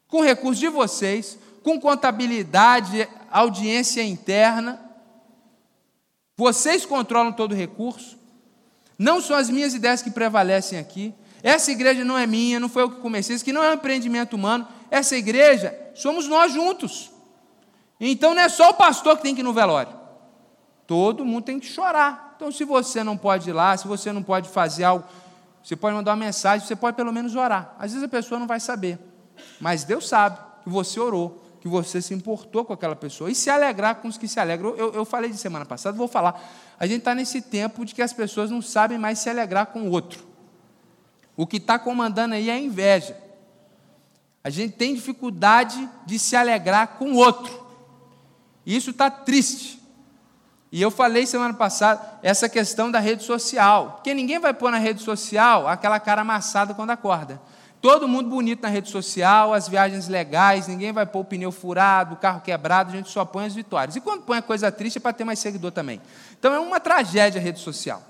com 0.06 0.20
recursos 0.20 0.58
de 0.58 0.68
vocês, 0.68 1.38
com 1.62 1.80
contabilidade, 1.80 3.08
audiência 3.30 4.02
interna. 4.02 4.80
Vocês 6.36 6.84
controlam 6.84 7.32
todo 7.32 7.52
o 7.52 7.56
recurso. 7.56 8.18
Não 8.98 9.20
são 9.20 9.36
as 9.36 9.48
minhas 9.48 9.72
ideias 9.72 10.02
que 10.02 10.10
prevalecem 10.10 10.78
aqui. 10.78 11.14
Essa 11.42 11.70
igreja 11.70 12.04
não 12.04 12.18
é 12.18 12.26
minha, 12.26 12.60
não 12.60 12.68
foi 12.68 12.82
eu 12.82 12.90
que 12.90 13.00
comecei, 13.00 13.34
isso 13.34 13.44
aqui 13.44 13.52
não 13.52 13.64
é 13.64 13.70
um 13.70 13.74
empreendimento 13.74 14.34
humano. 14.36 14.68
Essa 14.90 15.16
igreja 15.16 15.74
somos 15.94 16.28
nós 16.28 16.52
juntos. 16.52 17.10
Então 17.98 18.34
não 18.34 18.42
é 18.42 18.48
só 18.48 18.70
o 18.70 18.74
pastor 18.74 19.16
que 19.16 19.22
tem 19.22 19.34
que 19.34 19.40
ir 19.40 19.44
no 19.44 19.54
velório. 19.54 19.94
Todo 20.86 21.24
mundo 21.24 21.44
tem 21.44 21.58
que 21.58 21.66
chorar. 21.66 22.29
Então, 22.40 22.50
se 22.50 22.64
você 22.64 23.04
não 23.04 23.18
pode 23.18 23.50
ir 23.50 23.52
lá, 23.52 23.76
se 23.76 23.86
você 23.86 24.10
não 24.10 24.22
pode 24.22 24.48
fazer 24.48 24.84
algo, 24.84 25.04
você 25.62 25.76
pode 25.76 25.94
mandar 25.94 26.12
uma 26.12 26.24
mensagem, 26.24 26.66
você 26.66 26.74
pode 26.74 26.96
pelo 26.96 27.12
menos 27.12 27.36
orar. 27.36 27.76
Às 27.78 27.92
vezes 27.92 28.02
a 28.02 28.08
pessoa 28.08 28.40
não 28.40 28.46
vai 28.46 28.58
saber, 28.58 28.98
mas 29.60 29.84
Deus 29.84 30.08
sabe 30.08 30.38
que 30.64 30.70
você 30.70 30.98
orou, 30.98 31.44
que 31.60 31.68
você 31.68 32.00
se 32.00 32.14
importou 32.14 32.64
com 32.64 32.72
aquela 32.72 32.96
pessoa 32.96 33.30
e 33.30 33.34
se 33.34 33.50
alegrar 33.50 33.96
com 33.96 34.08
os 34.08 34.16
que 34.16 34.26
se 34.26 34.40
alegram. 34.40 34.70
Eu, 34.70 34.94
eu 34.94 35.04
falei 35.04 35.28
de 35.28 35.36
semana 35.36 35.66
passada, 35.66 35.94
vou 35.94 36.08
falar. 36.08 36.42
A 36.78 36.86
gente 36.86 37.00
está 37.00 37.14
nesse 37.14 37.42
tempo 37.42 37.84
de 37.84 37.94
que 37.94 38.00
as 38.00 38.14
pessoas 38.14 38.50
não 38.50 38.62
sabem 38.62 38.96
mais 38.96 39.18
se 39.18 39.28
alegrar 39.28 39.66
com 39.66 39.82
o 39.82 39.90
outro. 39.90 40.24
O 41.36 41.46
que 41.46 41.58
está 41.58 41.78
comandando 41.78 42.36
aí 42.36 42.48
é 42.48 42.54
a 42.54 42.58
inveja. 42.58 43.14
A 44.42 44.48
gente 44.48 44.76
tem 44.76 44.94
dificuldade 44.94 45.86
de 46.06 46.18
se 46.18 46.34
alegrar 46.34 46.96
com 46.96 47.12
o 47.12 47.16
outro. 47.16 47.66
E 48.64 48.74
isso 48.74 48.92
está 48.92 49.10
triste. 49.10 49.79
E 50.72 50.80
eu 50.80 50.90
falei 50.90 51.26
semana 51.26 51.52
passada 51.52 52.00
essa 52.22 52.48
questão 52.48 52.90
da 52.90 53.00
rede 53.00 53.24
social, 53.24 53.92
porque 53.94 54.14
ninguém 54.14 54.38
vai 54.38 54.54
pôr 54.54 54.70
na 54.70 54.78
rede 54.78 55.02
social 55.02 55.66
aquela 55.66 55.98
cara 55.98 56.22
amassada 56.22 56.74
quando 56.74 56.90
acorda. 56.90 57.40
Todo 57.80 58.06
mundo 58.06 58.28
bonito 58.28 58.62
na 58.62 58.68
rede 58.68 58.90
social, 58.90 59.54
as 59.54 59.66
viagens 59.66 60.06
legais, 60.06 60.68
ninguém 60.68 60.92
vai 60.92 61.06
pôr 61.06 61.20
o 61.20 61.24
pneu 61.24 61.50
furado, 61.50 62.14
o 62.14 62.16
carro 62.16 62.42
quebrado, 62.42 62.92
a 62.92 62.96
gente 62.96 63.08
só 63.08 63.24
põe 63.24 63.46
as 63.46 63.54
vitórias. 63.54 63.96
E 63.96 64.00
quando 64.00 64.22
põe 64.22 64.38
a 64.38 64.42
coisa 64.42 64.70
triste 64.70 64.98
é 64.98 65.00
para 65.00 65.14
ter 65.14 65.24
mais 65.24 65.38
seguidor 65.38 65.72
também. 65.72 66.00
Então 66.38 66.52
é 66.52 66.60
uma 66.60 66.78
tragédia 66.78 67.40
a 67.40 67.42
rede 67.42 67.58
social. 67.58 68.02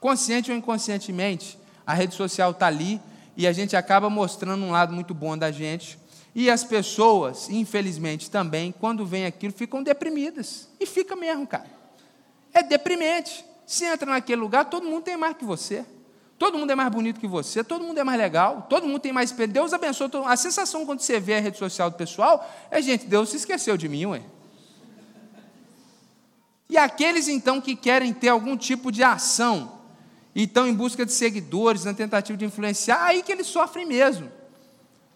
Consciente 0.00 0.50
ou 0.50 0.56
inconscientemente, 0.56 1.58
a 1.84 1.92
rede 1.92 2.14
social 2.14 2.52
está 2.52 2.66
ali 2.66 3.00
e 3.36 3.46
a 3.46 3.52
gente 3.52 3.76
acaba 3.76 4.08
mostrando 4.08 4.64
um 4.64 4.70
lado 4.70 4.92
muito 4.94 5.12
bom 5.12 5.36
da 5.36 5.50
gente, 5.50 5.98
e 6.34 6.50
as 6.50 6.64
pessoas, 6.64 7.50
infelizmente 7.50 8.30
também, 8.30 8.72
quando 8.72 9.04
vem 9.04 9.26
aquilo, 9.26 9.52
ficam 9.52 9.82
deprimidas. 9.82 10.68
E 10.80 10.86
fica 10.86 11.14
mesmo, 11.14 11.46
cara. 11.46 11.70
É 12.54 12.62
deprimente. 12.62 13.44
Se 13.66 13.84
entra 13.84 14.10
naquele 14.10 14.40
lugar, 14.40 14.64
todo 14.64 14.86
mundo 14.86 15.02
tem 15.02 15.16
mais 15.16 15.36
que 15.36 15.44
você. 15.44 15.84
Todo 16.38 16.58
mundo 16.58 16.70
é 16.70 16.74
mais 16.74 16.90
bonito 16.90 17.20
que 17.20 17.26
você, 17.26 17.62
todo 17.62 17.84
mundo 17.84 17.98
é 17.98 18.02
mais 18.02 18.18
legal, 18.18 18.66
todo 18.68 18.84
mundo 18.84 18.98
tem 18.98 19.12
mais. 19.12 19.30
Deus 19.30 19.72
abençoe. 19.72 20.08
Todo... 20.08 20.26
A 20.26 20.36
sensação 20.36 20.84
quando 20.84 21.00
você 21.00 21.20
vê 21.20 21.34
a 21.34 21.40
rede 21.40 21.56
social 21.56 21.88
do 21.88 21.96
pessoal 21.96 22.50
é, 22.68 22.82
gente, 22.82 23.06
Deus 23.06 23.28
se 23.28 23.36
esqueceu 23.36 23.76
de 23.76 23.88
mim, 23.88 24.06
ué. 24.06 24.22
E 26.68 26.76
aqueles 26.76 27.28
então 27.28 27.60
que 27.60 27.76
querem 27.76 28.12
ter 28.12 28.28
algum 28.28 28.56
tipo 28.56 28.90
de 28.90 29.04
ação 29.04 29.80
e 30.34 30.44
estão 30.44 30.66
em 30.66 30.74
busca 30.74 31.06
de 31.06 31.12
seguidores, 31.12 31.84
na 31.84 31.94
tentativa 31.94 32.36
de 32.36 32.44
influenciar, 32.44 33.04
aí 33.04 33.22
que 33.22 33.30
eles 33.30 33.46
sofrem 33.46 33.86
mesmo. 33.86 34.28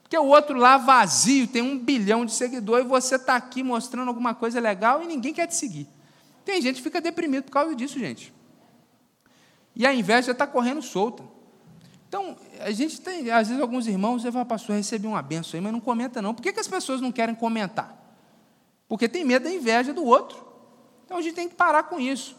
Porque 0.07 0.16
o 0.16 0.26
outro 0.26 0.57
lá 0.57 0.78
vazio, 0.78 1.48
tem 1.48 1.61
um 1.61 1.76
bilhão 1.76 2.24
de 2.24 2.30
seguidores, 2.30 2.86
e 2.86 2.88
você 2.88 3.16
está 3.16 3.34
aqui 3.34 3.61
mostrando 3.61 4.07
alguma 4.07 4.36
coisa 4.36 4.61
legal 4.61 5.02
e 5.02 5.07
ninguém 5.07 5.34
quer 5.34 5.48
te 5.48 5.57
seguir. 5.57 5.88
Tem 6.44 6.62
gente 6.62 6.76
que 6.76 6.82
fica 6.82 7.00
deprimido 7.00 7.46
por 7.46 7.50
causa 7.50 7.74
disso, 7.74 7.98
gente. 7.98 8.32
E 9.74 9.84
a 9.84 9.92
inveja 9.92 10.30
está 10.30 10.46
correndo 10.46 10.80
solta. 10.80 11.24
Então, 12.09 12.36
a 12.61 12.70
gente 12.70 13.00
tem, 13.00 13.32
às 13.32 13.48
vezes, 13.48 13.61
alguns 13.61 13.88
irmãos, 13.88 14.22
você 14.22 14.30
fala, 14.30 14.44
pastor, 14.44 14.76
recebi 14.76 15.09
uma 15.09 15.20
benção 15.20 15.59
aí, 15.59 15.61
mas 15.61 15.72
não 15.72 15.80
comenta 15.80 16.22
não. 16.22 16.32
Por 16.32 16.40
que, 16.40 16.52
que 16.52 16.61
as 16.61 16.68
pessoas 16.68 17.00
não 17.00 17.11
querem 17.11 17.34
comentar? 17.34 18.00
Porque 18.88 19.09
tem 19.09 19.24
medo 19.24 19.42
da 19.42 19.50
inveja 19.52 19.92
do 19.92 20.04
outro. 20.04 20.38
Então 21.04 21.18
a 21.18 21.20
gente 21.20 21.34
tem 21.34 21.48
que 21.48 21.57
parar 21.57 21.82
com 21.82 21.98
isso. 21.98 22.36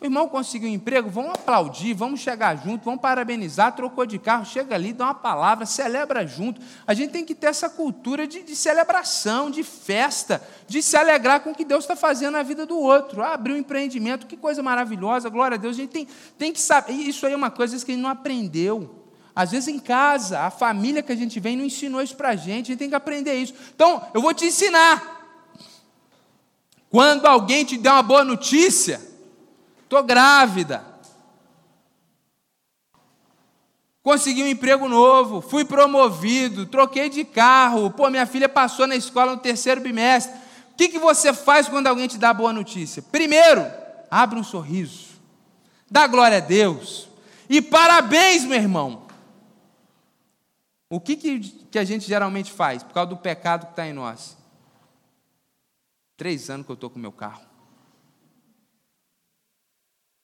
O 0.00 0.06
irmão 0.06 0.26
conseguiu 0.26 0.70
um 0.70 0.72
emprego, 0.72 1.10
vamos 1.10 1.32
aplaudir, 1.34 1.92
vamos 1.92 2.20
chegar 2.20 2.56
junto, 2.56 2.86
vamos 2.86 3.02
parabenizar, 3.02 3.76
trocou 3.76 4.06
de 4.06 4.18
carro, 4.18 4.46
chega 4.46 4.74
ali, 4.74 4.94
dá 4.94 5.04
uma 5.04 5.14
palavra, 5.14 5.66
celebra 5.66 6.26
junto. 6.26 6.58
A 6.86 6.94
gente 6.94 7.10
tem 7.10 7.22
que 7.22 7.34
ter 7.34 7.48
essa 7.48 7.68
cultura 7.68 8.26
de, 8.26 8.42
de 8.42 8.56
celebração, 8.56 9.50
de 9.50 9.62
festa, 9.62 10.42
de 10.66 10.82
se 10.82 10.96
alegrar 10.96 11.40
com 11.40 11.50
o 11.50 11.54
que 11.54 11.66
Deus 11.66 11.84
está 11.84 11.94
fazendo 11.94 12.32
na 12.32 12.42
vida 12.42 12.64
do 12.64 12.78
outro. 12.78 13.22
Ah, 13.22 13.34
abriu 13.34 13.54
um 13.54 13.58
empreendimento, 13.58 14.26
que 14.26 14.38
coisa 14.38 14.62
maravilhosa, 14.62 15.28
glória 15.28 15.56
a 15.56 15.58
Deus. 15.58 15.76
A 15.76 15.80
gente 15.80 15.90
tem, 15.90 16.08
tem 16.38 16.50
que 16.50 16.62
saber. 16.62 16.94
Isso 16.94 17.26
aí 17.26 17.34
é 17.34 17.36
uma 17.36 17.50
coisa 17.50 17.76
que 17.84 17.92
a 17.92 17.94
gente 17.94 18.02
não 18.02 18.08
aprendeu. 18.08 19.04
Às 19.36 19.50
vezes 19.50 19.68
em 19.68 19.78
casa, 19.78 20.40
a 20.40 20.50
família 20.50 21.02
que 21.02 21.12
a 21.12 21.16
gente 21.16 21.38
vem 21.38 21.58
não 21.58 21.64
ensinou 21.64 22.00
isso 22.00 22.16
para 22.16 22.30
a 22.30 22.36
gente, 22.36 22.68
a 22.68 22.72
gente 22.72 22.78
tem 22.78 22.88
que 22.88 22.94
aprender 22.94 23.34
isso. 23.34 23.52
Então, 23.74 24.02
eu 24.14 24.22
vou 24.22 24.32
te 24.32 24.46
ensinar. 24.46 25.18
Quando 26.88 27.26
alguém 27.26 27.66
te 27.66 27.76
der 27.76 27.92
uma 27.92 28.02
boa 28.02 28.24
notícia, 28.24 29.09
Estou 29.90 30.04
grávida. 30.04 30.84
Consegui 34.04 34.44
um 34.44 34.46
emprego 34.46 34.88
novo, 34.88 35.40
fui 35.40 35.64
promovido, 35.64 36.64
troquei 36.64 37.10
de 37.10 37.24
carro. 37.24 37.90
Pô, 37.90 38.08
minha 38.08 38.24
filha 38.24 38.48
passou 38.48 38.86
na 38.86 38.94
escola 38.94 39.34
no 39.34 39.40
terceiro 39.40 39.80
bimestre. 39.80 40.32
O 40.72 40.76
que, 40.76 40.90
que 40.90 40.98
você 41.00 41.32
faz 41.32 41.68
quando 41.68 41.88
alguém 41.88 42.06
te 42.06 42.18
dá 42.18 42.32
boa 42.32 42.52
notícia? 42.52 43.02
Primeiro, 43.02 43.68
abre 44.08 44.38
um 44.38 44.44
sorriso. 44.44 45.08
Dá 45.90 46.06
glória 46.06 46.36
a 46.36 46.40
Deus. 46.40 47.08
E 47.48 47.60
parabéns, 47.60 48.44
meu 48.44 48.58
irmão. 48.58 49.08
O 50.88 51.00
que, 51.00 51.16
que, 51.16 51.40
que 51.40 51.78
a 51.80 51.84
gente 51.84 52.06
geralmente 52.06 52.52
faz 52.52 52.84
por 52.84 52.94
causa 52.94 53.10
do 53.10 53.16
pecado 53.16 53.66
que 53.66 53.72
está 53.72 53.84
em 53.88 53.92
nós? 53.92 54.36
Três 56.16 56.48
anos 56.48 56.64
que 56.64 56.70
eu 56.70 56.74
estou 56.74 56.90
com 56.90 56.98
meu 57.00 57.10
carro. 57.10 57.49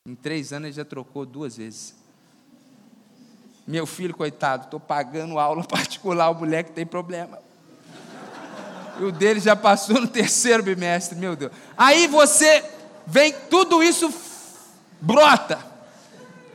Em 0.06 0.14
três 0.14 0.52
anos 0.52 0.66
ele 0.68 0.76
já 0.76 0.84
trocou 0.84 1.26
duas 1.26 1.56
vezes. 1.56 1.92
Meu 3.66 3.84
filho, 3.84 4.14
coitado, 4.14 4.66
estou 4.66 4.78
pagando 4.78 5.36
aula 5.36 5.64
particular, 5.66 6.30
o 6.30 6.34
moleque 6.34 6.70
tem 6.70 6.86
problema. 6.86 7.40
E 9.00 9.04
o 9.04 9.10
dele 9.10 9.40
já 9.40 9.56
passou 9.56 10.00
no 10.00 10.06
terceiro 10.06 10.62
bimestre, 10.62 11.18
meu 11.18 11.34
Deus. 11.34 11.50
Aí 11.76 12.06
você 12.06 12.64
vem, 13.04 13.34
tudo 13.50 13.82
isso 13.82 14.14
brota. 15.00 15.58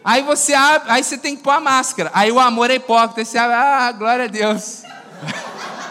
Aí 0.03 0.23
você 0.23 0.53
abre, 0.53 0.89
aí 0.89 1.03
você 1.03 1.17
tem 1.17 1.35
que 1.35 1.43
pôr 1.43 1.51
a 1.51 1.59
máscara. 1.59 2.09
Aí 2.13 2.31
o 2.31 2.39
amor 2.39 2.71
é 2.71 2.75
hipócrita, 2.75 3.23
você 3.25 3.37
abre, 3.37 3.55
ah, 3.55 3.91
glória 3.91 4.25
a 4.25 4.27
Deus. 4.29 4.83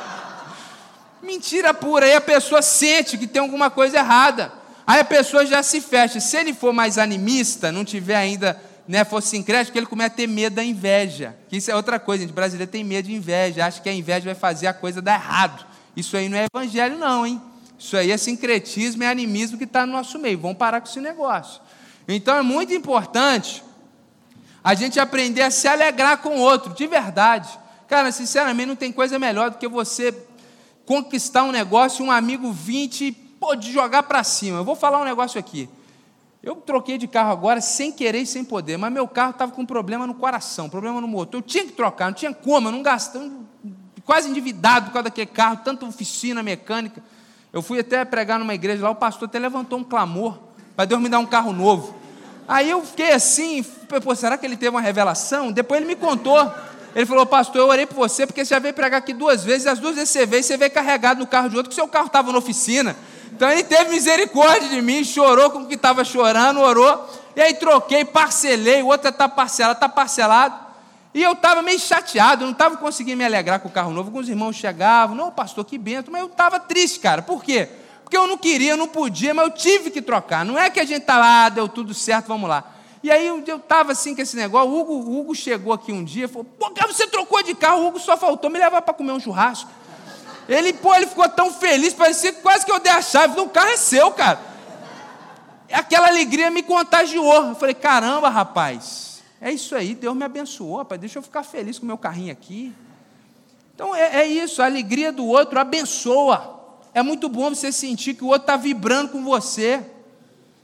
Mentira 1.22 1.74
pura, 1.74 2.06
aí 2.06 2.14
a 2.14 2.20
pessoa 2.20 2.62
sente 2.62 3.18
que 3.18 3.26
tem 3.26 3.42
alguma 3.42 3.70
coisa 3.70 3.98
errada. 3.98 4.59
Aí 4.90 4.98
a 4.98 5.04
pessoa 5.04 5.46
já 5.46 5.62
se 5.62 5.80
fecha. 5.80 6.18
Se 6.18 6.36
ele 6.36 6.52
for 6.52 6.72
mais 6.72 6.98
animista, 6.98 7.70
não 7.70 7.84
tiver 7.84 8.16
ainda, 8.16 8.60
né, 8.88 9.04
for 9.04 9.22
sincrético, 9.22 9.78
ele 9.78 9.86
começa 9.86 10.12
a 10.12 10.16
ter 10.16 10.26
medo 10.26 10.56
da 10.56 10.64
inveja. 10.64 11.36
Que 11.48 11.58
isso 11.58 11.70
é 11.70 11.76
outra 11.76 12.00
coisa, 12.00 12.24
gente. 12.24 12.32
Brasileiro 12.32 12.72
tem 12.72 12.82
medo 12.82 13.06
de 13.06 13.14
inveja, 13.14 13.64
acha 13.64 13.80
que 13.80 13.88
a 13.88 13.94
inveja 13.94 14.24
vai 14.24 14.34
fazer 14.34 14.66
a 14.66 14.74
coisa 14.74 15.00
dar 15.00 15.14
errado. 15.14 15.64
Isso 15.96 16.16
aí 16.16 16.28
não 16.28 16.36
é 16.36 16.46
evangelho, 16.52 16.98
não, 16.98 17.24
hein? 17.24 17.40
Isso 17.78 17.96
aí 17.96 18.10
é 18.10 18.16
sincretismo, 18.16 19.04
é 19.04 19.06
animismo 19.06 19.56
que 19.56 19.62
está 19.62 19.86
no 19.86 19.92
nosso 19.92 20.18
meio. 20.18 20.40
Vamos 20.40 20.58
parar 20.58 20.80
com 20.80 20.88
esse 20.88 21.00
negócio. 21.00 21.62
Então 22.08 22.36
é 22.36 22.42
muito 22.42 22.74
importante 22.74 23.62
a 24.64 24.74
gente 24.74 24.98
aprender 24.98 25.42
a 25.42 25.52
se 25.52 25.68
alegrar 25.68 26.18
com 26.18 26.30
o 26.30 26.40
outro, 26.40 26.74
de 26.74 26.88
verdade. 26.88 27.48
Cara, 27.86 28.10
sinceramente, 28.10 28.66
não 28.66 28.74
tem 28.74 28.90
coisa 28.90 29.20
melhor 29.20 29.50
do 29.50 29.58
que 29.58 29.68
você 29.68 30.12
conquistar 30.84 31.44
um 31.44 31.52
negócio 31.52 32.04
e 32.04 32.08
um 32.08 32.10
amigo 32.10 32.50
20 32.50 33.29
pode 33.40 33.72
jogar 33.72 34.02
para 34.02 34.22
cima. 34.22 34.58
Eu 34.58 34.64
vou 34.64 34.76
falar 34.76 35.00
um 35.00 35.04
negócio 35.04 35.40
aqui. 35.40 35.68
Eu 36.42 36.56
troquei 36.56 36.96
de 36.96 37.08
carro 37.08 37.32
agora 37.32 37.60
sem 37.60 37.90
querer 37.90 38.20
e 38.20 38.26
sem 38.26 38.44
poder, 38.44 38.76
mas 38.76 38.92
meu 38.92 39.08
carro 39.08 39.30
estava 39.30 39.52
com 39.52 39.64
problema 39.64 40.06
no 40.06 40.14
coração, 40.14 40.68
problema 40.68 41.00
no 41.00 41.08
motor. 41.08 41.38
Eu 41.38 41.42
tinha 41.42 41.64
que 41.64 41.72
trocar, 41.72 42.06
não 42.06 42.12
tinha 42.14 42.32
como, 42.32 42.68
eu 42.68 42.72
não 42.72 42.82
gastando, 42.82 43.46
quase 44.04 44.28
endividado 44.28 44.86
por 44.86 44.92
causa 44.92 45.04
daquele 45.04 45.26
carro, 45.26 45.58
tanta 45.64 45.84
oficina 45.84 46.42
mecânica. 46.42 47.02
Eu 47.52 47.60
fui 47.60 47.80
até 47.80 48.04
pregar 48.04 48.38
numa 48.38 48.54
igreja 48.54 48.82
lá, 48.82 48.90
o 48.90 48.94
pastor 48.94 49.28
até 49.28 49.38
levantou 49.38 49.78
um 49.78 49.84
clamor 49.84 50.38
para 50.76 50.84
Deus 50.84 51.00
me 51.00 51.08
dar 51.08 51.18
um 51.18 51.26
carro 51.26 51.52
novo. 51.52 51.94
Aí 52.48 52.70
eu 52.70 52.82
fiquei 52.84 53.12
assim, 53.12 53.62
pô, 54.02 54.14
será 54.14 54.38
que 54.38 54.46
ele 54.46 54.56
teve 54.56 54.70
uma 54.70 54.80
revelação? 54.80 55.52
Depois 55.52 55.80
ele 55.80 55.88
me 55.88 55.96
contou. 55.96 56.50
Ele 56.94 57.06
falou, 57.06 57.26
pastor, 57.26 57.60
eu 57.60 57.68
orei 57.68 57.86
por 57.86 57.96
você, 57.96 58.26
porque 58.26 58.44
você 58.44 58.54
já 58.54 58.58
veio 58.58 58.74
pregar 58.74 58.98
aqui 58.98 59.12
duas 59.12 59.44
vezes, 59.44 59.66
e 59.66 59.68
as 59.68 59.78
duas 59.78 59.94
vezes 59.94 60.10
você 60.10 60.26
veio, 60.26 60.42
você 60.42 60.56
veio 60.56 60.70
carregado 60.70 61.20
no 61.20 61.26
carro 61.26 61.48
de 61.48 61.56
outro, 61.56 61.68
que 61.68 61.74
seu 61.74 61.86
carro 61.86 62.06
estava 62.06 62.32
na 62.32 62.38
oficina. 62.38 62.96
Então 63.40 63.50
ele 63.50 63.64
teve 63.64 63.88
misericórdia 63.88 64.68
de 64.68 64.82
mim, 64.82 65.02
chorou 65.02 65.48
com 65.48 65.60
o 65.60 65.66
que 65.66 65.74
estava 65.74 66.04
chorando, 66.04 66.60
orou, 66.60 67.08
e 67.34 67.40
aí 67.40 67.54
troquei, 67.54 68.04
parcelei, 68.04 68.82
o 68.82 68.88
outro 68.88 69.08
está 69.08 69.26
parcelado, 69.30 69.78
está 69.78 69.88
parcelado. 69.88 70.54
E 71.14 71.22
eu 71.22 71.32
estava 71.32 71.62
meio 71.62 71.78
chateado, 71.78 72.44
não 72.44 72.52
estava 72.52 72.76
conseguindo 72.76 73.16
me 73.16 73.24
alegrar 73.24 73.58
com 73.58 73.68
o 73.68 73.70
carro 73.70 73.92
novo. 73.92 74.10
Alguns 74.10 74.28
irmãos 74.28 74.56
chegavam, 74.56 75.16
não, 75.16 75.30
pastor, 75.30 75.64
que 75.64 75.78
bento, 75.78 76.12
mas 76.12 76.20
eu 76.20 76.26
estava 76.26 76.60
triste, 76.60 77.00
cara. 77.00 77.22
Por 77.22 77.42
quê? 77.42 77.66
Porque 78.02 78.14
eu 78.14 78.26
não 78.26 78.36
queria, 78.36 78.72
eu 78.72 78.76
não 78.76 78.86
podia, 78.86 79.32
mas 79.32 79.46
eu 79.46 79.54
tive 79.54 79.90
que 79.90 80.02
trocar. 80.02 80.44
Não 80.44 80.58
é 80.58 80.68
que 80.68 80.78
a 80.78 80.84
gente 80.84 81.00
está 81.00 81.16
lá, 81.16 81.46
ah, 81.46 81.48
deu 81.48 81.66
tudo 81.66 81.94
certo, 81.94 82.26
vamos 82.26 82.46
lá. 82.46 82.62
E 83.02 83.10
aí 83.10 83.26
eu 83.26 83.42
estava 83.56 83.92
assim 83.92 84.14
com 84.14 84.20
esse 84.20 84.36
negócio, 84.36 84.68
o 84.68 84.78
Hugo, 84.78 84.92
o 84.92 85.18
Hugo 85.18 85.34
chegou 85.34 85.72
aqui 85.72 85.90
um 85.90 86.04
dia 86.04 86.26
e 86.26 86.28
falou, 86.28 86.44
pô, 86.44 86.70
cara, 86.72 86.92
você 86.92 87.06
trocou 87.06 87.42
de 87.42 87.54
carro, 87.54 87.84
o 87.84 87.86
Hugo 87.86 87.98
só 87.98 88.18
faltou 88.18 88.50
me 88.50 88.58
levar 88.58 88.82
para 88.82 88.92
comer 88.92 89.12
um 89.12 89.20
churrasco. 89.20 89.70
Ele, 90.48 90.72
pô, 90.72 90.94
ele 90.94 91.06
ficou 91.06 91.28
tão 91.28 91.52
feliz, 91.52 91.94
parecia 91.94 92.32
quase 92.32 92.64
que 92.64 92.72
eu 92.72 92.80
dei 92.80 92.92
a 92.92 93.02
chave. 93.02 93.40
O 93.40 93.48
carro 93.48 93.68
é 93.68 93.76
seu, 93.76 94.10
cara. 94.10 94.40
Aquela 95.72 96.08
alegria 96.08 96.50
me 96.50 96.62
contagiou. 96.62 97.48
Eu 97.48 97.54
falei, 97.54 97.74
caramba, 97.74 98.28
rapaz, 98.28 99.22
é 99.40 99.52
isso 99.52 99.74
aí, 99.74 99.94
Deus 99.94 100.16
me 100.16 100.24
abençoou, 100.24 100.78
rapaz, 100.78 101.00
deixa 101.00 101.18
eu 101.18 101.22
ficar 101.22 101.42
feliz 101.42 101.78
com 101.78 101.84
o 101.84 101.86
meu 101.86 101.98
carrinho 101.98 102.32
aqui. 102.32 102.72
Então 103.74 103.94
é, 103.94 104.20
é 104.22 104.26
isso, 104.26 104.60
a 104.60 104.66
alegria 104.66 105.10
do 105.10 105.24
outro 105.26 105.58
abençoa. 105.58 106.58
É 106.92 107.02
muito 107.02 107.28
bom 107.28 107.48
você 107.48 107.70
sentir 107.70 108.14
que 108.14 108.24
o 108.24 108.26
outro 108.26 108.42
está 108.42 108.56
vibrando 108.56 109.10
com 109.10 109.24
você. 109.24 109.80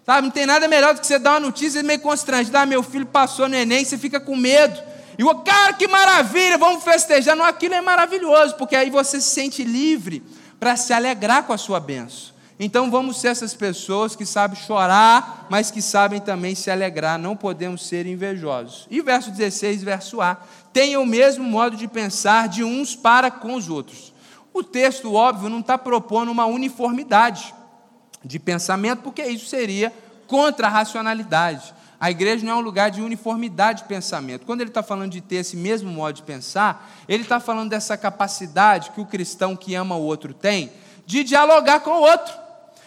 Sabe, 0.04 0.22
não 0.22 0.30
tem 0.30 0.46
nada 0.46 0.68
melhor 0.68 0.94
do 0.94 1.00
que 1.00 1.06
você 1.06 1.18
dar 1.18 1.32
uma 1.32 1.40
notícia 1.40 1.82
meio 1.82 2.00
constrangida. 2.00 2.60
Ah, 2.60 2.66
meu 2.66 2.82
filho 2.82 3.06
passou 3.06 3.48
no 3.48 3.56
Enem, 3.56 3.84
você 3.84 3.96
fica 3.96 4.20
com 4.20 4.36
medo. 4.36 4.80
E 5.18 5.24
o 5.24 5.34
cara, 5.36 5.72
que 5.72 5.88
maravilha, 5.88 6.58
vamos 6.58 6.84
festejar. 6.84 7.34
Não, 7.34 7.44
aquilo 7.44 7.74
é 7.74 7.80
maravilhoso, 7.80 8.54
porque 8.56 8.76
aí 8.76 8.90
você 8.90 9.20
se 9.20 9.30
sente 9.30 9.64
livre 9.64 10.22
para 10.60 10.76
se 10.76 10.92
alegrar 10.92 11.44
com 11.44 11.52
a 11.52 11.58
sua 11.58 11.80
benção. 11.80 12.34
Então 12.58 12.90
vamos 12.90 13.20
ser 13.20 13.28
essas 13.28 13.52
pessoas 13.52 14.16
que 14.16 14.24
sabem 14.24 14.58
chorar, 14.58 15.46
mas 15.50 15.70
que 15.70 15.82
sabem 15.82 16.20
também 16.20 16.54
se 16.54 16.70
alegrar, 16.70 17.18
não 17.18 17.36
podemos 17.36 17.86
ser 17.86 18.06
invejosos. 18.06 18.86
E 18.90 19.02
verso 19.02 19.30
16, 19.30 19.82
verso 19.82 20.22
A, 20.22 20.38
tenham 20.72 21.02
o 21.02 21.06
mesmo 21.06 21.44
modo 21.44 21.76
de 21.76 21.86
pensar 21.86 22.48
de 22.48 22.64
uns 22.64 22.96
para 22.96 23.30
com 23.30 23.54
os 23.54 23.68
outros. 23.68 24.12
O 24.54 24.62
texto, 24.62 25.12
óbvio, 25.12 25.50
não 25.50 25.60
está 25.60 25.76
propondo 25.76 26.32
uma 26.32 26.46
uniformidade 26.46 27.54
de 28.24 28.38
pensamento, 28.38 29.02
porque 29.02 29.22
isso 29.22 29.46
seria 29.46 29.92
contra 30.26 30.66
a 30.66 30.70
racionalidade. 30.70 31.74
A 31.98 32.10
igreja 32.10 32.44
não 32.44 32.52
é 32.52 32.56
um 32.56 32.60
lugar 32.60 32.90
de 32.90 33.00
uniformidade 33.00 33.82
de 33.82 33.88
pensamento. 33.88 34.44
Quando 34.44 34.60
ele 34.60 34.70
está 34.70 34.82
falando 34.82 35.12
de 35.12 35.20
ter 35.20 35.36
esse 35.36 35.56
mesmo 35.56 35.90
modo 35.90 36.16
de 36.16 36.22
pensar, 36.22 36.94
ele 37.08 37.22
está 37.22 37.40
falando 37.40 37.70
dessa 37.70 37.96
capacidade 37.96 38.90
que 38.90 39.00
o 39.00 39.06
cristão 39.06 39.56
que 39.56 39.74
ama 39.74 39.96
o 39.96 40.02
outro 40.02 40.34
tem 40.34 40.70
de 41.06 41.22
dialogar 41.22 41.80
com 41.80 41.90
o 41.90 42.00
outro. 42.00 42.34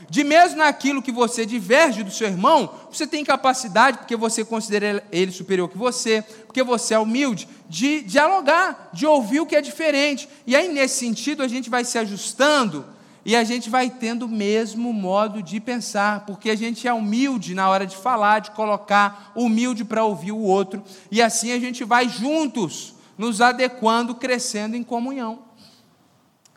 De 0.10 0.24
mesmo 0.24 0.60
naquilo 0.60 1.02
que 1.02 1.12
você 1.12 1.46
diverge 1.46 2.04
do 2.04 2.12
seu 2.12 2.28
irmão, 2.28 2.74
você 2.90 3.06
tem 3.06 3.24
capacidade, 3.24 3.98
porque 3.98 4.16
você 4.16 4.46
considera 4.46 5.04
ele 5.12 5.32
superior 5.32 5.68
que 5.68 5.78
você, 5.78 6.24
porque 6.46 6.64
você 6.64 6.94
é 6.94 7.00
humilde, 7.00 7.50
de 7.68 8.02
dialogar, 8.04 8.90
de 8.94 9.06
ouvir 9.06 9.42
o 9.42 9.46
que 9.46 9.56
é 9.56 9.62
diferente. 9.62 10.30
E 10.48 10.56
aí, 10.56 10.70
nesse 10.70 11.00
sentido, 11.00 11.44
a 11.44 11.48
gente 11.48 11.70
vai 11.70 11.84
se 11.84 11.98
ajustando 11.98 12.86
e 13.26 13.36
a 13.36 13.44
gente 13.44 13.70
vai 13.70 13.90
tendo 13.90 14.26
o 14.26 14.30
mesmo 14.30 14.94
modo 14.94 15.44
de 15.44 15.60
pensar, 15.60 16.26
porque 16.26 16.50
a 16.50 16.56
gente 16.56 16.88
é 16.88 16.94
humilde 16.94 17.54
na 17.54 17.70
hora 17.70 17.86
de 17.86 17.96
falar, 17.96 18.40
de 18.40 18.52
colocar, 18.52 19.32
humilde 19.36 19.84
para 19.84 20.04
ouvir 20.04 20.32
o 20.32 20.40
outro, 20.40 20.84
e 21.12 21.22
assim 21.22 21.52
a 21.52 21.60
gente 21.60 21.84
vai 21.84 22.08
juntos, 22.08 22.96
nos 23.18 23.42
adequando, 23.42 24.16
crescendo 24.16 24.76
em 24.76 24.84
comunhão. 24.84 25.40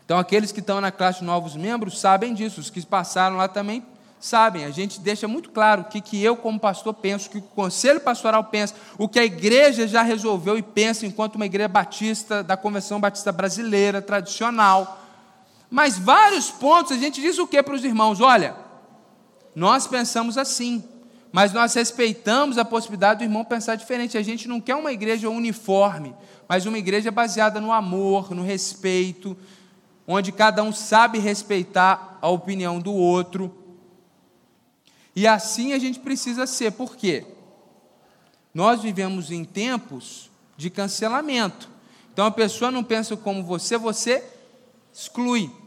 Então, 0.05 0.19
aqueles 0.19 0.53
que 0.53 0.61
estão 0.61 0.81
na 0.81 0.93
classe 0.93 1.21
de 1.21 1.25
novos 1.25 1.57
membros 1.57 1.99
sabem 1.99 2.35
disso, 2.35 2.61
os 2.61 2.71
que 2.71 2.85
passaram 2.85 3.37
lá 3.37 3.49
também 3.49 3.83
sabem. 4.23 4.65
A 4.65 4.71
gente 4.71 5.01
deixa 5.01 5.27
muito 5.27 5.51
claro 5.51 5.83
o 5.83 5.85
que, 5.85 6.01
que 6.01 6.23
eu, 6.23 6.37
como 6.37 6.59
pastor, 6.59 6.95
penso, 6.95 7.29
o 7.29 7.31
que 7.33 7.39
o 7.39 7.43
conselho 7.43 8.01
pastoral 8.01 8.45
pensa, 8.45 8.75
o 8.97 9.09
que 9.09 9.19
a 9.19 9.25
igreja 9.25 9.87
já 9.89 10.03
resolveu 10.03 10.57
e 10.57 10.63
pensa, 10.63 11.05
enquanto 11.05 11.37
uma 11.37 11.47
igreja 11.47 11.69
batista, 11.69 12.43
da 12.43 12.57
Convenção 12.57 13.01
Batista 13.01 13.33
Brasileira, 13.33 14.01
tradicional 14.01 15.02
mas 15.73 15.99
vários 15.99 16.51
pontos 16.51 16.93
a 16.93 16.99
gente 16.99 17.19
diz 17.19 17.39
o 17.39 17.47
que 17.47 17.63
para 17.63 17.75
os 17.75 17.83
irmãos? 17.83 18.21
Olha, 18.21 18.55
nós 19.55 19.87
pensamos 19.87 20.37
assim, 20.37 20.85
mas 21.33 21.51
nós 21.55 21.73
respeitamos 21.73 22.59
a 22.59 22.65
possibilidade 22.65 23.21
do 23.21 23.25
irmão 23.25 23.43
pensar 23.43 23.75
diferente. 23.77 24.19
A 24.19 24.23
gente 24.23 24.47
não 24.47 24.61
quer 24.61 24.75
uma 24.75 24.93
igreja 24.93 25.31
uniforme, 25.31 26.15
mas 26.47 26.67
uma 26.67 26.77
igreja 26.77 27.11
baseada 27.11 27.59
no 27.59 27.73
amor, 27.73 28.35
no 28.35 28.43
respeito, 28.43 29.35
onde 30.07 30.31
cada 30.31 30.63
um 30.63 30.75
sabe 30.75 31.19
respeitar 31.19 32.19
a 32.21 32.29
opinião 32.29 32.79
do 32.79 32.93
outro. 32.93 33.51
E 35.17 35.27
assim 35.27 35.73
a 35.73 35.79
gente 35.79 36.01
precisa 36.01 36.47
ser, 36.47 36.73
por 36.73 36.97
quê? 36.97 37.25
Nós 38.53 38.83
vivemos 38.83 39.31
em 39.31 39.43
tempos 39.43 40.31
de 40.55 40.69
cancelamento. 40.69 41.71
Então 42.13 42.27
a 42.27 42.31
pessoa 42.31 42.71
não 42.71 42.85
pensa 42.85 43.17
como 43.17 43.43
você, 43.43 43.79
você 43.79 44.23
exclui 44.93 45.62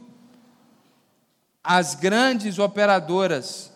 as 1.66 1.96
grandes 1.96 2.60
operadoras 2.60 3.72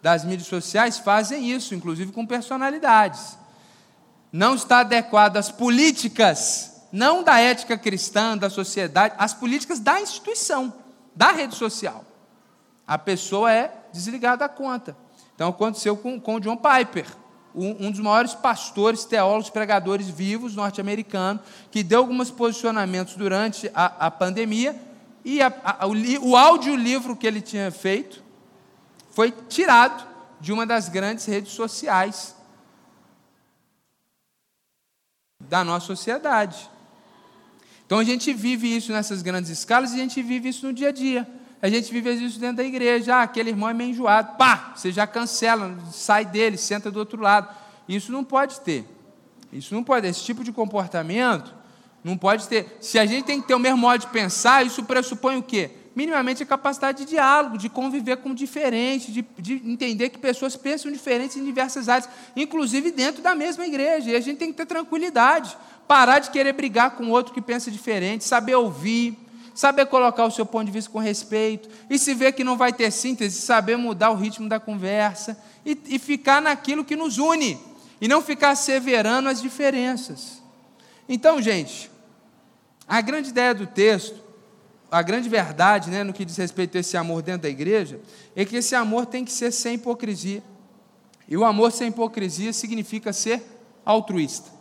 das 0.00 0.24
mídias 0.24 0.48
sociais 0.48 0.98
fazem 0.98 1.50
isso, 1.52 1.74
inclusive 1.74 2.10
com 2.10 2.26
personalidades. 2.26 3.36
Não 4.32 4.54
está 4.54 4.80
adequado 4.80 5.36
às 5.36 5.50
políticas, 5.50 6.86
não 6.90 7.22
da 7.22 7.38
ética 7.38 7.76
cristã, 7.76 8.38
da 8.38 8.48
sociedade, 8.48 9.14
as 9.18 9.34
políticas 9.34 9.78
da 9.78 10.00
instituição, 10.00 10.72
da 11.14 11.30
rede 11.30 11.54
social. 11.54 12.04
A 12.86 12.96
pessoa 12.96 13.52
é 13.52 13.70
desligada 13.92 14.38
da 14.38 14.48
conta. 14.48 14.96
Então 15.34 15.50
aconteceu 15.50 15.94
com, 15.94 16.18
com 16.18 16.36
o 16.36 16.40
John 16.40 16.56
Piper, 16.56 17.06
um, 17.54 17.90
dos 17.90 18.00
maiores 18.00 18.32
pastores, 18.32 19.04
teólogos, 19.04 19.50
pregadores 19.50 20.08
vivos 20.08 20.54
norte-americanos, 20.54 21.42
que 21.70 21.82
deu 21.82 21.98
alguns 21.98 22.30
posicionamentos 22.30 23.14
durante 23.14 23.70
a, 23.74 24.06
a 24.06 24.10
pandemia 24.10 24.74
e 25.26 25.42
a, 25.42 25.52
a, 25.62 25.86
o, 25.86 26.30
o 26.30 26.36
audiolivro 26.36 27.16
que 27.16 27.26
ele 27.26 27.40
tinha 27.40 27.70
feito 27.70 28.22
foi 29.10 29.30
tirado 29.30 30.06
de 30.40 30.52
uma 30.52 30.64
das 30.64 30.88
grandes 30.88 31.26
redes 31.26 31.52
sociais. 31.52 32.36
da 35.48 35.64
nossa 35.64 35.86
sociedade. 35.86 36.68
Então 37.84 37.98
a 37.98 38.04
gente 38.04 38.32
vive 38.32 38.74
isso 38.74 38.92
nessas 38.92 39.22
grandes 39.22 39.50
escalas 39.50 39.92
e 39.92 39.94
a 39.94 39.98
gente 39.98 40.22
vive 40.22 40.48
isso 40.48 40.66
no 40.66 40.72
dia 40.72 40.88
a 40.88 40.92
dia. 40.92 41.26
A 41.62 41.68
gente 41.68 41.90
vive 41.92 42.12
isso 42.12 42.38
dentro 42.38 42.58
da 42.58 42.64
igreja. 42.64 43.16
Ah, 43.16 43.22
aquele 43.22 43.50
irmão 43.50 43.68
é 43.68 43.74
meio 43.74 43.90
enjoado. 43.90 44.36
Pá, 44.36 44.72
você 44.74 44.92
já 44.92 45.06
cancela, 45.06 45.76
sai 45.92 46.24
dele, 46.24 46.56
senta 46.56 46.90
do 46.90 46.98
outro 46.98 47.20
lado. 47.20 47.54
Isso 47.88 48.10
não 48.10 48.24
pode 48.24 48.60
ter. 48.60 48.84
Isso 49.52 49.72
não 49.74 49.82
pode. 49.82 50.06
Esse 50.06 50.22
tipo 50.24 50.42
de 50.42 50.52
comportamento 50.52 51.54
não 52.06 52.16
pode 52.16 52.46
ter. 52.46 52.78
Se 52.80 53.00
a 53.00 53.04
gente 53.04 53.24
tem 53.24 53.40
que 53.40 53.48
ter 53.48 53.54
o 53.54 53.58
mesmo 53.58 53.78
modo 53.78 54.00
de 54.00 54.06
pensar, 54.06 54.64
isso 54.64 54.84
pressupõe 54.84 55.36
o 55.36 55.42
quê? 55.42 55.70
Minimamente 55.92 56.40
a 56.40 56.46
capacidade 56.46 56.98
de 56.98 57.10
diálogo, 57.10 57.58
de 57.58 57.68
conviver 57.68 58.18
com 58.18 58.32
diferentes, 58.32 59.12
de, 59.12 59.26
de 59.36 59.54
entender 59.64 60.10
que 60.10 60.18
pessoas 60.18 60.54
pensam 60.54 60.92
diferentes 60.92 61.36
em 61.36 61.44
diversas 61.44 61.88
áreas, 61.88 62.08
inclusive 62.36 62.92
dentro 62.92 63.22
da 63.22 63.34
mesma 63.34 63.66
igreja. 63.66 64.10
E 64.10 64.14
a 64.14 64.20
gente 64.20 64.38
tem 64.38 64.52
que 64.52 64.56
ter 64.56 64.66
tranquilidade. 64.66 65.56
Parar 65.88 66.20
de 66.20 66.30
querer 66.30 66.52
brigar 66.52 66.92
com 66.92 67.10
outro 67.10 67.34
que 67.34 67.42
pensa 67.42 67.72
diferente, 67.72 68.22
saber 68.22 68.54
ouvir, 68.54 69.18
saber 69.52 69.86
colocar 69.86 70.26
o 70.26 70.30
seu 70.30 70.46
ponto 70.46 70.66
de 70.66 70.72
vista 70.72 70.90
com 70.90 70.98
respeito, 70.98 71.68
e 71.90 71.98
se 71.98 72.14
ver 72.14 72.32
que 72.32 72.44
não 72.44 72.56
vai 72.56 72.72
ter 72.72 72.90
síntese, 72.92 73.40
saber 73.40 73.76
mudar 73.76 74.10
o 74.10 74.14
ritmo 74.14 74.48
da 74.48 74.60
conversa, 74.60 75.36
e, 75.64 75.76
e 75.86 75.98
ficar 75.98 76.42
naquilo 76.42 76.84
que 76.84 76.94
nos 76.94 77.18
une, 77.18 77.58
e 78.00 78.06
não 78.06 78.20
ficar 78.20 78.54
severando 78.54 79.28
as 79.28 79.40
diferenças. 79.40 80.42
Então, 81.08 81.40
gente, 81.40 81.90
a 82.86 83.00
grande 83.00 83.30
ideia 83.30 83.54
do 83.54 83.66
texto, 83.66 84.20
a 84.90 85.02
grande 85.02 85.28
verdade 85.28 85.90
né, 85.90 86.04
no 86.04 86.12
que 86.12 86.24
diz 86.24 86.36
respeito 86.36 86.76
a 86.76 86.80
esse 86.80 86.96
amor 86.96 87.22
dentro 87.22 87.42
da 87.42 87.48
igreja, 87.48 88.00
é 88.34 88.44
que 88.44 88.56
esse 88.56 88.74
amor 88.74 89.06
tem 89.06 89.24
que 89.24 89.32
ser 89.32 89.50
sem 89.50 89.74
hipocrisia. 89.74 90.42
E 91.28 91.36
o 91.36 91.44
amor 91.44 91.72
sem 91.72 91.88
hipocrisia 91.88 92.52
significa 92.52 93.12
ser 93.12 93.42
altruísta 93.84 94.56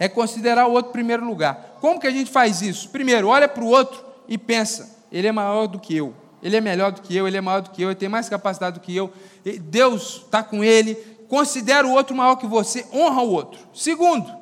é 0.00 0.08
considerar 0.08 0.66
o 0.66 0.72
outro 0.72 0.88
em 0.88 0.92
primeiro 0.94 1.26
lugar. 1.26 1.76
Como 1.78 2.00
que 2.00 2.06
a 2.06 2.10
gente 2.10 2.30
faz 2.30 2.62
isso? 2.62 2.88
Primeiro, 2.88 3.28
olha 3.28 3.46
para 3.46 3.62
o 3.62 3.68
outro 3.68 4.02
e 4.26 4.38
pensa: 4.38 4.96
ele 5.12 5.28
é 5.28 5.32
maior 5.32 5.66
do 5.66 5.78
que 5.78 5.94
eu, 5.94 6.14
ele 6.42 6.56
é 6.56 6.60
melhor 6.60 6.90
do 6.90 7.02
que 7.02 7.14
eu, 7.14 7.28
ele 7.28 7.36
é 7.36 7.40
maior 7.40 7.60
do 7.60 7.70
que 7.70 7.82
eu, 7.82 7.90
ele 7.90 7.98
tem 7.98 8.08
mais 8.08 8.26
capacidade 8.26 8.78
do 8.78 8.82
que 8.82 8.96
eu, 8.96 9.12
Deus 9.60 10.22
está 10.24 10.42
com 10.42 10.64
ele. 10.64 10.94
Considera 11.28 11.86
o 11.86 11.92
outro 11.92 12.16
maior 12.16 12.34
que 12.36 12.46
você, 12.46 12.84
honra 12.92 13.22
o 13.22 13.30
outro. 13.30 13.60
Segundo, 13.74 14.34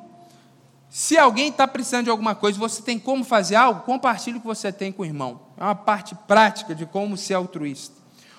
se 0.89 1.17
alguém 1.17 1.49
está 1.49 1.67
precisando 1.67 2.05
de 2.05 2.09
alguma 2.09 2.33
coisa, 2.33 2.57
você 2.57 2.81
tem 2.81 2.97
como 2.97 3.23
fazer 3.23 3.55
algo, 3.55 3.81
compartilhe 3.81 4.37
o 4.37 4.41
que 4.41 4.47
você 4.47 4.71
tem 4.71 4.91
com 4.91 5.03
o 5.03 5.05
irmão. 5.05 5.39
É 5.55 5.63
uma 5.63 5.75
parte 5.75 6.15
prática 6.15 6.73
de 6.73 6.85
como 6.85 7.15
ser 7.15 7.35
altruísta. 7.35 7.95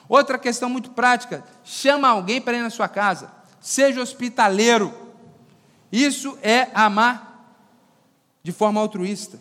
Outra 0.08 0.36
questão 0.36 0.68
muito 0.68 0.90
prática: 0.90 1.44
chama 1.62 2.08
alguém 2.08 2.40
para 2.40 2.56
ir 2.56 2.62
na 2.62 2.70
sua 2.70 2.88
casa. 2.88 3.30
Seja 3.60 4.00
hospitaleiro. 4.00 4.92
Isso 5.92 6.36
é 6.42 6.68
amar 6.74 7.54
de 8.42 8.50
forma 8.50 8.80
altruísta. 8.80 9.40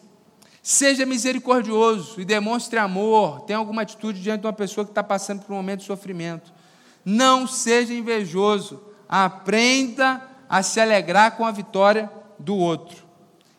Seja 0.62 1.06
misericordioso 1.06 2.22
e 2.22 2.26
demonstre 2.26 2.78
amor. 2.78 3.42
Tenha 3.42 3.58
alguma 3.58 3.82
atitude 3.82 4.22
diante 4.22 4.42
de 4.42 4.48
uma 4.48 4.54
pessoa 4.54 4.86
que 4.86 4.92
está 4.92 5.04
passando 5.04 5.42
por 5.42 5.54
um 5.54 5.56
momento 5.56 5.80
de 5.80 5.86
sofrimento. 5.86 6.54
Não 7.04 7.48
seja 7.48 7.94
invejoso. 7.94 8.84
Aprenda 9.08 10.22
a 10.48 10.62
se 10.62 10.80
alegrar 10.80 11.38
com 11.38 11.46
a 11.46 11.52
vitória 11.52 12.12
do 12.40 12.56
outro. 12.56 13.06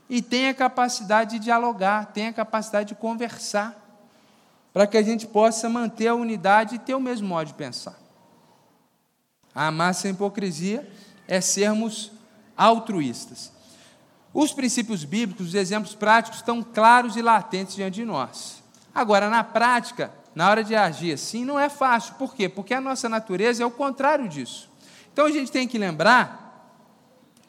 E 0.09 0.21
tenha 0.21 0.53
capacidade 0.53 1.33
de 1.33 1.45
dialogar, 1.45 2.07
tenha 2.07 2.33
capacidade 2.33 2.89
de 2.89 2.95
conversar, 2.95 3.77
para 4.73 4.87
que 4.87 4.97
a 4.97 5.03
gente 5.03 5.27
possa 5.27 5.69
manter 5.69 6.09
a 6.09 6.15
unidade 6.15 6.77
e 6.77 6.79
ter 6.79 6.95
o 6.95 7.01
mesmo 7.01 7.29
modo 7.29 7.49
de 7.49 7.55
pensar. 7.55 7.99
amar 9.55 9.95
sem 9.95 10.13
hipocrisia 10.13 10.89
é 11.29 11.41
sermos 11.41 12.13
altruístas. 12.57 13.53
Os 14.33 14.53
princípios 14.53 15.05
bíblicos, 15.05 15.49
os 15.49 15.55
exemplos 15.55 15.95
práticos 15.95 16.39
estão 16.39 16.63
claros 16.63 17.17
e 17.17 17.23
latentes 17.23 17.75
diante 17.75 17.97
de 17.97 18.05
nós. 18.05 18.63
Agora, 18.95 19.29
na 19.29 19.43
prática, 19.43 20.13
na 20.35 20.49
hora 20.49 20.63
de 20.63 20.75
agir 20.75 21.13
assim, 21.13 21.45
não 21.45 21.59
é 21.59 21.69
fácil. 21.69 22.15
Por 22.15 22.35
quê? 22.35 22.49
Porque 22.49 22.73
a 22.73 22.81
nossa 22.81 23.09
natureza 23.09 23.63
é 23.63 23.67
o 23.67 23.71
contrário 23.71 24.29
disso. 24.29 24.71
Então 25.13 25.27
a 25.27 25.31
gente 25.31 25.51
tem 25.51 25.67
que 25.67 25.79
lembrar 25.79 26.41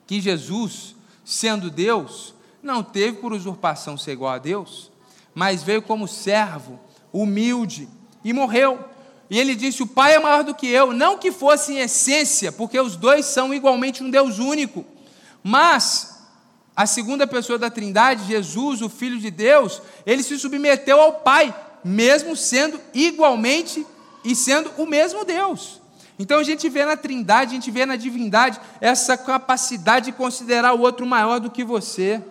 que 0.08 0.20
Jesus, 0.20 0.96
sendo 1.24 1.70
Deus, 1.70 2.34
não 2.62 2.84
teve 2.84 3.18
por 3.18 3.34
usurpação 3.34 3.98
ser 3.98 4.12
igual 4.12 4.34
a 4.34 4.38
Deus, 4.38 4.92
mas 5.34 5.64
veio 5.64 5.82
como 5.82 6.08
servo, 6.08 6.80
humilde 7.12 7.88
e 8.24 8.34
morreu. 8.34 8.80
E 9.30 9.40
ele 9.40 9.56
disse: 9.56 9.84
O 9.84 9.88
Pai 9.88 10.16
é 10.16 10.20
maior 10.20 10.44
do 10.44 10.54
que 10.54 10.68
eu, 10.68 10.94
não 10.94 11.18
que 11.18 11.32
fosse 11.32 11.74
em 11.74 11.80
essência, 11.80 12.52
porque 12.52 12.80
os 12.80 12.96
dois 12.96 13.26
são 13.26 13.54
igualmente 13.54 14.04
um 14.04 14.10
Deus 14.10 14.40
único 14.40 14.86
mas 15.44 16.20
a 16.76 16.86
segunda 16.86 17.26
pessoa 17.28 17.58
da 17.58 17.70
Trindade, 17.70 18.28
Jesus, 18.28 18.82
o 18.82 18.90
Filho 18.90 19.20
de 19.20 19.32
Deus, 19.32 19.82
ele 20.06 20.24
se 20.24 20.38
submeteu 20.38 21.00
ao 21.00 21.14
Pai, 21.16 21.54
mesmo 21.84 22.36
sendo 22.36 22.80
igualmente 22.94 23.86
e 24.24 24.36
sendo 24.36 24.72
o 24.78 24.86
mesmo 24.86 25.26
Deus. 25.26 25.81
Então 26.22 26.38
a 26.38 26.44
gente 26.44 26.70
vê 26.70 26.86
na 26.86 26.96
Trindade, 26.96 27.50
a 27.50 27.54
gente 27.56 27.72
vê 27.72 27.84
na 27.84 27.96
divindade 27.96 28.62
essa 28.80 29.18
capacidade 29.18 30.06
de 30.06 30.12
considerar 30.12 30.72
o 30.74 30.82
outro 30.82 31.04
maior 31.04 31.40
do 31.40 31.50
que 31.50 31.64
você. 31.64 32.22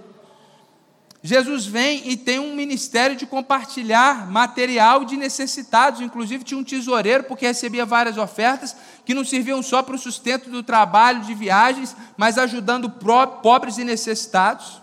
Jesus 1.20 1.66
vem 1.66 2.08
e 2.08 2.16
tem 2.16 2.38
um 2.38 2.54
ministério 2.54 3.16
de 3.16 3.26
compartilhar 3.26 4.30
material 4.30 5.04
de 5.04 5.16
necessitados, 5.16 6.00
inclusive 6.00 6.44
tinha 6.44 6.60
um 6.60 6.62
tesoureiro, 6.62 7.24
porque 7.24 7.44
recebia 7.44 7.84
várias 7.84 8.16
ofertas, 8.16 8.76
que 9.04 9.12
não 9.12 9.24
serviam 9.24 9.60
só 9.60 9.82
para 9.82 9.96
o 9.96 9.98
sustento 9.98 10.48
do 10.48 10.62
trabalho, 10.62 11.22
de 11.22 11.34
viagens, 11.34 11.96
mas 12.16 12.38
ajudando 12.38 12.88
pobres 13.42 13.76
e 13.76 13.82
necessitados. 13.82 14.80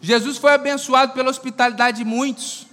Jesus 0.00 0.38
foi 0.38 0.52
abençoado 0.52 1.12
pela 1.12 1.28
hospitalidade 1.28 1.98
de 1.98 2.04
muitos. 2.04 2.68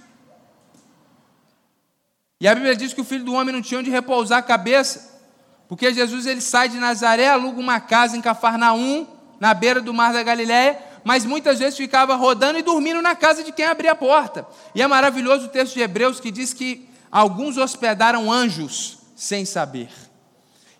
E 2.40 2.46
a 2.46 2.54
Bíblia 2.54 2.76
diz 2.76 2.92
que 2.92 3.00
o 3.00 3.04
filho 3.04 3.24
do 3.24 3.34
homem 3.34 3.52
não 3.52 3.60
tinha 3.60 3.80
onde 3.80 3.90
repousar 3.90 4.38
a 4.38 4.42
cabeça, 4.42 5.07
porque 5.68 5.92
Jesus 5.92 6.24
ele 6.24 6.40
sai 6.40 6.70
de 6.70 6.78
Nazaré, 6.78 7.28
aluga 7.28 7.60
uma 7.60 7.78
casa 7.78 8.16
em 8.16 8.22
Cafarnaum, 8.22 9.06
na 9.38 9.52
beira 9.52 9.80
do 9.80 9.92
mar 9.92 10.12
da 10.12 10.22
Galiléia, 10.22 10.78
mas 11.04 11.24
muitas 11.24 11.58
vezes 11.58 11.76
ficava 11.76 12.14
rodando 12.16 12.58
e 12.58 12.62
dormindo 12.62 13.02
na 13.02 13.14
casa 13.14 13.44
de 13.44 13.52
quem 13.52 13.66
abria 13.66 13.92
a 13.92 13.94
porta. 13.94 14.46
E 14.74 14.82
é 14.82 14.86
maravilhoso 14.86 15.46
o 15.46 15.48
texto 15.48 15.74
de 15.74 15.80
Hebreus 15.80 16.18
que 16.18 16.30
diz 16.30 16.52
que 16.54 16.88
alguns 17.10 17.56
hospedaram 17.56 18.32
anjos 18.32 18.98
sem 19.14 19.44
saber. 19.44 19.90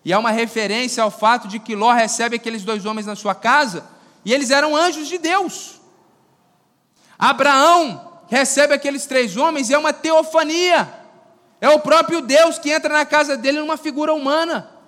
E 0.03 0.11
é 0.11 0.17
uma 0.17 0.31
referência 0.31 1.03
ao 1.03 1.11
fato 1.11 1.47
de 1.47 1.59
que 1.59 1.75
Ló 1.75 1.91
recebe 1.91 2.37
aqueles 2.37 2.63
dois 2.63 2.85
homens 2.85 3.05
na 3.05 3.15
sua 3.15 3.35
casa 3.35 3.85
e 4.25 4.33
eles 4.33 4.49
eram 4.49 4.75
anjos 4.75 5.07
de 5.07 5.17
Deus. 5.17 5.79
Abraão 7.17 8.21
recebe 8.27 8.73
aqueles 8.73 9.05
três 9.05 9.37
homens 9.37 9.69
e 9.69 9.73
é 9.73 9.77
uma 9.77 9.93
teofania. 9.93 10.87
É 11.61 11.69
o 11.69 11.79
próprio 11.79 12.21
Deus 12.21 12.57
que 12.57 12.71
entra 12.71 12.93
na 12.93 13.05
casa 13.05 13.35
dele 13.35 13.59
numa 13.59 13.77
figura 13.77 14.13
humana. 14.13 14.78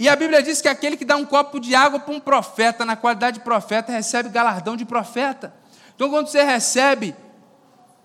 E 0.00 0.08
a 0.08 0.16
Bíblia 0.16 0.42
diz 0.42 0.62
que 0.62 0.66
aquele 0.66 0.96
que 0.96 1.04
dá 1.04 1.14
um 1.14 1.26
copo 1.26 1.60
de 1.60 1.74
água 1.74 2.00
para 2.00 2.14
um 2.14 2.18
profeta, 2.18 2.86
na 2.86 2.96
qualidade 2.96 3.38
de 3.38 3.44
profeta, 3.44 3.92
recebe 3.92 4.30
galardão 4.30 4.74
de 4.74 4.86
profeta. 4.86 5.52
Então, 5.94 6.08
quando 6.08 6.28
você 6.28 6.42
recebe 6.42 7.14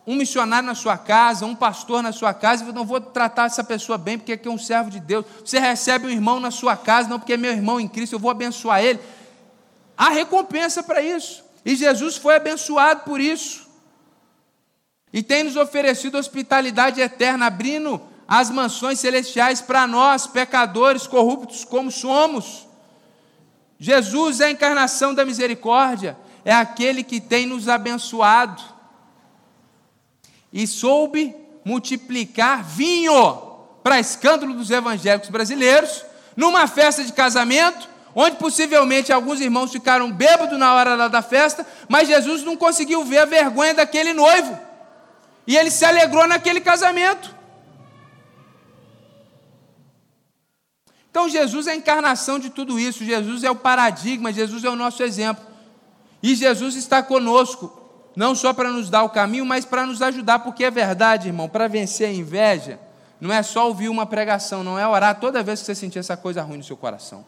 um 0.06 0.18
missionário 0.18 0.68
na 0.68 0.76
sua 0.76 0.98
casa, 0.98 1.46
um 1.46 1.56
pastor 1.56 2.04
na 2.04 2.12
sua 2.12 2.34
casa, 2.34 2.66
eu 2.66 2.74
não 2.74 2.84
vou 2.86 3.00
tratar 3.00 3.46
essa 3.46 3.64
pessoa 3.64 3.98
bem 3.98 4.18
porque 4.20 4.38
é 4.46 4.52
um 4.52 4.58
servo 4.58 4.90
de 4.90 5.00
Deus. 5.00 5.26
Você 5.46 5.58
recebe 5.58 6.08
um 6.08 6.10
irmão 6.10 6.38
na 6.38 6.52
sua 6.52 6.76
casa, 6.76 7.08
não 7.08 7.18
porque 7.18 7.32
é 7.32 7.38
meu 7.38 7.54
irmão 7.54 7.80
em 7.80 7.88
Cristo, 7.88 8.12
eu 8.12 8.20
vou 8.20 8.30
abençoar 8.30 8.84
ele. 8.84 9.00
Há 9.98 10.10
recompensa 10.10 10.84
para 10.84 11.02
isso. 11.02 11.46
E 11.64 11.78
Jesus 11.78 12.18
foi 12.18 12.36
abençoado 12.36 13.04
por 13.06 13.22
isso. 13.22 13.70
E 15.14 15.24
tem 15.24 15.46
nos 15.46 15.56
oferecido 15.56 16.18
hospitalidade 16.18 17.00
eterna, 17.00 17.46
abrindo 17.46 18.02
as 18.28 18.50
mansões 18.50 19.00
celestiais 19.00 19.62
para 19.62 19.86
nós, 19.86 20.26
pecadores 20.28 21.06
corruptos 21.06 21.64
como 21.64 21.92
somos. 21.92 22.68
Jesus 23.80 24.40
é 24.40 24.46
a 24.46 24.52
encarnação 24.52 25.14
da 25.14 25.26
misericórdia, 25.26 26.18
é 26.44 26.54
aquele 26.54 27.04
que 27.04 27.20
tem 27.20 27.46
nos 27.46 27.68
abençoado 27.68 28.62
e 30.52 30.66
soube 30.66 31.36
multiplicar 31.66 32.64
vinho 32.64 33.42
para 33.84 34.00
escândalo 34.00 34.54
dos 34.54 34.72
evangélicos 34.72 35.30
brasileiros, 35.30 36.04
numa 36.36 36.66
festa 36.68 37.04
de 37.04 37.12
casamento, 37.12 37.90
onde 38.16 38.38
possivelmente 38.38 39.12
alguns 39.12 39.42
irmãos 39.42 39.72
ficaram 39.72 40.12
bêbados 40.12 40.58
na 40.58 40.74
hora 40.74 41.10
da 41.10 41.22
festa, 41.22 41.68
mas 41.90 42.08
Jesus 42.08 42.44
não 42.44 42.56
conseguiu 42.56 43.04
ver 43.04 43.20
a 43.20 43.26
vergonha 43.26 43.74
daquele 43.74 44.14
noivo, 44.14 44.58
e 45.46 45.58
ele 45.58 45.70
se 45.70 45.84
alegrou 45.84 46.26
naquele 46.26 46.62
casamento. 46.62 47.35
Então 51.16 51.30
Jesus 51.30 51.66
é 51.66 51.72
a 51.72 51.76
encarnação 51.78 52.38
de 52.38 52.50
tudo 52.50 52.78
isso, 52.78 53.06
Jesus 53.06 53.46
é 53.46 53.50
o 53.50 53.56
paradigma, 53.56 54.34
Jesus 54.34 54.66
é 54.66 54.70
o 54.70 54.76
nosso 54.76 55.02
exemplo. 55.02 55.46
E 56.22 56.36
Jesus 56.36 56.76
está 56.76 57.02
conosco, 57.02 57.72
não 58.18 58.36
só 58.36 58.52
para 58.52 58.70
nos 58.70 58.90
dar 58.90 59.04
o 59.04 59.10
caminho, 59.10 59.46
mas 59.46 59.64
para 59.64 59.86
nos 59.86 60.02
ajudar, 60.02 60.40
porque 60.40 60.66
é 60.66 60.70
verdade, 60.70 61.30
irmão, 61.30 61.48
para 61.48 61.70
vencer 61.70 62.10
a 62.10 62.12
inveja, 62.12 62.78
não 63.22 63.32
é 63.32 63.42
só 63.42 63.66
ouvir 63.66 63.88
uma 63.88 64.06
pregação, 64.06 64.62
não 64.62 64.78
é 64.78 64.86
orar 64.86 65.18
toda 65.18 65.42
vez 65.42 65.62
que 65.62 65.68
você 65.68 65.74
sentir 65.74 66.00
essa 66.00 66.18
coisa 66.18 66.42
ruim 66.42 66.58
no 66.58 66.66
seu 66.66 66.76
coração. 66.76 67.26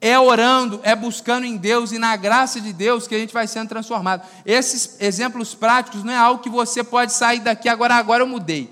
É 0.00 0.18
orando, 0.18 0.80
é 0.82 0.96
buscando 0.96 1.46
em 1.46 1.56
Deus 1.56 1.92
e 1.92 1.98
na 1.98 2.16
graça 2.16 2.60
de 2.60 2.72
Deus 2.72 3.06
que 3.06 3.14
a 3.14 3.18
gente 3.20 3.32
vai 3.32 3.46
sendo 3.46 3.68
transformado. 3.68 4.26
Esses 4.44 5.00
exemplos 5.00 5.54
práticos 5.54 6.02
não 6.02 6.12
é 6.12 6.16
algo 6.16 6.42
que 6.42 6.50
você 6.50 6.82
pode 6.82 7.12
sair 7.12 7.38
daqui 7.38 7.68
agora, 7.68 7.94
agora 7.94 8.24
eu 8.24 8.26
mudei. 8.26 8.68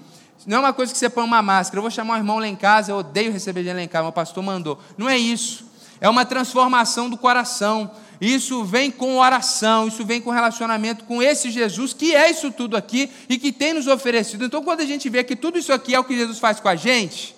Não 0.46 0.58
é 0.58 0.60
uma 0.60 0.72
coisa 0.72 0.92
que 0.92 0.98
você 0.98 1.10
põe 1.10 1.24
uma 1.24 1.42
máscara. 1.42 1.78
Eu 1.78 1.82
vou 1.82 1.90
chamar 1.90 2.14
o 2.14 2.16
irmão 2.18 2.38
lá 2.38 2.46
em 2.46 2.54
casa, 2.54 2.92
eu 2.92 2.98
odeio 2.98 3.32
receber 3.32 3.64
gente 3.64 3.74
lá 3.74 3.82
em 3.82 3.88
casa, 3.88 4.04
meu 4.04 4.12
pastor 4.12 4.42
mandou. 4.42 4.78
Não 4.96 5.08
é 5.08 5.18
isso. 5.18 5.66
É 6.00 6.08
uma 6.08 6.24
transformação 6.24 7.10
do 7.10 7.16
coração. 7.16 7.90
Isso 8.20 8.64
vem 8.64 8.90
com 8.90 9.18
oração, 9.18 9.88
isso 9.88 10.04
vem 10.04 10.20
com 10.20 10.30
relacionamento 10.30 11.04
com 11.04 11.22
esse 11.22 11.50
Jesus 11.50 11.92
que 11.92 12.14
é 12.14 12.30
isso 12.30 12.50
tudo 12.50 12.76
aqui 12.76 13.10
e 13.28 13.38
que 13.38 13.52
tem 13.52 13.74
nos 13.74 13.86
oferecido. 13.86 14.44
Então, 14.44 14.62
quando 14.62 14.80
a 14.80 14.86
gente 14.86 15.08
vê 15.10 15.22
que 15.22 15.36
tudo 15.36 15.58
isso 15.58 15.72
aqui 15.72 15.94
é 15.94 16.00
o 16.00 16.04
que 16.04 16.16
Jesus 16.16 16.38
faz 16.38 16.58
com 16.58 16.68
a 16.68 16.76
gente, 16.76 17.34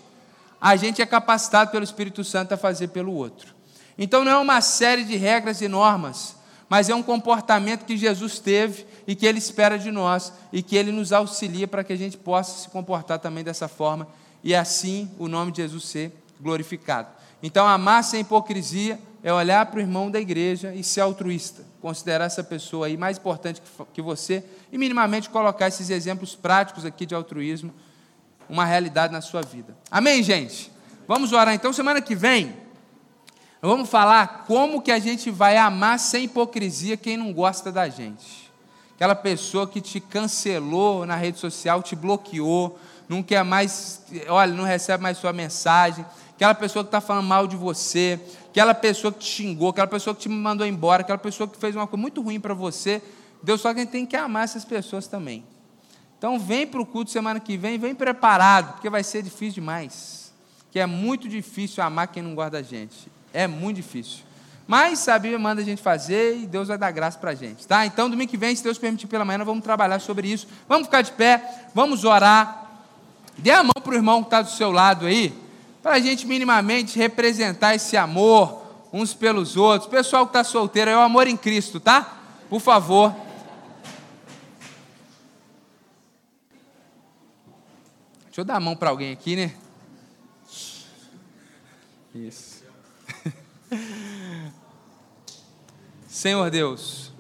a 0.60 0.76
gente 0.76 1.02
é 1.02 1.06
capacitado 1.06 1.70
pelo 1.70 1.82
Espírito 1.82 2.22
Santo 2.22 2.52
a 2.52 2.56
fazer 2.56 2.88
pelo 2.88 3.12
outro. 3.12 3.54
Então, 3.96 4.24
não 4.24 4.30
é 4.30 4.36
uma 4.36 4.60
série 4.60 5.02
de 5.02 5.16
regras 5.16 5.60
e 5.60 5.66
normas, 5.66 6.36
mas 6.68 6.88
é 6.88 6.94
um 6.94 7.02
comportamento 7.02 7.84
que 7.84 7.96
Jesus 7.96 8.38
teve 8.38 8.86
e 9.08 9.14
que 9.14 9.24
Ele 9.24 9.38
espera 9.38 9.78
de 9.78 9.90
nós 9.90 10.30
e 10.52 10.62
que 10.62 10.76
Ele 10.76 10.92
nos 10.92 11.14
auxilia 11.14 11.66
para 11.66 11.82
que 11.82 11.94
a 11.94 11.96
gente 11.96 12.18
possa 12.18 12.60
se 12.60 12.68
comportar 12.68 13.18
também 13.18 13.42
dessa 13.42 13.66
forma 13.66 14.06
e 14.44 14.54
assim 14.54 15.10
o 15.18 15.26
nome 15.26 15.50
de 15.50 15.62
Jesus 15.62 15.84
ser 15.84 16.12
glorificado. 16.38 17.08
Então, 17.42 17.66
amar 17.66 18.04
sem 18.04 18.20
hipocrisia 18.20 19.00
é 19.22 19.32
olhar 19.32 19.64
para 19.66 19.78
o 19.78 19.80
irmão 19.80 20.10
da 20.10 20.20
igreja 20.20 20.74
e 20.74 20.84
ser 20.84 21.00
altruísta, 21.00 21.64
considerar 21.80 22.26
essa 22.26 22.44
pessoa 22.44 22.86
aí 22.86 22.98
mais 22.98 23.16
importante 23.16 23.62
que 23.94 24.02
você 24.02 24.44
e 24.70 24.76
minimamente 24.76 25.30
colocar 25.30 25.68
esses 25.68 25.88
exemplos 25.88 26.34
práticos 26.34 26.84
aqui 26.84 27.06
de 27.06 27.14
altruísmo, 27.14 27.72
uma 28.46 28.66
realidade 28.66 29.12
na 29.12 29.22
sua 29.22 29.40
vida. 29.40 29.74
Amém, 29.90 30.22
gente? 30.22 30.70
Vamos 31.06 31.32
orar 31.32 31.54
então. 31.54 31.72
Semana 31.72 32.02
que 32.02 32.14
vem, 32.14 32.54
vamos 33.62 33.88
falar 33.88 34.44
como 34.46 34.82
que 34.82 34.92
a 34.92 34.98
gente 34.98 35.30
vai 35.30 35.56
amar 35.56 35.98
sem 35.98 36.24
hipocrisia 36.24 36.96
quem 36.96 37.16
não 37.16 37.32
gosta 37.32 37.72
da 37.72 37.88
gente 37.88 38.47
aquela 38.98 39.14
pessoa 39.14 39.64
que 39.64 39.80
te 39.80 40.00
cancelou 40.00 41.06
na 41.06 41.14
rede 41.14 41.38
social, 41.38 41.80
te 41.84 41.94
bloqueou, 41.94 42.76
não 43.08 43.22
quer 43.22 43.44
mais, 43.44 44.02
olha, 44.28 44.52
não 44.52 44.64
recebe 44.64 45.00
mais 45.00 45.18
sua 45.18 45.32
mensagem, 45.32 46.04
aquela 46.34 46.52
pessoa 46.52 46.82
que 46.82 46.88
está 46.88 47.00
falando 47.00 47.24
mal 47.24 47.46
de 47.46 47.54
você, 47.54 48.18
aquela 48.50 48.74
pessoa 48.74 49.12
que 49.12 49.20
te 49.20 49.26
xingou, 49.26 49.68
aquela 49.68 49.86
pessoa 49.86 50.16
que 50.16 50.22
te 50.22 50.28
mandou 50.28 50.66
embora, 50.66 51.02
aquela 51.02 51.16
pessoa 51.16 51.48
que 51.48 51.56
fez 51.56 51.76
uma 51.76 51.86
coisa 51.86 52.00
muito 52.00 52.20
ruim 52.20 52.40
para 52.40 52.54
você. 52.54 53.00
Deus 53.40 53.60
só 53.60 53.72
que 53.72 53.78
a 53.78 53.82
gente 53.84 53.92
tem 53.92 54.04
que 54.04 54.16
amar 54.16 54.42
essas 54.42 54.64
pessoas 54.64 55.06
também. 55.06 55.44
Então 56.18 56.36
vem 56.36 56.66
para 56.66 56.80
o 56.82 56.84
culto 56.84 57.12
semana 57.12 57.38
que 57.38 57.56
vem, 57.56 57.78
vem 57.78 57.94
preparado, 57.94 58.72
porque 58.72 58.90
vai 58.90 59.04
ser 59.04 59.22
difícil 59.22 59.54
demais. 59.62 60.32
Que 60.72 60.80
é 60.80 60.86
muito 60.86 61.28
difícil 61.28 61.84
amar 61.84 62.08
quem 62.08 62.20
não 62.20 62.34
guarda 62.34 62.58
a 62.58 62.62
gente. 62.62 63.08
É 63.32 63.46
muito 63.46 63.76
difícil. 63.76 64.24
Mas 64.68 65.08
a 65.08 65.18
Bíblia 65.18 65.38
manda 65.38 65.62
a 65.62 65.64
gente 65.64 65.80
fazer 65.80 66.36
e 66.36 66.46
Deus 66.46 66.68
vai 66.68 66.76
dar 66.76 66.90
graça 66.90 67.18
para 67.18 67.30
a 67.30 67.34
gente, 67.34 67.66
tá? 67.66 67.86
Então, 67.86 68.10
domingo 68.10 68.30
que 68.30 68.36
vem, 68.36 68.54
se 68.54 68.62
Deus 68.62 68.76
permitir 68.76 69.06
pela 69.06 69.24
manhã, 69.24 69.42
vamos 69.42 69.64
trabalhar 69.64 69.98
sobre 69.98 70.28
isso. 70.30 70.46
Vamos 70.68 70.88
ficar 70.88 71.00
de 71.00 71.10
pé, 71.12 71.42
vamos 71.74 72.04
orar. 72.04 72.66
Dê 73.38 73.50
a 73.50 73.62
mão 73.62 73.72
para 73.82 73.92
o 73.92 73.94
irmão 73.94 74.20
que 74.20 74.26
está 74.26 74.42
do 74.42 74.50
seu 74.50 74.70
lado 74.70 75.06
aí, 75.06 75.32
para 75.82 75.94
a 75.94 75.98
gente 75.98 76.26
minimamente 76.26 76.98
representar 76.98 77.74
esse 77.74 77.96
amor 77.96 78.62
uns 78.92 79.14
pelos 79.14 79.56
outros. 79.56 79.90
Pessoal 79.90 80.26
que 80.26 80.30
está 80.30 80.44
solteiro, 80.44 80.90
é 80.90 80.96
o 80.98 81.00
amor 81.00 81.26
em 81.26 81.36
Cristo, 81.36 81.80
tá? 81.80 82.18
Por 82.50 82.60
favor. 82.60 83.16
Deixa 88.26 88.42
eu 88.42 88.44
dar 88.44 88.56
a 88.56 88.60
mão 88.60 88.76
para 88.76 88.90
alguém 88.90 89.12
aqui, 89.12 89.34
né? 89.34 89.54
Isso. 92.14 92.62
Senhor 96.18 96.50
Deus. 96.50 97.12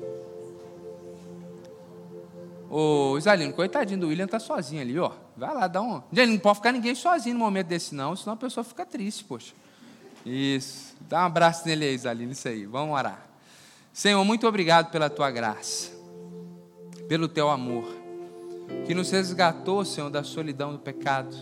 Ô, 2.68 3.16
Isalino, 3.16 3.52
coitadinho 3.52 4.00
do 4.00 4.08
William, 4.08 4.26
tá 4.26 4.40
sozinho 4.40 4.82
ali, 4.82 4.98
ó. 4.98 5.12
Vai 5.36 5.54
lá, 5.54 5.68
dá 5.68 5.80
um. 5.80 6.02
Gente, 6.12 6.32
não 6.32 6.38
pode 6.40 6.56
ficar 6.56 6.72
ninguém 6.72 6.96
sozinho 6.96 7.34
no 7.34 7.38
momento 7.38 7.68
desse, 7.68 7.94
não, 7.94 8.16
senão 8.16 8.34
a 8.34 8.36
pessoa 8.36 8.64
fica 8.64 8.84
triste, 8.84 9.22
poxa. 9.22 9.54
Isso. 10.26 10.96
Dá 11.02 11.22
um 11.22 11.26
abraço 11.26 11.64
nele 11.64 11.84
aí, 11.84 11.94
Isalino, 11.94 12.32
isso 12.32 12.48
aí. 12.48 12.66
Vamos 12.66 12.92
orar. 12.92 13.24
Senhor, 13.92 14.24
muito 14.24 14.48
obrigado 14.48 14.90
pela 14.90 15.08
tua 15.08 15.30
graça, 15.30 15.92
pelo 17.06 17.28
teu 17.28 17.48
amor, 17.48 17.88
que 18.84 18.96
nos 18.96 19.12
resgatou, 19.12 19.84
Senhor, 19.84 20.10
da 20.10 20.24
solidão 20.24 20.72
do 20.72 20.78
pecado 20.80 21.36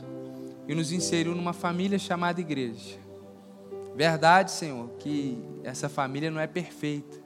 e 0.68 0.74
nos 0.74 0.92
inseriu 0.92 1.34
numa 1.34 1.54
família 1.54 1.98
chamada 1.98 2.38
igreja. 2.38 2.98
Verdade, 3.94 4.50
Senhor, 4.50 4.90
que 4.98 5.42
essa 5.64 5.88
família 5.88 6.30
não 6.30 6.38
é 6.38 6.46
perfeita, 6.46 7.24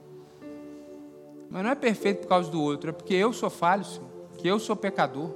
mas 1.51 1.65
não 1.65 1.71
é 1.71 1.75
perfeito 1.75 2.21
por 2.21 2.29
causa 2.29 2.49
do 2.49 2.63
outro, 2.63 2.91
é 2.91 2.93
porque 2.93 3.15
eu 3.15 3.33
sou 3.33 3.51
falho, 3.51 3.85
Senhor, 3.85 4.09
que 4.39 4.47
eu 4.47 4.59
sou 4.61 4.77
pecador. 4.77 5.31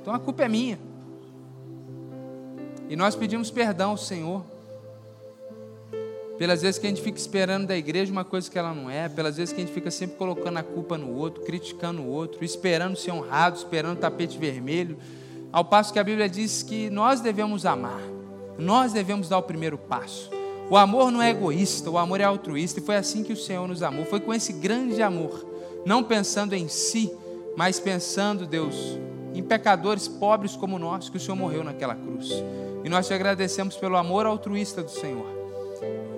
Então 0.00 0.14
a 0.14 0.18
culpa 0.18 0.44
é 0.44 0.48
minha. 0.48 0.78
E 2.88 2.94
nós 2.94 3.16
pedimos 3.16 3.50
perdão 3.50 3.90
ao 3.90 3.96
Senhor. 3.96 4.44
Pelas 6.36 6.62
vezes 6.62 6.78
que 6.78 6.86
a 6.86 6.90
gente 6.90 7.02
fica 7.02 7.18
esperando 7.18 7.66
da 7.66 7.76
igreja 7.76 8.12
uma 8.12 8.24
coisa 8.24 8.48
que 8.48 8.58
ela 8.58 8.72
não 8.72 8.88
é, 8.88 9.08
pelas 9.08 9.38
vezes 9.38 9.52
que 9.52 9.60
a 9.60 9.64
gente 9.64 9.74
fica 9.74 9.90
sempre 9.90 10.16
colocando 10.16 10.58
a 10.58 10.62
culpa 10.62 10.96
no 10.96 11.12
outro, 11.16 11.42
criticando 11.42 12.02
o 12.02 12.06
outro, 12.06 12.44
esperando 12.44 12.96
ser 12.96 13.10
honrado, 13.10 13.56
esperando 13.56 13.98
tapete 13.98 14.38
vermelho, 14.38 14.96
ao 15.50 15.64
passo 15.64 15.92
que 15.92 15.98
a 15.98 16.04
Bíblia 16.04 16.28
diz 16.28 16.62
que 16.62 16.88
nós 16.90 17.20
devemos 17.20 17.66
amar, 17.66 18.00
nós 18.56 18.92
devemos 18.92 19.28
dar 19.28 19.38
o 19.38 19.42
primeiro 19.42 19.76
passo. 19.76 20.37
O 20.70 20.76
amor 20.76 21.10
não 21.10 21.22
é 21.22 21.30
egoísta, 21.30 21.90
o 21.90 21.96
amor 21.96 22.20
é 22.20 22.24
altruísta, 22.24 22.78
e 22.78 22.82
foi 22.82 22.96
assim 22.96 23.22
que 23.22 23.32
o 23.32 23.36
Senhor 23.36 23.66
nos 23.66 23.82
amou. 23.82 24.04
Foi 24.04 24.20
com 24.20 24.34
esse 24.34 24.52
grande 24.52 25.00
amor, 25.02 25.46
não 25.84 26.04
pensando 26.04 26.54
em 26.54 26.68
si, 26.68 27.10
mas 27.56 27.80
pensando, 27.80 28.46
Deus, 28.46 28.76
em 29.34 29.42
pecadores 29.42 30.06
pobres 30.06 30.54
como 30.56 30.78
nós, 30.78 31.08
que 31.08 31.16
o 31.16 31.20
Senhor 31.20 31.36
morreu 31.36 31.64
naquela 31.64 31.94
cruz. 31.94 32.28
E 32.84 32.88
nós 32.88 33.06
te 33.06 33.14
agradecemos 33.14 33.76
pelo 33.76 33.96
amor 33.96 34.26
altruísta 34.26 34.82
do 34.82 34.90
Senhor. 34.90 35.26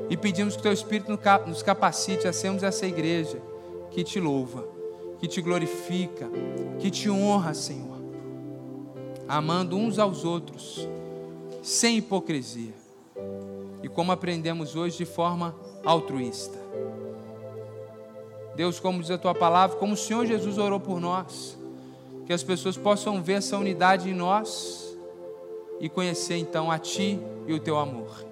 E 0.09 0.16
pedimos 0.16 0.55
que 0.55 0.61
o 0.61 0.62
teu 0.64 0.72
Espírito 0.72 1.16
nos 1.46 1.62
capacite 1.62 2.26
a 2.26 2.32
sermos 2.32 2.64
essa 2.64 2.84
igreja 2.84 3.40
que 3.92 4.03
te 4.03 4.18
louva, 4.18 4.66
que 5.20 5.28
te 5.28 5.40
glorifica, 5.40 6.28
que 6.80 6.90
te 6.90 7.09
honra, 7.09 7.55
Senhor, 7.55 8.01
amando 9.28 9.76
uns 9.76 10.01
aos 10.01 10.24
outros, 10.24 10.88
sem 11.62 11.98
hipocrisia 11.98 12.80
e 13.82 13.88
como 13.88 14.12
aprendemos 14.12 14.76
hoje 14.76 14.98
de 14.98 15.04
forma 15.04 15.54
altruísta. 15.84 16.58
Deus, 18.54 18.78
como 18.78 19.00
diz 19.00 19.10
a 19.10 19.18
tua 19.18 19.34
palavra, 19.34 19.76
como 19.76 19.94
o 19.94 19.96
Senhor 19.96 20.26
Jesus 20.26 20.58
orou 20.58 20.78
por 20.78 21.00
nós, 21.00 21.56
que 22.26 22.32
as 22.32 22.42
pessoas 22.42 22.76
possam 22.76 23.22
ver 23.22 23.34
essa 23.34 23.56
unidade 23.56 24.10
em 24.10 24.14
nós 24.14 24.96
e 25.80 25.88
conhecer 25.88 26.36
então 26.36 26.70
a 26.70 26.78
Ti 26.78 27.18
e 27.46 27.52
o 27.52 27.58
Teu 27.58 27.78
amor. 27.78 28.24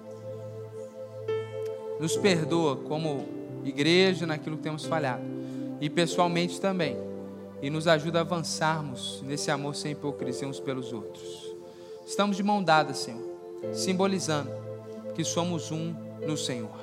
Nos 1.99 2.15
perdoa 2.15 2.75
como 2.75 3.27
igreja 3.65 4.25
naquilo 4.25 4.57
que 4.57 4.63
temos 4.63 4.85
falhado 4.85 5.23
e 5.81 5.89
pessoalmente 5.89 6.59
também, 6.59 6.97
e 7.61 7.69
nos 7.69 7.87
ajuda 7.87 8.19
a 8.19 8.21
avançarmos 8.21 9.23
nesse 9.25 9.49
amor 9.51 9.75
sem 9.75 9.93
hipocrisia 9.93 10.47
uns 10.47 10.59
pelos 10.59 10.93
outros. 10.93 11.55
Estamos 12.05 12.37
de 12.37 12.43
mão 12.43 12.63
dada, 12.63 12.93
Senhor, 12.93 13.21
simbolizando 13.73 14.51
que 15.15 15.23
somos 15.23 15.71
um 15.71 15.93
no 16.25 16.37
Senhor, 16.37 16.77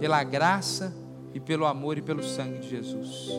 pela 0.00 0.22
graça 0.22 0.94
e 1.34 1.40
pelo 1.40 1.66
amor 1.66 1.98
e 1.98 2.02
pelo 2.02 2.22
sangue 2.22 2.58
de 2.58 2.68
Jesus. 2.68 3.30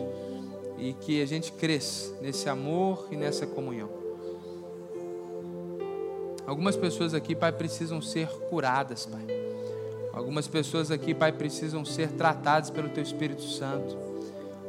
E 0.77 0.93
que 0.93 1.21
a 1.21 1.25
gente 1.25 1.51
cresça 1.51 2.15
nesse 2.21 2.47
amor 2.47 3.07
e 3.11 3.17
nessa 3.17 3.45
comunhão. 3.45 3.89
Algumas 6.47 6.75
pessoas 6.75 7.13
aqui, 7.13 7.35
Pai, 7.35 7.51
precisam 7.51 8.01
ser 8.01 8.27
curadas, 8.49 9.05
Pai. 9.05 9.25
Algumas 10.11 10.47
pessoas 10.47 10.89
aqui, 10.89 11.13
Pai, 11.13 11.31
precisam 11.31 11.85
ser 11.85 12.09
tratadas 12.11 12.69
pelo 12.69 12.89
Teu 12.89 13.03
Espírito 13.03 13.43
Santo. 13.43 13.95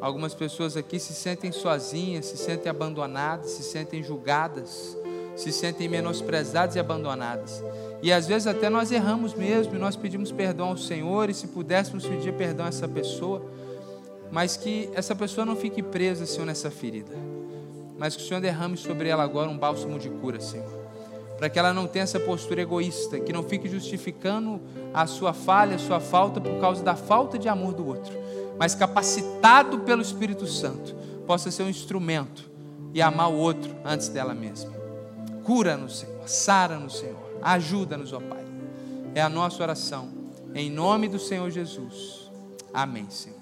Algumas 0.00 0.34
pessoas 0.34 0.76
aqui 0.76 0.98
se 0.98 1.14
sentem 1.14 1.52
sozinhas, 1.52 2.26
se 2.26 2.36
sentem 2.36 2.70
abandonadas, 2.70 3.50
se 3.50 3.62
sentem 3.62 4.02
julgadas, 4.02 4.96
se 5.36 5.52
sentem 5.52 5.88
menosprezadas 5.88 6.76
e 6.76 6.78
abandonadas. 6.78 7.62
E 8.02 8.12
às 8.12 8.26
vezes 8.26 8.46
até 8.46 8.70
nós 8.70 8.90
erramos 8.90 9.34
mesmo, 9.34 9.74
e 9.74 9.78
nós 9.78 9.94
pedimos 9.94 10.32
perdão 10.32 10.68
ao 10.68 10.76
Senhor, 10.76 11.28
e 11.28 11.34
se 11.34 11.46
pudéssemos 11.48 12.06
pedir 12.06 12.32
perdão 12.32 12.64
a 12.64 12.68
essa 12.68 12.88
pessoa, 12.88 13.44
mas 14.30 14.56
que 14.56 14.88
essa 14.94 15.14
pessoa 15.14 15.44
não 15.44 15.54
fique 15.54 15.82
presa, 15.82 16.24
Senhor, 16.24 16.46
nessa 16.46 16.70
ferida, 16.70 17.12
mas 17.98 18.16
que 18.16 18.22
o 18.22 18.26
Senhor 18.26 18.40
derrame 18.40 18.76
sobre 18.76 19.08
ela 19.08 19.22
agora 19.22 19.50
um 19.50 19.58
bálsamo 19.58 19.98
de 19.98 20.08
cura, 20.08 20.40
Senhor, 20.40 20.70
para 21.36 21.50
que 21.50 21.58
ela 21.58 21.74
não 21.74 21.86
tenha 21.86 22.04
essa 22.04 22.18
postura 22.18 22.62
egoísta, 22.62 23.20
que 23.20 23.32
não 23.32 23.42
fique 23.42 23.68
justificando 23.68 24.60
a 24.94 25.06
sua 25.06 25.34
falha, 25.34 25.76
a 25.76 25.78
sua 25.78 26.00
falta 26.00 26.40
por 26.40 26.58
causa 26.58 26.82
da 26.82 26.96
falta 26.96 27.38
de 27.38 27.48
amor 27.48 27.74
do 27.74 27.86
outro, 27.86 28.12
mas 28.58 28.74
capacitado 28.74 29.80
pelo 29.80 30.00
Espírito 30.00 30.46
Santo, 30.46 30.94
possa 31.26 31.50
ser 31.50 31.64
um 31.64 31.68
instrumento 31.68 32.50
e 32.94 33.02
amar 33.02 33.30
o 33.30 33.36
outro 33.36 33.74
antes 33.84 34.08
dela 34.08 34.34
mesma. 34.34 34.72
Cura-nos, 35.44 36.00
Senhor, 36.00 36.28
sara-nos, 36.28 36.98
Senhor 36.98 37.29
Ajuda-nos, 37.42 38.12
ó 38.12 38.20
Pai. 38.20 38.44
É 39.14 39.20
a 39.20 39.28
nossa 39.28 39.62
oração. 39.62 40.08
Em 40.54 40.70
nome 40.70 41.08
do 41.08 41.18
Senhor 41.18 41.50
Jesus. 41.50 42.30
Amém, 42.72 43.08
Senhor. 43.10 43.39